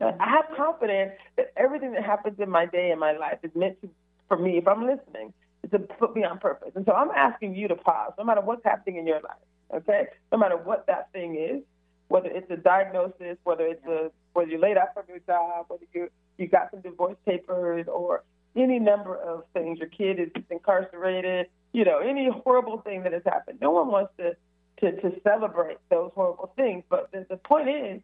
I 0.00 0.28
have 0.28 0.46
confidence 0.56 1.12
that 1.36 1.52
everything 1.56 1.92
that 1.92 2.02
happens 2.04 2.40
in 2.40 2.50
my 2.50 2.66
day 2.66 2.90
and 2.90 2.98
my 2.98 3.12
life 3.16 3.38
is 3.44 3.52
meant 3.54 3.80
to, 3.82 3.90
for 4.26 4.36
me, 4.36 4.58
if 4.58 4.66
I'm 4.66 4.84
listening, 4.84 5.32
to 5.70 5.78
put 5.78 6.14
me 6.14 6.24
on 6.24 6.38
purpose. 6.38 6.72
And 6.74 6.84
so 6.84 6.92
I'm 6.92 7.10
asking 7.10 7.54
you 7.54 7.68
to 7.68 7.76
pause, 7.76 8.12
no 8.18 8.24
matter 8.24 8.40
what's 8.40 8.64
happening 8.64 8.96
in 8.96 9.06
your 9.06 9.20
life, 9.20 9.36
okay? 9.74 10.06
No 10.30 10.38
matter 10.38 10.56
what 10.56 10.86
that 10.86 11.12
thing 11.12 11.36
is, 11.36 11.62
whether 12.08 12.28
it's 12.28 12.50
a 12.50 12.56
diagnosis, 12.56 13.38
whether 13.44 13.66
it's 13.66 13.84
a 13.86 14.10
whether 14.34 14.50
you're 14.50 14.60
laid 14.60 14.76
off 14.76 14.88
from 14.94 15.04
your 15.08 15.20
job, 15.20 15.66
whether 15.68 15.84
you 15.94 16.08
you 16.36 16.46
got 16.46 16.70
some 16.70 16.80
divorce 16.80 17.16
papers, 17.24 17.86
or 17.88 18.22
any 18.56 18.78
number 18.78 19.16
of 19.16 19.44
things. 19.54 19.78
Your 19.78 19.88
kid 19.88 20.18
is 20.20 20.28
incarcerated, 20.50 21.46
you 21.72 21.84
know, 21.84 21.98
any 21.98 22.28
horrible 22.28 22.80
thing 22.82 23.02
that 23.04 23.12
has 23.12 23.22
happened. 23.24 23.58
No 23.60 23.70
one 23.70 23.88
wants 23.88 24.12
to 24.18 24.36
to, 24.80 25.00
to 25.00 25.20
celebrate 25.22 25.78
those 25.90 26.10
horrible 26.14 26.52
things. 26.56 26.82
But 26.88 27.10
the, 27.12 27.24
the 27.30 27.36
point 27.36 27.68
is, 27.68 28.00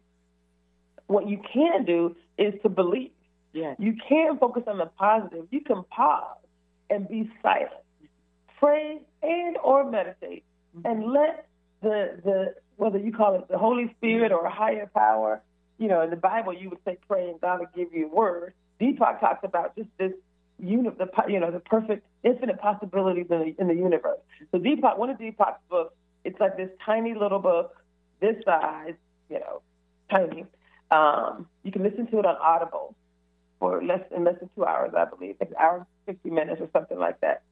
what 1.07 1.27
you 1.27 1.41
can 1.53 1.85
do 1.85 2.15
is 2.37 2.53
to 2.63 2.69
believe. 2.69 3.11
Yes. 3.53 3.75
You 3.79 3.95
can 4.07 4.37
focus 4.37 4.63
on 4.67 4.77
the 4.77 4.85
positive. 4.85 5.45
You 5.51 5.61
can 5.61 5.83
pause 5.83 6.37
and 6.89 7.07
be 7.07 7.29
silent. 7.41 7.71
Pray 8.59 8.99
and 9.21 9.57
or 9.63 9.89
meditate 9.89 10.43
mm-hmm. 10.77 10.87
and 10.87 11.11
let 11.11 11.47
the 11.81 12.19
the 12.23 12.55
whether 12.75 12.97
you 12.97 13.11
call 13.11 13.35
it 13.35 13.47
the 13.49 13.57
Holy 13.57 13.93
Spirit 13.97 14.31
or 14.31 14.45
a 14.45 14.51
higher 14.51 14.89
power, 14.93 15.41
you 15.77 15.87
know, 15.87 16.01
in 16.01 16.09
the 16.09 16.15
Bible 16.15 16.53
you 16.53 16.69
would 16.69 16.79
say 16.85 16.97
pray 17.07 17.29
and 17.29 17.39
God 17.41 17.59
will 17.59 17.67
give 17.75 17.93
you 17.93 18.07
a 18.07 18.15
word. 18.15 18.53
Deepak 18.79 19.19
talks 19.19 19.43
about 19.43 19.75
just 19.75 19.89
this 19.97 20.13
uni- 20.57 20.89
the 20.89 21.07
you 21.27 21.39
know 21.39 21.51
the 21.51 21.59
perfect 21.59 22.05
infinite 22.23 22.59
possibilities 22.59 23.27
in 23.29 23.39
the, 23.39 23.55
in 23.61 23.67
the 23.67 23.75
universe. 23.75 24.19
So 24.51 24.59
Deepak, 24.59 24.97
one 24.97 25.09
of 25.09 25.17
Deepak's 25.17 25.61
books, 25.69 25.93
it's 26.23 26.39
like 26.39 26.57
this 26.57 26.69
tiny 26.85 27.13
little 27.13 27.39
book, 27.39 27.75
this 28.19 28.35
size, 28.43 28.95
you 29.29 29.39
know, 29.39 29.61
tiny. 30.09 30.45
Um, 30.91 31.47
you 31.63 31.71
can 31.71 31.83
listen 31.83 32.07
to 32.07 32.19
it 32.19 32.25
on 32.25 32.35
Audible 32.41 32.95
for 33.59 33.83
less 33.83 34.01
in 34.15 34.23
less 34.23 34.35
than 34.39 34.49
two 34.55 34.65
hours, 34.65 34.93
I 34.95 35.05
believe, 35.05 35.35
an 35.41 35.47
hour 35.59 35.85
fifty 36.05 36.29
minutes 36.29 36.61
or 36.61 36.69
something 36.73 36.97
like 36.97 37.19
that. 37.21 37.43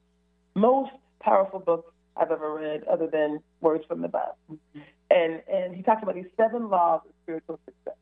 Most 0.55 0.91
powerful 1.19 1.59
book 1.59 1.93
I've 2.15 2.31
ever 2.31 2.53
read, 2.53 2.83
other 2.85 3.07
than 3.07 3.41
Words 3.61 3.85
from 3.87 4.01
the 4.01 4.07
Bible. 4.07 4.37
Mm-hmm. 4.51 4.79
And 5.11 5.41
and 5.51 5.75
he 5.75 5.83
talks 5.83 6.03
about 6.03 6.15
these 6.15 6.31
seven 6.37 6.69
laws 6.69 7.01
of 7.05 7.11
spiritual 7.23 7.59
success. 7.65 7.97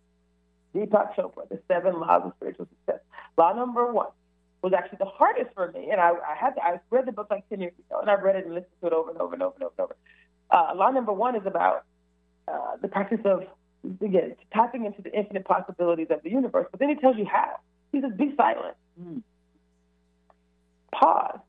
Deepak 0.76 1.16
Chopra, 1.16 1.48
the 1.50 1.60
seven 1.68 2.00
laws 2.00 2.24
of 2.26 2.34
spiritual 2.38 2.68
success. 2.68 3.02
Law 3.38 3.54
number 3.54 3.92
one: 3.92 4.08
was 4.66 4.74
actually 4.74 4.98
the 4.98 5.06
hardest 5.06 5.52
for 5.54 5.72
me. 5.72 5.90
And 5.92 6.02
I, 6.02 6.10
I 6.10 6.36
had 6.36 6.56
to, 6.56 6.64
I 6.64 6.80
read 6.90 7.06
the 7.06 7.12
book 7.12 7.28
like 7.30 7.48
10 7.50 7.62
years 7.62 7.74
ago, 7.88 8.02
and 8.02 8.10
I've 8.10 8.24
read 8.24 8.36
it 8.36 8.46
and 8.46 8.56
listened 8.56 8.74
to 8.82 8.88
it 8.88 8.94
over 8.94 9.12
and 9.12 9.22
over 9.22 9.36
and 9.36 9.44
over 9.44 9.56
and 9.56 9.64
over 9.64 9.74
and 9.78 9.86
over. 9.86 9.96
Uh, 10.50 10.76
law 10.76 10.90
number 10.90 11.14
one 11.14 11.36
is 11.36 11.46
about 11.46 11.86
uh, 12.48 12.76
the 12.82 12.88
practice 12.88 13.20
of, 13.26 13.44
again, 14.02 14.36
tapping 14.52 14.86
into 14.86 15.04
the 15.04 15.14
infinite 15.16 15.46
possibilities 15.46 16.08
of 16.10 16.24
the 16.24 16.32
universe. 16.32 16.66
But 16.72 16.80
then 16.80 16.90
he 16.90 16.96
tells 16.96 17.16
you 17.16 17.26
how. 17.26 17.60
He 17.96 18.02
says, 18.02 18.12
be 18.18 18.34
silent. 18.36 18.76
Mm. 19.02 19.22
Pause. 20.92 21.40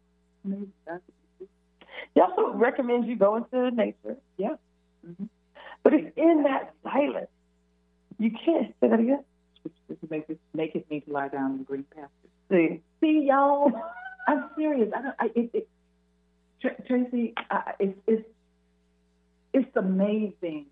He 2.14 2.20
also 2.20 2.52
recommends 2.52 3.08
you 3.08 3.16
go 3.16 3.34
into 3.34 3.72
nature. 3.72 4.16
Yeah. 4.38 4.54
Mm-hmm. 5.04 5.24
But 5.82 5.94
it's 5.94 6.16
in 6.16 6.44
that 6.44 6.72
silence. 6.84 7.26
You 8.20 8.30
can't 8.30 8.72
say 8.80 8.88
that 8.88 9.00
again. 9.00 9.24
Make 10.08 10.26
it, 10.28 10.38
make 10.54 10.76
it 10.76 10.88
me 10.88 11.00
to 11.00 11.12
lie 11.12 11.26
down 11.26 11.52
in 11.52 11.58
the 11.58 11.64
green 11.64 11.84
pastures. 11.92 12.10
See, 12.48 12.80
see, 13.00 13.26
y'all. 13.26 13.72
I'm 14.28 14.48
serious. 14.56 14.92
I 14.96 15.02
don't. 15.02 15.14
I, 15.18 15.26
it, 15.34 15.50
it, 15.52 15.68
Tr- 16.62 16.82
Tracy, 16.86 17.34
uh, 17.50 17.72
it's 17.80 17.98
it's 18.06 18.28
it's 19.52 19.76
amazing 19.76 20.66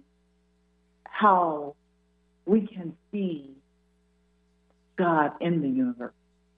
how 1.05 1.75
we 2.47 2.67
can 2.69 2.97
see 3.11 3.54
God 4.97 5.33
in 5.41 5.63
the 5.63 5.69
universe 5.69 6.15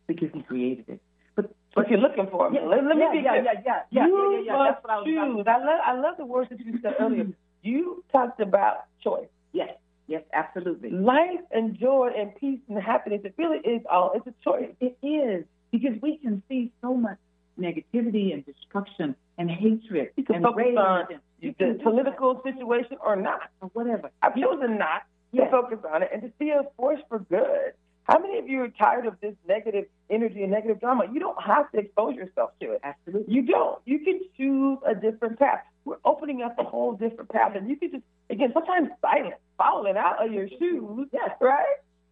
because 0.06 0.28
He 0.32 0.42
created 0.42 0.88
it. 0.88 1.00
But 1.34 1.54
what 1.74 1.90
you're 1.90 2.00
looking 2.00 2.28
for? 2.30 2.50
Yeah, 2.52 2.60
let, 2.62 2.84
let 2.84 2.96
me 2.96 3.02
yeah, 3.02 3.12
yeah, 3.14 3.34
yeah, 3.34 3.52
yeah, 3.64 3.82
yeah, 3.90 4.06
you 4.06 4.16
yeah, 4.16 4.38
yeah, 4.38 4.44
yeah. 4.46 4.70
That's 4.70 4.84
what 4.84 4.92
I 4.92 4.96
was 4.96 5.06
choose. 5.06 5.46
I 5.46 5.58
love 5.58 5.80
I 5.84 5.92
love 6.00 6.16
the 6.16 6.26
words 6.26 6.50
that 6.50 6.60
you 6.60 6.78
said 6.82 6.94
earlier. 6.98 7.24
Mm-hmm. 7.24 7.32
You 7.62 8.04
talked 8.12 8.40
about 8.40 8.84
choice. 9.02 9.28
Yes. 9.52 9.70
Yes, 10.08 10.22
absolutely. 10.32 10.90
Life 10.90 11.40
and 11.50 11.76
joy 11.76 12.10
and 12.16 12.34
peace 12.36 12.60
and 12.68 12.80
happiness, 12.80 13.22
it 13.24 13.34
really 13.36 13.58
is 13.58 13.82
all, 13.90 14.12
it's 14.14 14.26
a 14.26 14.34
choice. 14.44 14.70
It 14.80 14.96
is, 15.02 15.44
because 15.72 16.00
we 16.00 16.18
can 16.18 16.42
see 16.48 16.70
so 16.80 16.94
much 16.94 17.18
negativity 17.58 18.32
and 18.32 18.46
destruction 18.46 19.16
and 19.38 19.50
hatred 19.50 20.10
you 20.16 20.24
can 20.24 20.36
and 20.36 20.44
focus 20.44 20.64
rage 20.64 20.76
on 20.76 21.06
and, 21.10 21.54
the 21.58 21.78
political 21.82 22.40
situation 22.44 22.98
or 23.04 23.16
not. 23.16 23.50
Or 23.60 23.68
whatever. 23.72 24.10
I've 24.22 24.36
chosen 24.36 24.78
not 24.78 25.02
yes. 25.32 25.46
to 25.46 25.50
focus 25.50 25.78
on 25.92 26.02
it 26.02 26.10
and 26.12 26.22
to 26.22 26.30
see 26.38 26.50
a 26.50 26.62
force 26.76 27.00
for 27.08 27.18
good. 27.18 27.72
How 28.06 28.20
many 28.20 28.38
of 28.38 28.48
you 28.48 28.62
are 28.62 28.68
tired 28.68 29.06
of 29.06 29.18
this 29.20 29.34
negative 29.48 29.86
energy 30.08 30.42
and 30.42 30.52
negative 30.52 30.78
drama? 30.78 31.06
You 31.12 31.18
don't 31.18 31.42
have 31.42 31.70
to 31.72 31.78
expose 31.78 32.14
yourself 32.14 32.50
to 32.60 32.72
it. 32.72 32.80
Absolutely. 32.84 33.34
You 33.34 33.42
don't. 33.42 33.80
You 33.84 33.98
can 33.98 34.20
choose 34.36 34.78
a 34.86 34.94
different 34.94 35.40
path. 35.40 35.60
We're 35.84 35.96
opening 36.04 36.42
up 36.42 36.56
a 36.58 36.62
whole 36.64 36.92
different 36.92 37.30
path, 37.30 37.52
and 37.56 37.68
you 37.68 37.76
can 37.76 37.90
just 37.90 38.04
again 38.30 38.50
sometimes 38.54 38.90
silence 39.00 39.34
falling 39.58 39.96
out 39.96 40.24
of 40.24 40.32
your 40.32 40.48
shoes. 40.48 41.08
Yes. 41.12 41.30
Right? 41.40 41.64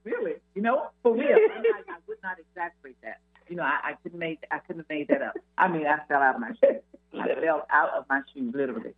Really? 0.03 0.34
You 0.55 0.62
know, 0.62 0.88
for 1.03 1.14
real. 1.14 1.22
I, 1.28 1.82
I 1.88 1.97
would 2.09 2.18
not 2.24 2.38
exaggerate 2.38 2.97
that. 3.03 3.20
You 3.49 3.57
know, 3.57 3.62
I, 3.62 3.90
I 3.90 3.92
couldn't 4.03 4.18
make 4.18 4.40
I 4.51 4.59
couldn't 4.59 4.80
have 4.80 4.88
made 4.88 5.09
that 5.09 5.22
up. 5.22 5.34
I 5.57 5.68
mean, 5.68 5.86
I 5.86 5.99
fell 6.09 6.22
out 6.22 6.34
of 6.34 6.40
my 6.40 6.49
shoes. 6.49 6.82
I 7.14 7.34
fell 7.40 7.66
out 7.70 7.90
of 7.97 8.05
my 8.09 8.20
shoes 8.32 8.53
literally. 8.53 8.95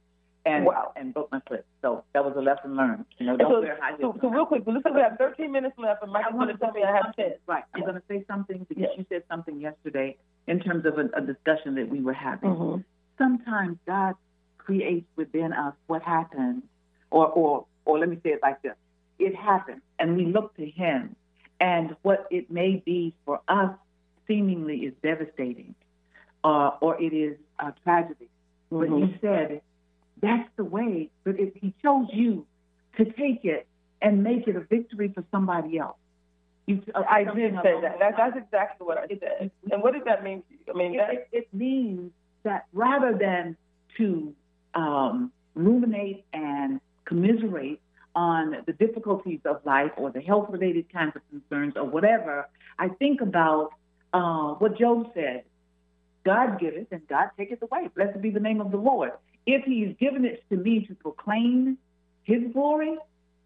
And, 0.46 0.64
wow. 0.64 0.92
and 0.94 1.12
broke 1.12 1.32
my 1.32 1.40
foot. 1.48 1.66
So 1.82 2.04
that 2.14 2.24
was 2.24 2.34
a 2.36 2.40
lesson 2.40 2.76
learned. 2.76 3.04
You 3.18 3.26
know, 3.26 3.36
don't 3.36 3.50
so, 3.50 3.60
wear 3.60 3.78
high 3.80 3.96
heels. 3.96 4.14
So, 4.20 4.28
so 4.28 4.30
real 4.30 4.46
quick, 4.46 4.64
but 4.64 4.74
listen, 4.74 4.94
we 4.94 5.00
have 5.00 5.18
13 5.18 5.50
minutes 5.50 5.74
left, 5.76 6.04
and 6.04 6.12
Michael's 6.12 6.36
going 6.36 6.48
to 6.48 6.56
tell 6.56 6.70
me 6.70 6.84
I 6.84 6.94
have 6.94 7.16
10. 7.16 7.32
Right. 7.48 7.64
I'm 7.74 7.80
going 7.80 7.96
to 7.96 8.02
say 8.08 8.24
something 8.28 8.64
because 8.68 8.82
yes. 8.82 8.90
you 8.96 9.04
said 9.08 9.24
something 9.28 9.60
yesterday 9.60 10.16
in 10.46 10.60
terms 10.60 10.86
of 10.86 10.98
a, 10.98 11.08
a 11.16 11.20
discussion 11.20 11.74
that 11.74 11.88
we 11.88 12.00
were 12.00 12.12
having. 12.12 12.50
Mm-hmm. 12.50 12.80
Sometimes 13.18 13.76
God 13.86 14.14
creates 14.58 15.06
within 15.16 15.52
us 15.52 15.74
what 15.88 16.02
happens, 16.02 16.62
or, 17.10 17.26
or, 17.26 17.66
or 17.84 17.98
let 17.98 18.08
me 18.08 18.20
say 18.22 18.30
it 18.30 18.40
like 18.40 18.62
this 18.62 18.74
it 19.18 19.34
happens, 19.34 19.82
and 19.98 20.16
we 20.16 20.26
look 20.26 20.54
to 20.56 20.66
Him, 20.68 21.16
and 21.60 21.96
what 22.02 22.26
it 22.30 22.50
may 22.50 22.82
be 22.84 23.14
for 23.24 23.40
us 23.48 23.70
seemingly 24.26 24.78
is 24.78 24.94
devastating, 25.02 25.74
uh, 26.44 26.72
or 26.80 27.00
it 27.00 27.12
is 27.14 27.36
a 27.58 27.72
tragedy. 27.82 28.28
Mm-hmm. 28.72 28.78
But 28.78 28.98
you 28.98 29.14
said 29.20 29.60
that's 30.20 30.48
the 30.56 30.64
way. 30.64 31.10
But 31.24 31.38
if 31.38 31.54
He 31.54 31.74
chose 31.82 32.08
you 32.12 32.46
to 32.96 33.04
take 33.04 33.44
it 33.44 33.66
and 34.02 34.22
make 34.22 34.46
it 34.46 34.56
a 34.56 34.60
victory 34.60 35.10
for 35.14 35.24
somebody 35.30 35.78
else. 35.78 35.96
You, 36.66 36.82
uh, 36.94 37.02
I 37.08 37.24
did 37.24 37.54
say 37.62 37.80
that. 37.80 37.98
that. 38.00 38.14
That's 38.16 38.36
exactly 38.36 38.86
what 38.86 38.98
I 38.98 39.06
said. 39.06 39.50
And 39.70 39.82
what 39.82 39.94
does 39.94 40.02
that 40.04 40.24
mean 40.24 40.42
to 40.42 40.52
you? 40.52 40.74
I 40.74 40.76
mean, 40.76 40.98
it, 40.98 41.00
it, 41.10 41.28
it 41.32 41.48
means 41.52 42.10
that 42.42 42.66
rather 42.72 43.16
than 43.16 43.56
to 43.98 44.34
um, 44.74 45.32
ruminate 45.54 46.24
and 46.32 46.80
commiserate 47.04 47.80
on 48.14 48.56
the 48.66 48.72
difficulties 48.72 49.40
of 49.44 49.60
life 49.64 49.92
or 49.96 50.10
the 50.10 50.20
health 50.20 50.48
related 50.50 50.92
kinds 50.92 51.14
of 51.14 51.22
concerns 51.30 51.74
or 51.76 51.84
whatever, 51.84 52.48
I 52.78 52.88
think 52.88 53.20
about 53.20 53.70
uh, 54.12 54.54
what 54.54 54.78
Job 54.78 55.12
said 55.14 55.44
God 56.24 56.58
giveth 56.58 56.88
and 56.90 57.06
God 57.06 57.30
taketh 57.38 57.62
away. 57.62 57.88
Blessed 57.94 58.20
be 58.20 58.30
the 58.30 58.40
name 58.40 58.60
of 58.60 58.72
the 58.72 58.76
Lord. 58.76 59.12
If 59.46 59.64
He's 59.64 59.94
given 59.98 60.24
it 60.24 60.44
to 60.50 60.56
me 60.56 60.86
to 60.86 60.94
proclaim 60.96 61.78
His 62.24 62.42
glory, 62.52 62.96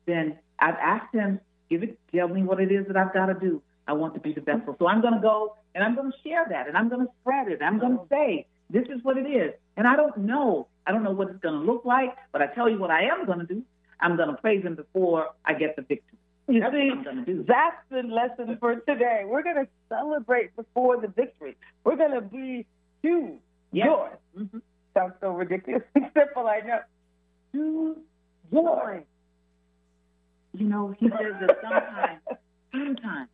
then 0.06 0.38
I've 0.58 0.76
asked 0.76 1.14
Him 1.14 1.40
Give 1.70 1.84
it, 1.84 1.96
tell 2.12 2.26
me 2.26 2.42
what 2.42 2.60
it 2.60 2.72
is 2.72 2.88
that 2.88 2.96
I've 2.96 3.14
got 3.14 3.26
to 3.26 3.34
do. 3.34 3.62
I 3.86 3.92
want 3.92 4.14
to 4.14 4.20
be 4.20 4.32
the 4.32 4.40
vessel. 4.40 4.74
So 4.80 4.88
I'm 4.88 5.00
going 5.00 5.14
to 5.14 5.20
go 5.20 5.54
and 5.74 5.84
I'm 5.84 5.94
going 5.94 6.10
to 6.10 6.18
share 6.28 6.44
that 6.50 6.66
and 6.66 6.76
I'm 6.76 6.88
going 6.88 7.06
to 7.06 7.12
spread 7.20 7.46
it. 7.46 7.62
I'm 7.62 7.78
going 7.78 7.96
to 7.96 8.04
say, 8.10 8.46
this 8.70 8.84
is 8.88 9.02
what 9.04 9.16
it 9.16 9.26
is. 9.30 9.52
And 9.76 9.86
I 9.86 9.94
don't 9.94 10.16
know. 10.18 10.66
I 10.84 10.90
don't 10.90 11.04
know 11.04 11.12
what 11.12 11.30
it's 11.30 11.38
going 11.38 11.54
to 11.54 11.72
look 11.72 11.84
like, 11.84 12.16
but 12.32 12.42
I 12.42 12.48
tell 12.48 12.68
you 12.68 12.76
what 12.78 12.90
I 12.90 13.02
am 13.04 13.24
going 13.24 13.38
to 13.38 13.46
do. 13.46 13.62
I'm 14.00 14.16
going 14.16 14.30
to 14.30 14.34
praise 14.34 14.64
him 14.64 14.74
before 14.74 15.28
I 15.44 15.54
get 15.54 15.76
the 15.76 15.82
victory. 15.82 16.18
You 16.48 16.58
That's 16.58 16.72
see, 16.74 16.88
what 16.88 16.98
I'm 16.98 17.04
gonna 17.04 17.24
do. 17.24 17.44
that's 17.46 17.76
the 17.90 18.02
lesson 18.02 18.56
for 18.58 18.74
today. 18.74 19.22
We're 19.24 19.44
going 19.44 19.64
to 19.64 19.68
celebrate 19.88 20.56
before 20.56 21.00
the 21.00 21.06
victory. 21.06 21.56
We're 21.84 21.96
going 21.96 22.12
to 22.14 22.20
be 22.20 22.66
choose 23.02 23.38
Yes. 23.72 23.86
joy. 23.86 24.08
Mhm. 24.36 24.60
Sounds 24.94 25.14
so 25.20 25.30
ridiculous 25.32 25.82
simple, 25.94 26.46
I 26.46 26.60
know. 26.66 26.78
Choose 27.52 27.96
joy. 28.52 29.04
You 30.52 30.66
know, 30.66 30.94
he 30.98 31.08
says 31.08 31.34
that 31.40 31.56
sometimes, 31.62 32.20
sometimes, 32.72 33.28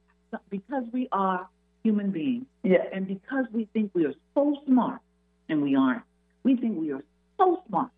because 0.50 0.84
we 0.92 1.08
are 1.12 1.48
human 1.82 2.10
beings, 2.10 2.44
Yes. 2.62 2.86
and 2.92 3.06
because 3.06 3.46
we 3.52 3.68
think 3.72 3.90
we 3.94 4.04
are 4.04 4.14
so 4.34 4.56
smart, 4.66 5.00
and 5.48 5.62
we 5.62 5.74
aren't, 5.76 6.02
we 6.42 6.56
think 6.56 6.78
we 6.78 6.92
are 6.92 7.02
so 7.38 7.62
smart. 7.68 7.90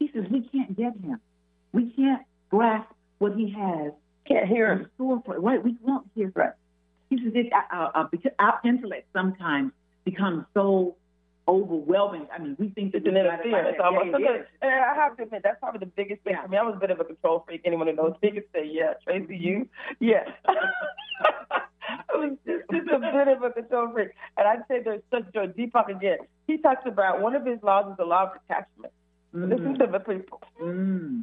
He 0.00 0.10
says 0.12 0.24
we 0.30 0.48
can't 0.48 0.76
get 0.76 0.94
him. 0.96 1.20
We 1.72 1.90
can't 1.90 2.22
grasp 2.50 2.90
what 3.18 3.34
he 3.36 3.50
has 3.50 3.92
Can't 4.26 4.48
hear 4.48 4.72
him. 4.72 4.90
store 4.94 5.22
for 5.24 5.38
right. 5.38 5.62
We 5.62 5.76
won't 5.82 6.06
hear. 6.14 6.32
Right. 6.34 6.52
He 7.10 7.18
says 7.18 7.32
it, 7.34 7.52
uh, 7.52 7.76
uh, 7.76 7.90
uh, 7.94 8.04
because 8.10 8.32
our 8.38 8.58
intellect 8.64 9.06
sometimes 9.12 9.72
becomes 10.04 10.44
so 10.54 10.96
overwhelming. 11.50 12.26
I 12.32 12.38
mean, 12.38 12.56
we 12.58 12.68
think 12.70 12.92
that 12.92 12.98
It's 12.98 13.08
an 13.08 13.14
we 13.14 13.20
got 13.22 13.40
it 13.40 13.46
interference. 13.46 13.76
like 13.78 13.84
almost. 13.86 14.20
Yeah, 14.20 14.40
is. 14.40 14.46
and 14.62 14.70
I 14.70 14.94
have 14.94 15.16
to 15.16 15.22
admit, 15.24 15.42
that's 15.42 15.58
probably 15.58 15.80
the 15.80 15.86
biggest 16.00 16.22
thing 16.22 16.34
Yeah. 16.34 16.42
for 16.42 16.48
me. 16.48 16.56
I 16.56 16.62
was 16.62 16.76
a 16.76 16.80
bit 16.80 16.90
of 16.90 17.00
a 17.00 17.04
control 17.04 17.42
freak. 17.46 17.62
Anyone 17.64 17.88
who 17.88 17.94
knows 17.94 18.14
me 18.22 18.30
could 18.30 18.44
say, 18.54 18.64
yeah, 18.70 18.94
Tracy, 19.04 19.36
you? 19.36 19.68
Yeah. 19.98 20.24
I 21.20 22.16
was 22.16 22.36
just, 22.46 22.64
just 22.70 22.88
a 22.88 22.98
bit 22.98 23.28
of 23.28 23.42
a 23.42 23.50
control 23.50 23.90
freak. 23.92 24.10
And 24.36 24.46
I'd 24.46 24.62
say 24.68 24.82
there's 24.82 25.02
such 25.10 25.32
joy. 25.34 25.48
Deepak 25.48 25.88
again, 25.88 26.18
he 26.46 26.56
talks 26.58 26.82
about 26.86 27.20
one 27.20 27.34
of 27.34 27.44
his 27.44 27.58
laws 27.62 27.90
is 27.90 27.96
the 27.96 28.04
law 28.04 28.24
of 28.24 28.30
detachment. 28.46 28.92
Listen 29.32 29.78
to 29.78 29.86
the 29.86 30.00
people. 30.00 30.40
Mm. 30.60 31.22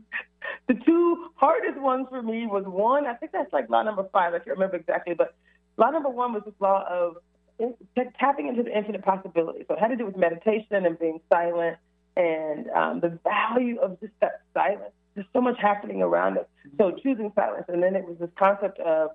The 0.68 0.76
two 0.76 1.28
hardest 1.36 1.78
ones 1.80 2.08
for 2.10 2.22
me 2.22 2.48
was 2.48 2.64
one, 2.66 3.06
I 3.06 3.14
think 3.16 3.34
that's 3.34 3.52
like 3.52 3.70
law 3.70 3.84
number 3.84 4.06
five, 4.14 4.34
I 4.34 4.38
can't 4.40 4.58
remember 4.58 4.78
exactly, 4.78 5.14
but 5.14 5.36
law 5.78 5.90
number 5.90 6.08
one 6.10 6.32
was 6.34 6.44
this 6.46 6.54
law 6.62 6.86
of 6.90 7.18
in- 7.60 7.76
tapping 8.20 8.48
into 8.48 8.64
the 8.64 8.76
infinite 8.76 9.04
possibilities. 9.04 9.66
So 9.68 9.74
it 9.76 9.80
had 9.80 9.90
to 9.90 9.96
do 9.96 10.06
with 10.06 10.18
meditation 10.18 10.86
and 10.86 10.98
being 11.00 11.20
silent 11.30 11.78
and 12.16 12.70
um, 12.72 13.00
the 13.00 13.18
value 13.24 13.80
of 13.80 14.00
just 14.00 14.14
that 14.22 14.42
silence. 14.54 14.92
There's 15.16 15.28
so 15.34 15.42
much 15.42 15.58
happening 15.60 16.02
around 16.02 16.38
us. 16.38 16.46
So 16.78 16.92
choosing 16.92 17.32
silence. 17.36 17.66
And 17.68 17.82
then 17.82 17.96
it 17.96 18.08
was 18.08 18.18
this 18.20 18.30
concept 18.38 18.80
of, 18.80 19.12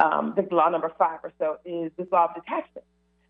um, 0.00 0.34
I 0.36 0.54
law 0.54 0.68
number 0.68 0.92
five 0.98 1.20
or 1.22 1.32
so 1.38 1.56
is 1.64 1.90
this 1.96 2.06
law 2.12 2.26
of 2.26 2.34
detachment, 2.34 2.84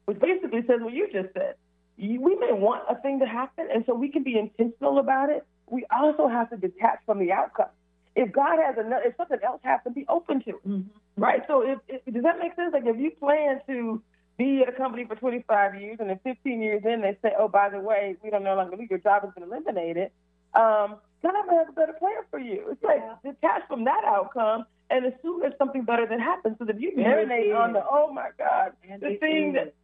which 0.07 0.19
basically 0.19 0.63
says 0.67 0.81
what 0.81 0.93
you 0.93 1.09
just 1.13 1.33
said. 1.35 1.55
You- 1.97 2.21
We 2.21 2.35
may 2.37 2.53
want 2.53 2.83
a 2.89 2.97
thing 2.97 3.21
to 3.21 3.27
happen, 3.27 3.69
and 3.73 3.85
so 3.87 3.95
we 3.95 4.09
can 4.11 4.23
be 4.23 4.39
intentional 4.39 4.99
about 4.99 5.31
it. 5.31 5.45
We 5.69 5.87
also 5.97 6.29
have 6.29 6.51
to 6.51 6.57
detach 6.57 6.99
from 7.07 7.19
the 7.21 7.33
outcome. 7.33 7.69
If 8.17 8.33
God 8.33 8.59
has 8.59 8.77
another, 8.79 9.03
if 9.05 9.17
something 9.17 9.39
else 9.45 9.61
happens, 9.63 9.95
be 9.95 10.05
open 10.09 10.41
to 10.43 10.51
it, 10.51 10.69
Mhm. 10.69 10.85
right? 11.17 11.43
So, 11.47 11.63
if, 11.63 11.79
if 11.89 12.05
does 12.13 12.23
that 12.23 12.39
make 12.39 12.55
sense? 12.55 12.73
Like, 12.73 12.87
if 12.87 12.97
you 12.97 13.11
plan 13.13 13.61
to 13.67 14.03
be 14.37 14.63
at 14.63 14.69
a 14.69 14.73
company 14.73 15.05
for 15.05 15.15
25 15.17 15.81
years, 15.81 15.97
and 16.01 16.11
then 16.11 16.19
15 16.25 16.61
years 16.61 16.83
in, 16.85 17.01
they 17.01 17.17
say, 17.23 17.33
"Oh, 17.39 17.49
by 17.49 17.69
the 17.69 17.81
way, 17.81 18.17
we 18.23 18.31
don't 18.31 18.43
no 18.45 18.55
longer 18.55 18.77
need 18.77 18.91
your 18.91 18.99
job 18.99 19.23
has 19.23 19.33
been 19.35 19.45
eliminated," 19.45 20.11
um, 20.55 20.97
God 21.23 21.33
might 21.47 21.57
have 21.57 21.69
a 21.71 21.73
better 21.73 21.95
plan 21.95 22.23
for 22.31 22.39
you. 22.39 22.69
It's 22.71 22.83
like 22.83 23.03
detach 23.23 23.63
from 23.69 23.85
that 23.85 24.05
outcome 24.05 24.67
and 24.91 25.07
assume 25.07 25.41
there's 25.41 25.57
something 25.59 25.83
better 25.83 26.07
that 26.07 26.21
happens. 26.21 26.57
So 26.59 26.65
that 26.67 26.77
if 26.77 26.83
you 26.83 26.93
marinate 26.93 27.57
on 27.59 27.73
the, 27.73 27.85
oh 27.91 28.13
my 28.13 28.29
God, 28.39 28.73
And 28.89 29.01
the 29.01 29.17
thing 29.17 29.53
that 29.55 29.75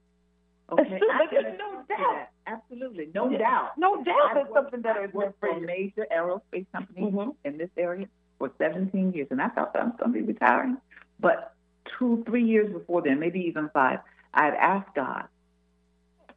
Okay, 0.70 1.00
there's 1.30 1.59
no 1.59 1.82
doubt. 1.88 2.28
Absolutely, 2.46 3.11
no 3.14 3.28
Yeah. 3.28 3.38
doubt. 3.38 3.76
no 3.78 4.03
doubt 4.05 4.16
I've 4.22 4.34
there's 4.34 4.48
worked- 4.48 4.55
something 4.55 4.80
better 4.80 5.00
I've 5.00 5.11
is 5.11 5.14
meant 5.14 5.26
worked 5.26 5.40
for 5.40 5.48
a 5.48 5.61
major 5.61 6.07
aerospace 6.11 6.66
company 6.72 7.11
Mhm. 7.11 7.34
in 7.44 7.59
this 7.59 7.68
area 7.76 8.07
for 8.38 8.50
17 8.59 9.12
years, 9.12 9.28
and 9.30 9.42
I 9.42 9.48
thought 9.48 9.72
that 9.74 9.82
I 9.82 9.84
was 9.86 9.96
going 9.96 10.12
to 10.12 10.18
be 10.20 10.24
retiring. 10.24 10.78
But 11.20 11.53
two, 11.84 12.22
three 12.24 12.44
years 12.44 12.72
before 12.72 13.03
then, 13.03 13.18
maybe 13.18 13.40
even 13.46 13.68
five, 13.70 14.00
I 14.35 14.45
had 14.47 14.55
asked 14.55 14.95
God 14.95 15.24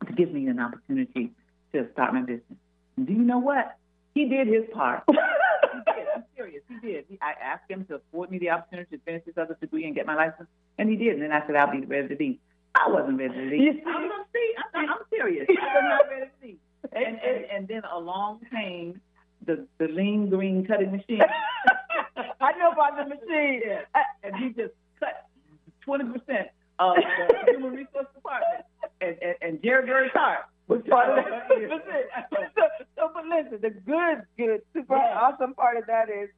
to 0.05 0.13
give 0.13 0.31
me 0.31 0.47
an 0.47 0.59
opportunity 0.59 1.31
to 1.73 1.87
start 1.93 2.13
my 2.13 2.21
business. 2.21 2.59
And 2.97 3.07
do 3.07 3.13
you 3.13 3.19
know 3.19 3.39
what? 3.39 3.77
He 4.13 4.27
did 4.27 4.47
his 4.47 4.63
part. 4.73 5.03
he 5.07 5.13
did. 5.93 6.07
I'm 6.15 6.23
serious. 6.35 6.63
He 6.69 6.87
did. 6.87 7.05
I 7.21 7.33
asked 7.41 7.69
him 7.69 7.85
to 7.85 7.95
afford 7.95 8.31
me 8.31 8.39
the 8.39 8.49
opportunity 8.49 8.97
to 8.97 9.03
finish 9.03 9.23
this 9.25 9.37
other 9.37 9.57
degree 9.59 9.85
and 9.85 9.95
get 9.95 10.05
my 10.05 10.15
license, 10.15 10.47
and 10.77 10.89
he 10.89 10.95
did. 10.95 11.13
And 11.13 11.21
then 11.21 11.31
I 11.31 11.45
said, 11.45 11.55
I'll 11.55 11.71
be 11.71 11.85
ready 11.85 12.09
to 12.09 12.15
leave. 12.15 12.39
I 12.75 12.89
wasn't 12.89 13.17
ready 13.17 13.33
to 13.33 13.41
leave. 13.41 13.81
I'm, 13.85 14.11
I'm, 14.11 14.25
see, 14.33 14.53
I'm, 14.73 14.89
I'm 14.89 14.97
serious. 15.09 15.47
I 15.49 15.53
was 15.53 15.83
not 15.83 16.09
ready 16.09 16.25
to 16.25 16.47
leave. 16.47 16.57
And, 16.93 17.19
and, 17.19 17.45
and 17.51 17.67
then 17.67 17.81
along 17.91 18.41
came 18.51 19.01
the, 19.45 19.65
the 19.77 19.87
lean 19.87 20.29
green 20.29 20.65
cutting 20.65 20.91
machine. 20.91 21.21
I 22.41 22.51
know 22.57 22.71
about 22.71 22.97
the 22.97 23.15
machine. 23.15 23.61
Yeah. 23.65 23.81
And 24.23 24.35
he 24.35 24.49
just 24.49 24.73
cut 24.99 25.27
20% 25.87 26.13
of 26.79 26.95
the 26.95 27.51
human 27.51 27.71
resource 27.73 28.07
department. 28.13 28.65
And, 29.01 29.17
and, 29.21 29.35
and 29.41 29.63
Jerry 29.63 29.85
Gurry's 29.85 30.11
heart 30.13 30.45
was 30.67 30.81
Part 30.89 31.17
of 31.19 31.25
that. 31.25 32.29
So, 32.31 32.61
so, 32.95 33.11
but 33.13 33.25
listen, 33.25 33.59
the 33.61 33.69
good, 33.69 34.23
good, 34.37 34.61
super 34.73 34.95
Yeah. 34.95 35.19
awesome 35.19 35.53
part 35.53 35.77
of 35.77 35.85
that 35.87 36.09
is, 36.09 36.29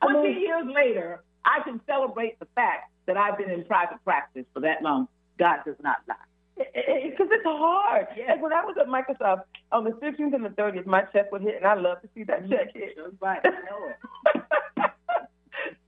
I 0.00 0.12
20 0.12 0.28
mean, 0.28 0.40
years 0.40 0.66
later, 0.72 1.22
I 1.44 1.60
can 1.64 1.80
celebrate 1.86 2.38
the 2.38 2.46
fact 2.54 2.90
that 3.06 3.16
I've 3.16 3.38
been 3.38 3.50
in 3.50 3.64
private 3.64 4.02
practice 4.04 4.44
for 4.52 4.60
that 4.60 4.82
long. 4.82 5.08
God 5.38 5.58
does 5.64 5.76
not 5.82 5.98
lie. 6.08 6.14
because 6.56 7.28
it's 7.30 7.44
hard. 7.44 8.06
Yeah. 8.16 8.32
Like 8.32 8.42
when 8.42 8.52
I 8.52 8.64
was 8.64 8.76
at 8.78 8.86
Microsoft 8.86 9.42
on 9.72 9.84
the 9.84 9.90
15th 9.90 10.34
and 10.34 10.44
the 10.44 10.50
30th, 10.50 10.86
my 10.86 11.02
check 11.12 11.32
would 11.32 11.42
hit, 11.42 11.56
and 11.56 11.66
I 11.66 11.74
love 11.74 12.00
to 12.02 12.08
see 12.14 12.24
that 12.24 12.42
mm-hmm. 12.42 12.52
check 12.52 12.74
hit. 12.74 12.96
Right. 13.20 13.40
I 13.42 13.48
know 13.48 13.88
it. 13.88 14.41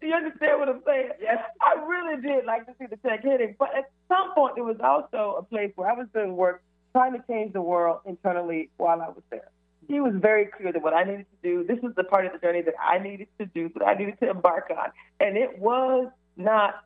You 0.04 0.14
understand 0.14 0.60
what 0.60 0.68
I'm 0.68 0.82
saying? 0.86 1.10
Yes. 1.20 1.38
I 1.62 1.82
really 1.82 2.20
did 2.20 2.44
like 2.44 2.66
to 2.66 2.74
see 2.78 2.86
the 2.86 2.98
check 2.98 3.22
hitting, 3.22 3.56
but 3.58 3.74
at 3.74 3.90
some 4.06 4.34
point, 4.34 4.58
it 4.58 4.62
was 4.62 4.76
also 4.84 5.36
a 5.38 5.42
place 5.42 5.72
where 5.76 5.90
I 5.90 5.94
was 5.94 6.06
doing 6.12 6.36
work 6.36 6.62
trying 6.92 7.12
to 7.12 7.24
change 7.26 7.54
the 7.54 7.62
world 7.62 8.00
internally 8.04 8.70
while 8.76 9.00
I 9.00 9.08
was 9.08 9.22
there. 9.30 9.50
He 9.88 10.00
was 10.00 10.14
very 10.16 10.46
clear 10.46 10.72
that 10.72 10.82
what 10.82 10.94
I 10.94 11.04
needed 11.04 11.26
to 11.30 11.48
do, 11.48 11.64
this 11.66 11.82
was 11.82 11.94
the 11.96 12.04
part 12.04 12.26
of 12.26 12.32
the 12.32 12.38
journey 12.38 12.62
that 12.62 12.74
I 12.80 12.98
needed 12.98 13.28
to 13.38 13.46
do, 13.46 13.70
that 13.76 13.86
I 13.86 13.94
needed 13.94 14.18
to 14.20 14.30
embark 14.30 14.70
on, 14.70 14.90
and 15.20 15.36
it 15.36 15.58
was 15.58 16.10
not 16.36 16.84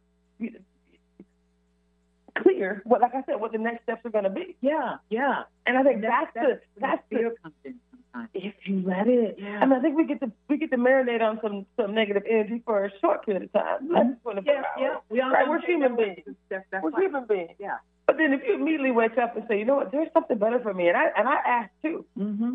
clear. 2.36 2.82
What, 2.84 3.00
like 3.00 3.14
I 3.14 3.22
said, 3.24 3.40
what 3.40 3.52
the 3.52 3.58
next 3.58 3.82
steps 3.82 4.04
are 4.04 4.10
going 4.10 4.24
to 4.24 4.30
be. 4.30 4.56
Yeah, 4.60 4.96
yeah. 5.10 5.42
And 5.66 5.76
I 5.76 5.82
think 5.82 6.02
that's, 6.02 6.30
that's, 6.34 6.46
the 6.46 6.80
that's 6.80 7.02
the 7.10 7.16
the 7.16 7.20
fear 7.20 7.34
comes 7.42 7.54
in 7.64 7.74
sometimes. 7.74 7.87
If 8.34 8.54
you 8.64 8.82
let 8.86 9.06
it. 9.06 9.36
Yeah. 9.38 9.60
I 9.60 9.66
mean, 9.66 9.78
I 9.78 9.80
think 9.80 9.96
we 9.96 10.06
get 10.06 10.20
to 10.20 10.30
we 10.48 10.56
get 10.56 10.70
to 10.70 10.76
marinate 10.76 11.20
on 11.22 11.38
some 11.42 11.66
some 11.76 11.94
negative 11.94 12.22
energy 12.28 12.62
for 12.64 12.84
a 12.86 12.90
short 13.00 13.24
period 13.24 13.44
of 13.44 13.52
time. 13.52 13.88
24 14.22 14.42
Yeah, 14.44 14.62
yeah. 14.78 14.96
We 15.08 15.20
all 15.20 15.30
right, 15.30 15.48
we're 15.48 15.60
human 15.60 15.96
beings. 15.96 16.24
That's, 16.48 16.64
that's 16.70 16.82
We're 16.82 16.90
right. 16.90 17.02
human 17.02 17.26
beings. 17.26 17.52
Yeah. 17.58 17.76
But 18.06 18.16
then 18.16 18.32
if 18.32 18.40
you 18.46 18.54
immediately 18.54 18.90
wake 18.90 19.18
up 19.18 19.36
and 19.36 19.44
say, 19.48 19.58
you 19.58 19.64
know 19.66 19.76
what, 19.76 19.92
there's 19.92 20.08
something 20.14 20.38
better 20.38 20.60
for 20.60 20.72
me, 20.72 20.88
and 20.88 20.96
I 20.96 21.06
and 21.16 21.28
I 21.28 21.36
asked 21.46 21.72
too. 21.82 22.04
Mm-hmm. 22.18 22.54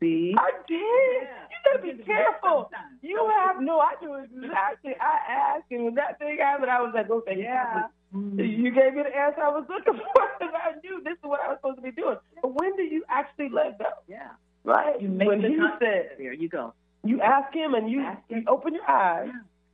See? 0.00 0.34
I 0.36 0.50
did. 0.66 0.76
You 0.76 1.58
gotta 1.64 1.82
be 1.82 2.02
careful. 2.02 2.70
You 3.00 3.30
have 3.46 3.60
no 3.62 3.80
idea 3.80 4.26
exactly. 4.26 4.92
I 5.00 5.56
asked, 5.56 5.70
and 5.70 5.84
when 5.84 5.94
that 5.94 6.18
thing 6.18 6.38
happened, 6.40 6.70
I 6.70 6.82
was 6.82 6.92
like, 6.94 7.08
okay, 7.10 7.36
Yeah. 7.38 7.84
You 8.12 8.70
gave 8.70 8.94
me 8.94 9.02
the 9.02 9.16
answer 9.16 9.42
I 9.42 9.48
was 9.50 9.64
looking 9.68 9.94
for 10.14 10.22
because 10.38 10.54
I 10.54 10.78
knew 10.84 11.02
this 11.02 11.14
is 11.14 11.22
what 11.22 11.40
I 11.40 11.48
was 11.48 11.58
supposed 11.58 11.76
to 11.76 11.82
be 11.82 11.90
doing. 11.90 12.16
But 12.42 12.54
when 12.54 12.76
do 12.76 12.82
you 12.82 13.02
actually 13.08 13.48
let 13.48 13.78
go? 13.78 13.86
Yeah. 14.08 14.30
Right? 14.64 15.00
You 15.00 15.08
make 15.08 15.28
when 15.28 15.42
the 15.42 15.48
he 15.48 15.58
said, 15.78 16.10
There 16.18 16.32
you 16.32 16.48
go. 16.48 16.72
you 17.04 17.20
ask 17.20 17.52
him 17.54 17.74
and 17.74 17.90
you, 17.90 18.00
Ask 18.00 18.22
you 18.28 18.44
open 18.48 18.74
your 18.74 18.88
eyes 18.90 19.30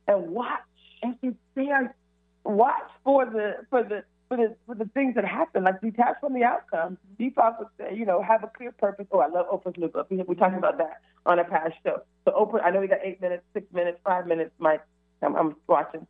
and 0.07 0.31
watch 0.31 0.59
And 1.01 1.15
it's 1.23 1.37
there. 1.55 1.95
watch 2.43 2.89
for 3.03 3.25
the 3.25 3.57
for 3.69 3.83
the 3.83 4.03
for 4.27 4.37
the 4.37 4.55
for 4.65 4.75
the 4.75 4.85
things 4.93 5.15
that 5.15 5.25
happen, 5.25 5.63
like 5.63 5.79
detach 5.81 6.15
from 6.19 6.33
the 6.33 6.43
outcome. 6.43 6.97
Deepak 7.19 7.59
would 7.59 7.67
say, 7.77 7.95
you 7.95 8.05
know, 8.05 8.21
have 8.21 8.43
a 8.43 8.47
clear 8.47 8.71
purpose. 8.71 9.05
Oh, 9.11 9.19
I 9.19 9.27
love 9.27 9.47
Oprah's 9.49 9.77
new 9.77 9.87
book. 9.87 10.07
We, 10.09 10.17
we 10.23 10.35
talked 10.35 10.57
about 10.57 10.77
that 10.77 11.01
on 11.25 11.39
a 11.39 11.43
past 11.43 11.73
show. 11.83 12.01
So 12.25 12.31
Oprah, 12.31 12.63
I 12.63 12.71
know 12.71 12.79
we 12.81 12.87
got 12.87 12.99
eight 13.03 13.21
minutes, 13.21 13.43
six 13.53 13.65
minutes, 13.73 13.99
five 14.03 14.27
minutes. 14.27 14.51
Mike, 14.59 14.81
I'm, 15.21 15.35
I'm 15.35 15.55
watching. 15.67 16.05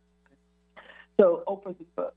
So 1.20 1.42
Oprah's 1.46 1.76
book, 1.96 2.14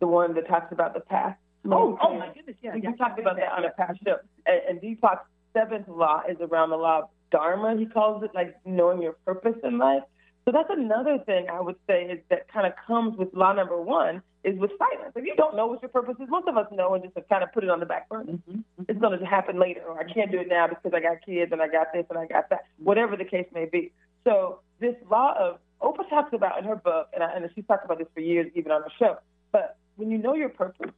the 0.00 0.06
one 0.06 0.34
that 0.34 0.48
talks 0.48 0.72
about 0.72 0.94
the 0.94 1.00
past. 1.00 1.38
Oh, 1.70 1.96
oh 2.02 2.18
my 2.18 2.28
goodness. 2.34 2.56
Yeah. 2.62 2.74
We 2.74 2.82
yeah, 2.82 2.92
talked 2.96 3.18
about 3.20 3.36
yeah, 3.38 3.46
that 3.50 3.52
on 3.58 3.64
a 3.64 3.70
past 3.70 3.98
show. 4.04 4.16
And, 4.46 4.60
and 4.68 4.80
Deepak's 4.80 5.26
seventh 5.52 5.88
law 5.88 6.22
is 6.28 6.36
around 6.40 6.70
the 6.70 6.76
law 6.76 7.00
of 7.00 7.08
dharma. 7.30 7.76
He 7.76 7.86
calls 7.86 8.22
it 8.22 8.30
like 8.34 8.56
knowing 8.64 9.02
your 9.02 9.12
purpose 9.24 9.56
in 9.64 9.78
life. 9.78 10.02
So 10.44 10.50
that's 10.50 10.68
another 10.70 11.18
thing 11.24 11.46
I 11.50 11.60
would 11.60 11.76
say 11.86 12.04
is 12.04 12.18
that 12.28 12.52
kind 12.52 12.66
of 12.66 12.72
comes 12.86 13.16
with 13.16 13.32
law 13.32 13.52
number 13.52 13.80
one 13.80 14.22
is 14.42 14.58
with 14.58 14.72
silence. 14.76 15.12
If 15.14 15.24
you 15.24 15.36
don't 15.36 15.54
know 15.56 15.66
what 15.66 15.80
your 15.82 15.88
purpose 15.88 16.16
is, 16.20 16.28
most 16.28 16.48
of 16.48 16.56
us 16.56 16.66
know 16.72 16.94
and 16.94 17.02
just 17.04 17.14
have 17.14 17.28
kind 17.28 17.44
of 17.44 17.52
put 17.52 17.62
it 17.62 17.70
on 17.70 17.78
the 17.78 17.86
back 17.86 18.08
burner. 18.08 18.32
Mhm. 18.32 18.64
It's 18.88 18.98
going 18.98 19.16
to 19.16 19.24
happen 19.24 19.60
later, 19.60 19.82
or 19.86 20.00
I 20.00 20.12
can't 20.12 20.32
do 20.32 20.40
it 20.40 20.48
now 20.48 20.66
because 20.66 20.92
I 20.92 21.00
got 21.00 21.24
kids 21.24 21.52
and 21.52 21.62
I 21.62 21.68
got 21.68 21.92
this 21.92 22.06
and 22.10 22.18
I 22.18 22.26
got 22.26 22.50
that, 22.50 22.64
whatever 22.78 23.16
the 23.16 23.24
case 23.24 23.46
may 23.54 23.66
be. 23.66 23.92
So 24.24 24.58
this 24.80 24.96
law 25.08 25.34
of 25.38 25.58
Oprah 25.80 26.08
talks 26.08 26.32
about 26.32 26.58
in 26.58 26.64
her 26.64 26.76
book, 26.76 27.08
and, 27.14 27.22
I, 27.22 27.32
and 27.32 27.48
she's 27.54 27.66
talked 27.66 27.84
about 27.84 27.98
this 27.98 28.08
for 28.14 28.20
years, 28.20 28.50
even 28.54 28.72
on 28.72 28.82
the 28.82 28.90
show. 28.98 29.18
But 29.52 29.76
when 29.96 30.10
you 30.10 30.18
know 30.18 30.34
your 30.34 30.48
purpose, 30.48 30.90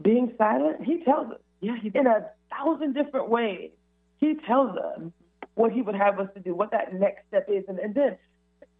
being 0.00 0.34
silent, 0.36 0.84
he 0.84 1.02
tells 1.04 1.32
us. 1.32 1.40
Yeah, 1.60 1.76
he 1.80 1.92
in 1.94 2.06
a 2.08 2.28
thousand 2.56 2.94
different 2.94 3.28
ways. 3.28 3.70
He 4.18 4.34
tells 4.46 4.76
us 4.76 5.00
what 5.54 5.72
he 5.72 5.82
would 5.82 5.94
have 5.96 6.18
us 6.20 6.28
to 6.34 6.40
do, 6.40 6.54
what 6.54 6.70
that 6.70 6.94
next 6.94 7.26
step 7.28 7.46
is, 7.48 7.64
and, 7.68 7.78
and 7.78 7.94
then 7.94 8.16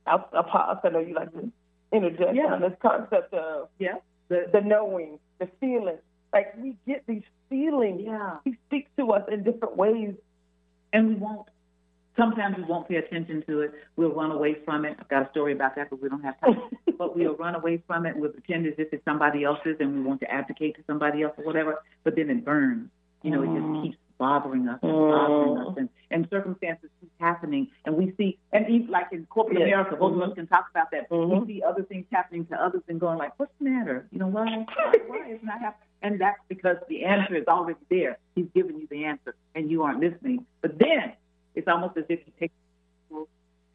I'll, 0.07 0.29
I'll 0.33 0.45
pause. 0.45 0.79
I 0.85 0.89
know 0.89 1.01
you 1.01 1.15
like 1.15 1.33
to 1.33 1.51
interject 1.93 2.35
Yeah. 2.35 2.55
on 2.55 2.61
this 2.61 2.73
concept 2.81 3.35
of 3.35 3.69
yeah. 3.79 3.97
the, 4.29 4.47
the 4.53 4.61
knowing, 4.61 5.19
the 5.39 5.49
feeling. 5.61 5.99
Like 6.33 6.55
we 6.57 6.77
get 6.87 7.05
these 7.07 7.23
feelings. 7.51 8.01
Yeah. 8.05 8.37
He 8.45 8.57
speaks 8.67 8.91
to 8.97 9.11
us 9.13 9.23
in 9.31 9.43
different 9.45 9.77
ways. 9.77 10.15
and 10.93 11.09
we 11.09 11.15
won't. 11.15 11.49
Sometimes 12.17 12.57
we 12.59 12.65
won't 12.65 12.89
pay 12.89 12.97
attention 12.97 13.43
to 13.47 13.61
it. 13.61 13.73
We'll 13.97 14.13
run 14.13 14.31
away 14.33 14.57
from 14.67 14.85
it. 14.85 14.97
I've 15.01 15.09
got 15.09 15.27
a 15.27 15.31
story 15.31 15.53
about 15.55 15.77
that, 15.77 15.89
but 15.89 16.03
we 16.03 16.09
don't 16.11 16.23
have 16.23 16.39
time. 16.41 16.61
but 16.99 17.17
we'll 17.17 17.37
run 17.37 17.55
away 17.55 17.83
from 17.87 18.05
it. 18.05 18.15
We'll 18.17 18.31
pretend 18.31 18.67
as 18.67 18.75
if 18.77 18.93
it's 18.93 19.05
somebody 19.05 19.45
else's, 19.45 19.77
and 19.81 19.95
we 19.95 20.03
want 20.03 20.21
to 20.21 20.31
advocate 20.31 20.77
to 20.77 20.83
somebody 20.87 21.23
else 21.23 21.33
or 21.39 21.45
whatever. 21.45 21.83
But 22.05 22.17
then 22.17 22.29
it 22.31 22.45
burns. 22.45 22.91
You 23.23 23.31
know, 23.31 23.43
it 23.43 23.49
Mm. 23.49 23.75
just 23.75 23.85
keeps 23.85 23.99
bothering 24.19 24.69
us 24.69 24.79
and 24.83 24.93
bothering 24.93 25.59
us, 25.59 25.75
and, 25.79 25.89
and 26.11 26.29
circumstances 26.31 26.91
keep 27.01 27.11
happening. 27.19 27.69
And 27.85 27.97
we 27.97 28.13
see, 28.17 28.39
and 28.53 28.69
even 28.69 28.89
like 28.89 29.09
in 29.13 29.27
corporate 29.27 29.59
Yes. 29.59 29.67
America, 29.69 29.97
both 29.97 30.15
of 30.15 30.23
us 30.23 30.35
can 30.35 30.47
talk 30.47 30.67
about 30.71 30.91
that. 30.93 31.09
Mhm. 31.11 31.41
We 31.47 31.55
see 31.55 31.63
other 31.63 31.83
things 31.83 32.07
happening 32.13 32.47
to 32.47 32.61
others 32.63 32.83
and 32.89 33.01
going 33.01 33.19
like, 33.19 33.37
"What's 33.39 33.53
the 33.59 33.65
matter? 33.65 34.07
You 34.13 34.19
know 34.21 34.29
why? 34.29 34.45
Why, 34.77 34.93
why 35.09 35.27
isn't 35.29 35.47
happening?" 35.49 35.89
And 36.03 36.21
that's 36.21 36.41
because 36.49 36.77
the 36.89 37.05
answer 37.05 37.35
is 37.37 37.47
already 37.49 37.79
there. 37.89 38.19
He's 38.35 38.49
given 38.55 38.79
you 38.79 38.87
the 38.89 39.05
answer, 39.05 39.35
and 39.55 39.71
you 39.71 39.83
aren't 39.83 40.01
listening. 40.01 40.47
But 40.61 40.79
then 40.79 41.13
it's 41.55 41.69
almost 41.69 41.97
as 41.97 42.05
if 42.09 42.21
he 42.25 42.31
takes 42.33 42.55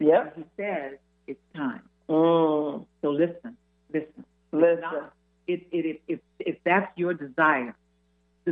Yep. 0.00 0.36
he 0.36 0.44
says 0.56 0.98
it's 1.26 1.40
time. 1.54 1.82
Mm. 2.08 2.86
So 3.02 3.10
listen, 3.10 3.56
listen. 3.92 4.24
Listen. 4.52 4.80
Not, 4.80 5.12
it, 5.46 5.66
it, 5.72 5.84
it, 5.86 6.02
if, 6.08 6.20
if 6.38 6.56
that's 6.64 6.90
your 6.96 7.14
desire, 7.14 7.74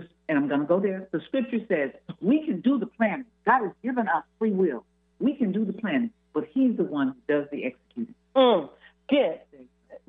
this, 0.00 0.08
and 0.28 0.38
I'm 0.38 0.48
going 0.48 0.60
to 0.60 0.66
go 0.66 0.80
there, 0.80 1.08
the 1.12 1.20
scripture 1.26 1.58
says 1.68 1.90
we 2.20 2.44
can 2.44 2.60
do 2.60 2.78
the 2.78 2.86
planning. 2.86 3.26
God 3.44 3.62
has 3.62 3.72
given 3.82 4.08
us 4.08 4.24
free 4.38 4.50
will. 4.52 4.84
We 5.18 5.34
can 5.34 5.52
do 5.52 5.64
the 5.64 5.72
planning, 5.72 6.10
but 6.34 6.44
He's 6.52 6.76
the 6.76 6.84
one 6.84 7.08
who 7.08 7.34
does 7.34 7.46
the 7.50 7.64
executing. 7.64 8.14
Mm. 8.36 8.68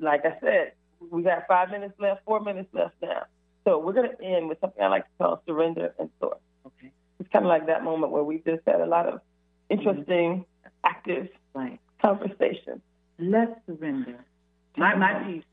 Like 0.00 0.24
I 0.24 0.38
said, 0.40 0.72
we 1.10 1.22
got 1.22 1.44
five 1.48 1.70
minutes 1.70 1.94
left, 1.98 2.24
four 2.24 2.40
minutes 2.40 2.68
left 2.72 2.94
now. 3.02 3.24
So 3.64 3.78
we're 3.78 3.92
going 3.92 4.10
to 4.16 4.24
end 4.24 4.48
with 4.48 4.60
something 4.60 4.82
I 4.82 4.88
like 4.88 5.04
to 5.04 5.10
call 5.18 5.42
surrender 5.46 5.94
and 5.98 6.08
source. 6.20 6.38
Okay. 6.66 6.92
It's 7.20 7.28
kind 7.32 7.44
of 7.44 7.48
like 7.48 7.66
that 7.66 7.82
moment 7.84 8.12
where 8.12 8.22
we 8.22 8.38
just 8.38 8.62
had 8.66 8.80
a 8.80 8.86
lot 8.86 9.06
of 9.06 9.20
interesting, 9.70 10.44
active 10.84 11.28
Right. 11.54 11.80
conversation. 12.00 12.80
Let's 13.18 13.52
surrender. 13.66 14.24
My, 14.76 14.94
my 14.94 15.14
piece 15.24 15.44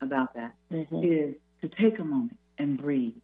about 0.00 0.34
that 0.34 0.54
Mm-hmm. 0.72 1.02
is 1.04 1.34
to 1.62 1.68
take 1.80 1.98
a 1.98 2.04
moment 2.04 2.36
and 2.58 2.76
breathe 2.78 3.14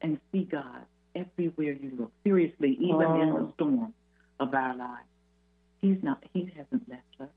and 0.00 0.18
see 0.32 0.44
God 0.44 0.84
everywhere 1.14 1.72
you 1.72 1.92
look. 1.98 2.12
Seriously, 2.24 2.76
even 2.80 3.20
in 3.20 3.28
the 3.30 3.40
Oh. 3.40 3.52
storm 3.54 3.94
of 4.40 4.54
our 4.54 4.74
lives, 4.76 5.04
He's 5.80 6.02
not. 6.02 6.22
He 6.32 6.46
hasn't 6.56 6.88
left 6.88 7.20
us. 7.20 7.28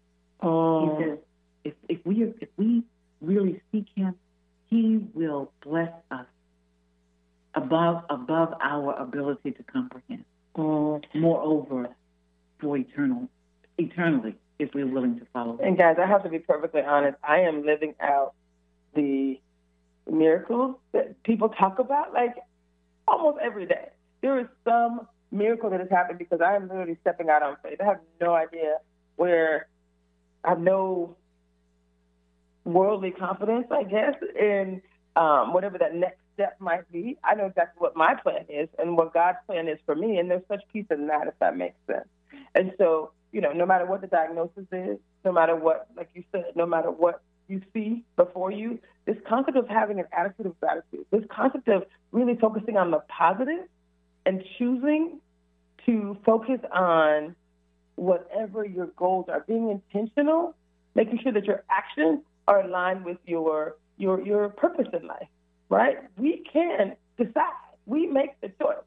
Oh. 0.41 0.97
He 0.97 1.03
says, 1.03 1.19
if 1.63 1.73
if 1.89 2.05
we 2.05 2.23
if 2.41 2.49
we 2.57 2.83
really 3.21 3.61
seek 3.71 3.87
Him, 3.95 4.15
He 4.67 5.07
will 5.13 5.51
bless 5.61 5.93
us 6.09 6.25
above 7.53 8.03
above 8.09 8.53
our 8.61 8.93
ability 8.93 9.51
to 9.51 9.63
comprehend. 9.63 10.25
Mm. 10.55 11.03
Moreover, 11.15 11.89
for 12.59 12.77
eternal 12.77 13.29
eternally, 13.77 14.35
if 14.59 14.73
we're 14.73 14.87
willing 14.87 15.19
to 15.19 15.25
follow 15.33 15.53
Him. 15.57 15.67
And 15.69 15.77
guys, 15.77 15.97
I 16.01 16.05
have 16.05 16.23
to 16.23 16.29
be 16.29 16.39
perfectly 16.39 16.81
honest. 16.81 17.17
I 17.23 17.41
am 17.41 17.65
living 17.65 17.95
out 17.99 18.33
the 18.95 19.39
miracles 20.09 20.75
that 20.91 21.21
people 21.23 21.49
talk 21.49 21.79
about, 21.79 22.13
like 22.13 22.35
almost 23.11 23.39
every 23.41 23.65
day. 23.65 23.89
There 24.21 24.39
is 24.39 24.47
some 24.63 25.07
miracle 25.31 25.69
that 25.69 25.79
has 25.79 25.89
happened 25.89 26.19
because 26.19 26.41
I 26.41 26.55
am 26.55 26.67
literally 26.67 26.97
stepping 27.01 27.29
out 27.29 27.43
on 27.43 27.57
faith. 27.63 27.79
I 27.81 27.85
have 27.85 27.99
no 28.19 28.33
idea 28.33 28.77
where 29.15 29.67
I 30.43 30.49
have 30.49 30.59
no 30.59 31.15
worldly 32.63 33.11
confidence, 33.11 33.67
I 33.71 33.83
guess, 33.83 34.15
in 34.39 34.81
um, 35.15 35.53
whatever 35.53 35.77
that 35.77 35.95
next 35.95 36.19
step 36.33 36.55
might 36.59 36.89
be. 36.91 37.17
I 37.23 37.35
know 37.35 37.45
exactly 37.45 37.79
what 37.79 37.95
my 37.95 38.15
plan 38.15 38.45
is 38.49 38.69
and 38.79 38.97
what 38.97 39.13
God's 39.13 39.37
plan 39.47 39.67
is 39.67 39.79
for 39.85 39.95
me, 39.95 40.17
and 40.17 40.29
there's 40.29 40.43
such 40.47 40.61
peace 40.71 40.85
in 40.89 41.07
that, 41.07 41.27
if 41.27 41.33
that 41.39 41.57
makes 41.57 41.77
sense. 41.87 42.07
And 42.55 42.73
so, 42.77 43.11
you 43.31 43.41
know, 43.41 43.51
no 43.51 43.65
matter 43.65 43.85
what 43.85 44.01
the 44.01 44.07
diagnosis 44.07 44.65
is, 44.71 44.97
no 45.25 45.31
matter 45.31 45.55
what, 45.55 45.87
like 45.95 46.09
you 46.13 46.23
said, 46.31 46.45
no 46.55 46.65
matter 46.65 46.91
what 46.91 47.21
you 47.51 47.61
see 47.73 48.03
before 48.15 48.51
you, 48.51 48.79
this 49.05 49.17
concept 49.27 49.57
of 49.57 49.67
having 49.67 49.99
an 49.99 50.05
attitude 50.17 50.45
of 50.45 50.59
gratitude, 50.59 51.05
this 51.11 51.23
concept 51.29 51.67
of 51.67 51.83
really 52.11 52.35
focusing 52.35 52.77
on 52.77 52.91
the 52.91 52.99
positive 53.07 53.65
and 54.25 54.43
choosing 54.57 55.19
to 55.85 56.17
focus 56.25 56.59
on 56.71 57.35
whatever 57.95 58.65
your 58.65 58.87
goals 58.97 59.25
are, 59.29 59.41
being 59.47 59.69
intentional, 59.69 60.55
making 60.95 61.19
sure 61.21 61.31
that 61.31 61.45
your 61.45 61.63
actions 61.69 62.19
are 62.47 62.61
aligned 62.61 63.03
with 63.05 63.17
your 63.25 63.75
your 63.97 64.21
your 64.21 64.49
purpose 64.49 64.87
in 64.99 65.07
life, 65.07 65.27
right? 65.69 65.97
We 66.17 66.43
can 66.51 66.95
decide. 67.17 67.53
We 67.85 68.07
make 68.07 68.39
the 68.41 68.49
choice. 68.61 68.77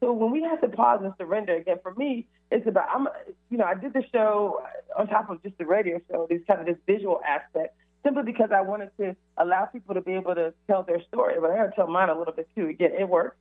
So 0.00 0.12
when 0.12 0.30
we 0.30 0.42
have 0.42 0.60
to 0.60 0.68
pause 0.68 1.00
and 1.02 1.12
surrender, 1.18 1.56
again, 1.56 1.78
for 1.82 1.94
me, 1.94 2.26
it's 2.50 2.66
about 2.66 2.88
I'm, 2.94 3.08
you 3.50 3.58
know, 3.58 3.64
I 3.64 3.74
did 3.74 3.92
the 3.92 4.04
show 4.12 4.60
on 4.98 5.06
top 5.08 5.28
of 5.30 5.42
just 5.42 5.58
the 5.58 5.66
radio 5.66 6.00
show, 6.10 6.26
this 6.28 6.40
kind 6.46 6.60
of 6.60 6.66
this 6.66 6.76
visual 6.86 7.20
aspect, 7.26 7.76
simply 8.02 8.22
because 8.24 8.50
I 8.54 8.60
wanted 8.60 8.90
to 8.98 9.16
allow 9.36 9.66
people 9.66 9.94
to 9.94 10.00
be 10.00 10.14
able 10.14 10.34
to 10.34 10.52
tell 10.66 10.82
their 10.82 11.02
story. 11.04 11.34
But 11.40 11.50
I 11.50 11.56
had 11.56 11.66
to 11.66 11.72
tell 11.76 11.86
mine 11.86 12.08
a 12.08 12.18
little 12.18 12.34
bit 12.34 12.48
too. 12.54 12.66
Again, 12.68 12.92
it 12.98 13.08
works. 13.08 13.36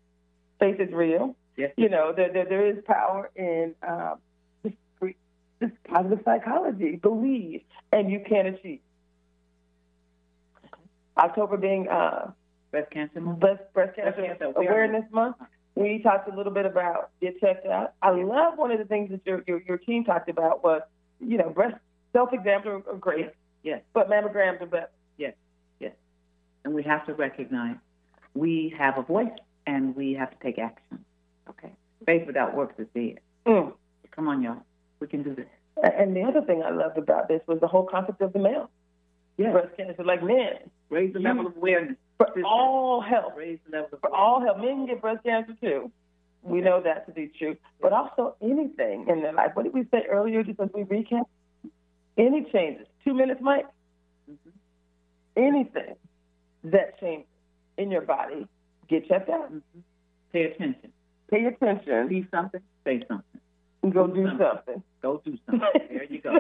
Faith 0.59 0.79
is 0.79 0.91
real. 0.91 1.35
Yes. 1.55 1.71
You 1.77 1.89
know, 1.89 2.13
there 2.15 2.31
there, 2.31 2.45
there 2.45 2.67
is 2.67 2.83
power 2.85 3.29
in 3.35 3.75
um, 3.87 4.17
this, 4.63 4.73
this 5.59 5.71
positive 5.87 6.19
psychology. 6.25 6.95
Believe, 6.95 7.61
and 7.91 8.11
you 8.11 8.23
can 8.27 8.47
achieve. 8.47 8.79
October 11.17 11.57
being 11.57 11.87
uh, 11.87 12.31
Breast 12.71 12.91
cancer 12.91 13.21
month. 13.21 13.39
breast, 13.39 13.61
breast 13.73 13.95
cancer 13.95 14.21
Breast 14.21 14.39
cancer 14.39 14.59
awareness 14.59 15.03
month. 15.11 15.37
We 15.75 15.99
talked 16.01 16.31
a 16.31 16.35
little 16.35 16.51
bit 16.51 16.65
about 16.65 17.11
get 17.21 17.39
checked 17.39 17.65
out. 17.65 17.93
I 18.01 18.11
love 18.11 18.57
one 18.57 18.71
of 18.71 18.79
the 18.79 18.85
things 18.85 19.11
that 19.11 19.21
your 19.25 19.43
your, 19.47 19.61
your 19.67 19.77
team 19.77 20.03
talked 20.03 20.29
about 20.29 20.63
was, 20.63 20.81
you 21.19 21.37
know, 21.37 21.49
breast 21.49 21.75
self 22.13 22.33
exams 22.33 22.65
are 22.65 22.79
great, 22.99 23.29
Yes, 23.67 23.81
but 23.93 24.09
mammograms 24.09 24.61
are 24.61 24.65
better. 24.65 24.89
yes, 25.17 25.33
yes. 25.81 25.91
And 26.63 26.73
we 26.73 26.83
have 26.83 27.05
to 27.07 27.13
recognize 27.13 27.75
we 28.33 28.73
have 28.77 28.97
a 28.97 29.01
voice 29.01 29.35
and 29.65 29.93
we 29.93 30.13
have 30.13 30.29
to 30.31 30.37
take 30.41 30.57
action. 30.57 31.03
Okay. 31.49 31.71
Faith 32.05 32.25
without 32.27 32.55
works 32.55 32.75
is 32.79 32.87
dead. 32.95 33.19
Mm. 33.45 33.73
Come 34.15 34.29
on, 34.29 34.41
y'all. 34.41 34.63
We 35.01 35.07
can 35.07 35.21
do 35.23 35.35
this. 35.35 35.47
And 35.83 36.15
the 36.15 36.21
other 36.23 36.41
thing 36.41 36.63
I 36.63 36.69
loved 36.71 36.97
about 36.97 37.27
this 37.27 37.41
was 37.45 37.59
the 37.59 37.67
whole 37.67 37.85
concept 37.85 38.21
of 38.21 38.31
the 38.31 38.39
male 38.39 38.69
Yes. 39.37 39.51
breast 39.51 39.75
cancer, 39.75 40.03
like 40.03 40.23
men, 40.23 40.53
Raise 40.89 41.11
the 41.13 41.19
level 41.19 41.47
of 41.47 41.57
awareness. 41.57 41.97
for 42.17 42.27
all 42.45 43.01
health. 43.01 43.33
Raise 43.35 43.59
the 43.69 43.71
level 43.77 43.89
of 43.93 43.99
for 43.99 44.15
all 44.15 44.39
help. 44.41 44.59
Men 44.59 44.85
get 44.87 45.01
breast 45.01 45.23
cancer 45.25 45.53
too. 45.61 45.91
We 46.41 46.61
know 46.61 46.79
that 46.81 47.05
to 47.07 47.11
be 47.11 47.29
true. 47.37 47.57
But 47.81 47.91
also 47.91 48.35
anything 48.41 49.07
in 49.09 49.21
their 49.21 49.33
life. 49.33 49.51
What 49.55 49.63
did 49.63 49.73
we 49.73 49.83
say 49.91 50.05
earlier, 50.09 50.41
just 50.43 50.59
as 50.61 50.69
we 50.73 50.83
recap? 50.83 51.25
Any 52.17 52.45
changes. 52.51 52.87
Two 53.03 53.13
minutes, 53.13 53.41
Mike? 53.41 53.65
Mhm. 54.29 54.37
Anything 55.35 55.95
that 56.65 56.99
changes 56.99 57.27
in 57.77 57.91
your 57.91 58.01
body, 58.01 58.47
get 58.87 59.07
checked 59.07 59.29
out. 59.29 59.51
Mhm. 59.51 59.61
Pay 60.33 60.43
attention. 60.45 60.91
Pay 61.29 61.45
attention 61.45 62.09
See 62.09 62.25
something, 62.31 62.61
say 62.83 63.03
something. 63.07 63.41
go 63.89 64.07
do 64.07 64.15
do 64.15 64.27
something. 64.37 64.39
something. 64.39 64.83
Go 65.01 65.21
do 65.23 65.37
something. 65.45 65.87
there 65.89 66.03
you 66.05 66.19
go. 66.21 66.35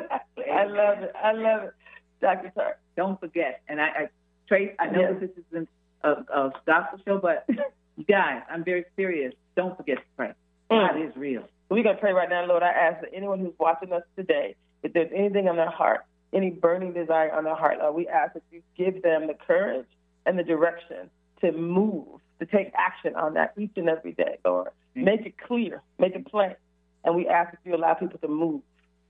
I 0.51 0.63
love 0.65 1.03
it. 1.03 1.11
I 1.15 1.31
love 1.33 1.63
it. 1.65 1.73
Dr. 2.21 2.49
Tark. 2.55 2.79
Don't 2.95 3.19
forget. 3.19 3.61
And 3.67 3.79
I, 3.79 3.85
I 3.87 4.09
Trace, 4.47 4.73
I 4.79 4.87
know 4.89 5.01
Yes. 5.01 5.19
that 5.19 5.35
this 5.35 5.45
isn't 5.51 5.69
a, 6.03 6.09
a 6.11 6.53
gospel 6.65 6.99
show, 7.05 7.17
but 7.19 7.45
you 7.97 8.05
guys, 8.05 8.41
I'm 8.49 8.63
very 8.63 8.85
serious. 8.95 9.33
Don't 9.55 9.75
forget 9.77 9.97
to 9.97 10.03
pray. 10.15 10.31
God 10.69 10.93
Mm. 10.95 11.09
is 11.09 11.15
real. 11.15 11.43
We're 11.69 11.83
going 11.83 11.95
to 11.95 12.01
pray 12.01 12.13
right 12.13 12.29
now, 12.29 12.45
Lord. 12.45 12.63
I 12.63 12.69
ask 12.71 13.01
that 13.01 13.09
anyone 13.13 13.39
who's 13.39 13.53
watching 13.59 13.91
us 13.93 14.03
today, 14.15 14.55
if 14.83 14.93
there's 14.93 15.11
anything 15.15 15.47
on 15.47 15.55
their 15.55 15.69
heart, 15.69 16.05
any 16.33 16.49
burning 16.49 16.93
desire 16.93 17.31
on 17.31 17.43
their 17.43 17.55
heart, 17.55 17.77
Lord, 17.79 17.95
we 17.95 18.07
ask 18.07 18.33
that 18.33 18.43
you 18.51 18.61
give 18.77 19.01
them 19.01 19.27
the 19.27 19.33
courage 19.33 19.87
and 20.25 20.37
the 20.37 20.43
direction 20.43 21.09
to 21.41 21.51
move, 21.51 22.19
to 22.39 22.45
take 22.45 22.71
action 22.77 23.15
on 23.15 23.33
that 23.35 23.53
each 23.57 23.71
and 23.75 23.89
every 23.89 24.13
day, 24.13 24.37
Lord. 24.43 24.69
Make 24.95 25.25
it 25.25 25.35
clear, 25.37 25.81
make 25.99 26.15
it 26.15 26.25
plain. 26.27 26.55
And 27.03 27.15
we 27.15 27.27
ask 27.27 27.51
that 27.51 27.59
you 27.63 27.75
allow 27.75 27.93
people 27.93 28.19
to 28.19 28.27
move, 28.27 28.61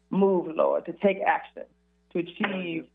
move, 0.10 0.54
Lord, 0.56 0.86
to 0.86 0.94
take 0.94 1.20
action, 1.26 1.64
to 2.14 2.20
achieve 2.20 2.86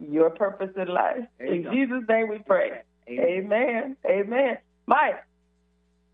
your 0.00 0.30
purpose 0.30 0.70
in 0.76 0.88
life. 0.88 1.24
In. 1.38 1.66
Jesus' 1.72 2.02
name 2.08 2.28
we 2.28 2.38
pray. 2.38 2.80
Amen. 3.08 3.18
Amen. 3.18 3.96
Amen. 4.08 4.58
Mike, 4.86 5.22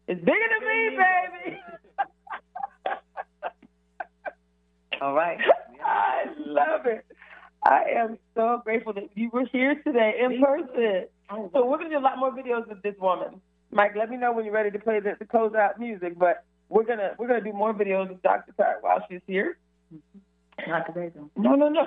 it's 0.08 0.20
bigger 0.20 0.38
than 0.60 0.68
me, 0.68 0.98
baby. 1.46 1.60
All 5.00 5.14
right. 5.14 5.38
I 5.92 6.24
love 6.38 6.86
it. 6.86 7.04
I 7.64 7.84
am 7.96 8.18
so 8.34 8.60
grateful 8.64 8.92
that 8.94 9.10
you 9.14 9.30
were 9.32 9.44
here 9.52 9.80
today 9.84 10.14
in 10.24 10.42
person. 10.42 11.06
So 11.52 11.66
we're 11.66 11.78
gonna 11.78 11.90
do 11.90 11.98
a 11.98 12.00
lot 12.00 12.18
more 12.18 12.32
videos 12.32 12.66
with 12.68 12.82
this 12.82 12.94
woman. 12.98 13.40
Mike, 13.70 13.92
let 13.96 14.10
me 14.10 14.16
know 14.16 14.32
when 14.32 14.44
you're 14.44 14.54
ready 14.54 14.70
to 14.70 14.78
play 14.78 15.00
the, 15.00 15.16
the 15.18 15.24
close 15.24 15.54
out 15.54 15.78
music. 15.78 16.18
But 16.18 16.44
we're 16.68 16.84
gonna 16.84 17.10
we're 17.18 17.28
gonna 17.28 17.44
do 17.44 17.52
more 17.52 17.72
videos 17.72 18.08
with 18.08 18.22
Dr. 18.22 18.52
Tart 18.56 18.78
while 18.80 19.04
she's 19.08 19.20
here. 19.26 19.58
Mm-hmm. 19.94 20.70
Not 20.70 20.86
today, 20.86 21.12
though. 21.14 21.30
No, 21.36 21.54
no, 21.54 21.68
no. 21.68 21.86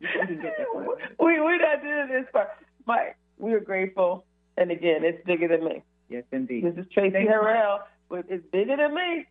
You 0.00 0.08
can 0.26 0.40
get 0.40 0.54
that 0.58 0.74
one. 0.74 0.86
we 1.20 1.40
we're 1.40 1.58
not 1.58 1.82
doing 1.82 2.08
this 2.08 2.26
part. 2.32 2.48
Mike, 2.86 3.16
we 3.38 3.52
are 3.52 3.60
grateful. 3.60 4.24
And 4.56 4.70
again, 4.70 5.04
it's 5.04 5.24
bigger 5.26 5.48
than 5.48 5.64
me. 5.64 5.82
Yes, 6.08 6.24
indeed. 6.32 6.64
This 6.64 6.84
is 6.84 6.90
Tracy. 6.92 7.16
Harrell 7.16 7.80
with 8.08 8.26
It's 8.28 8.44
Bigger 8.52 8.76
Than 8.76 8.94
Me. 8.94 9.26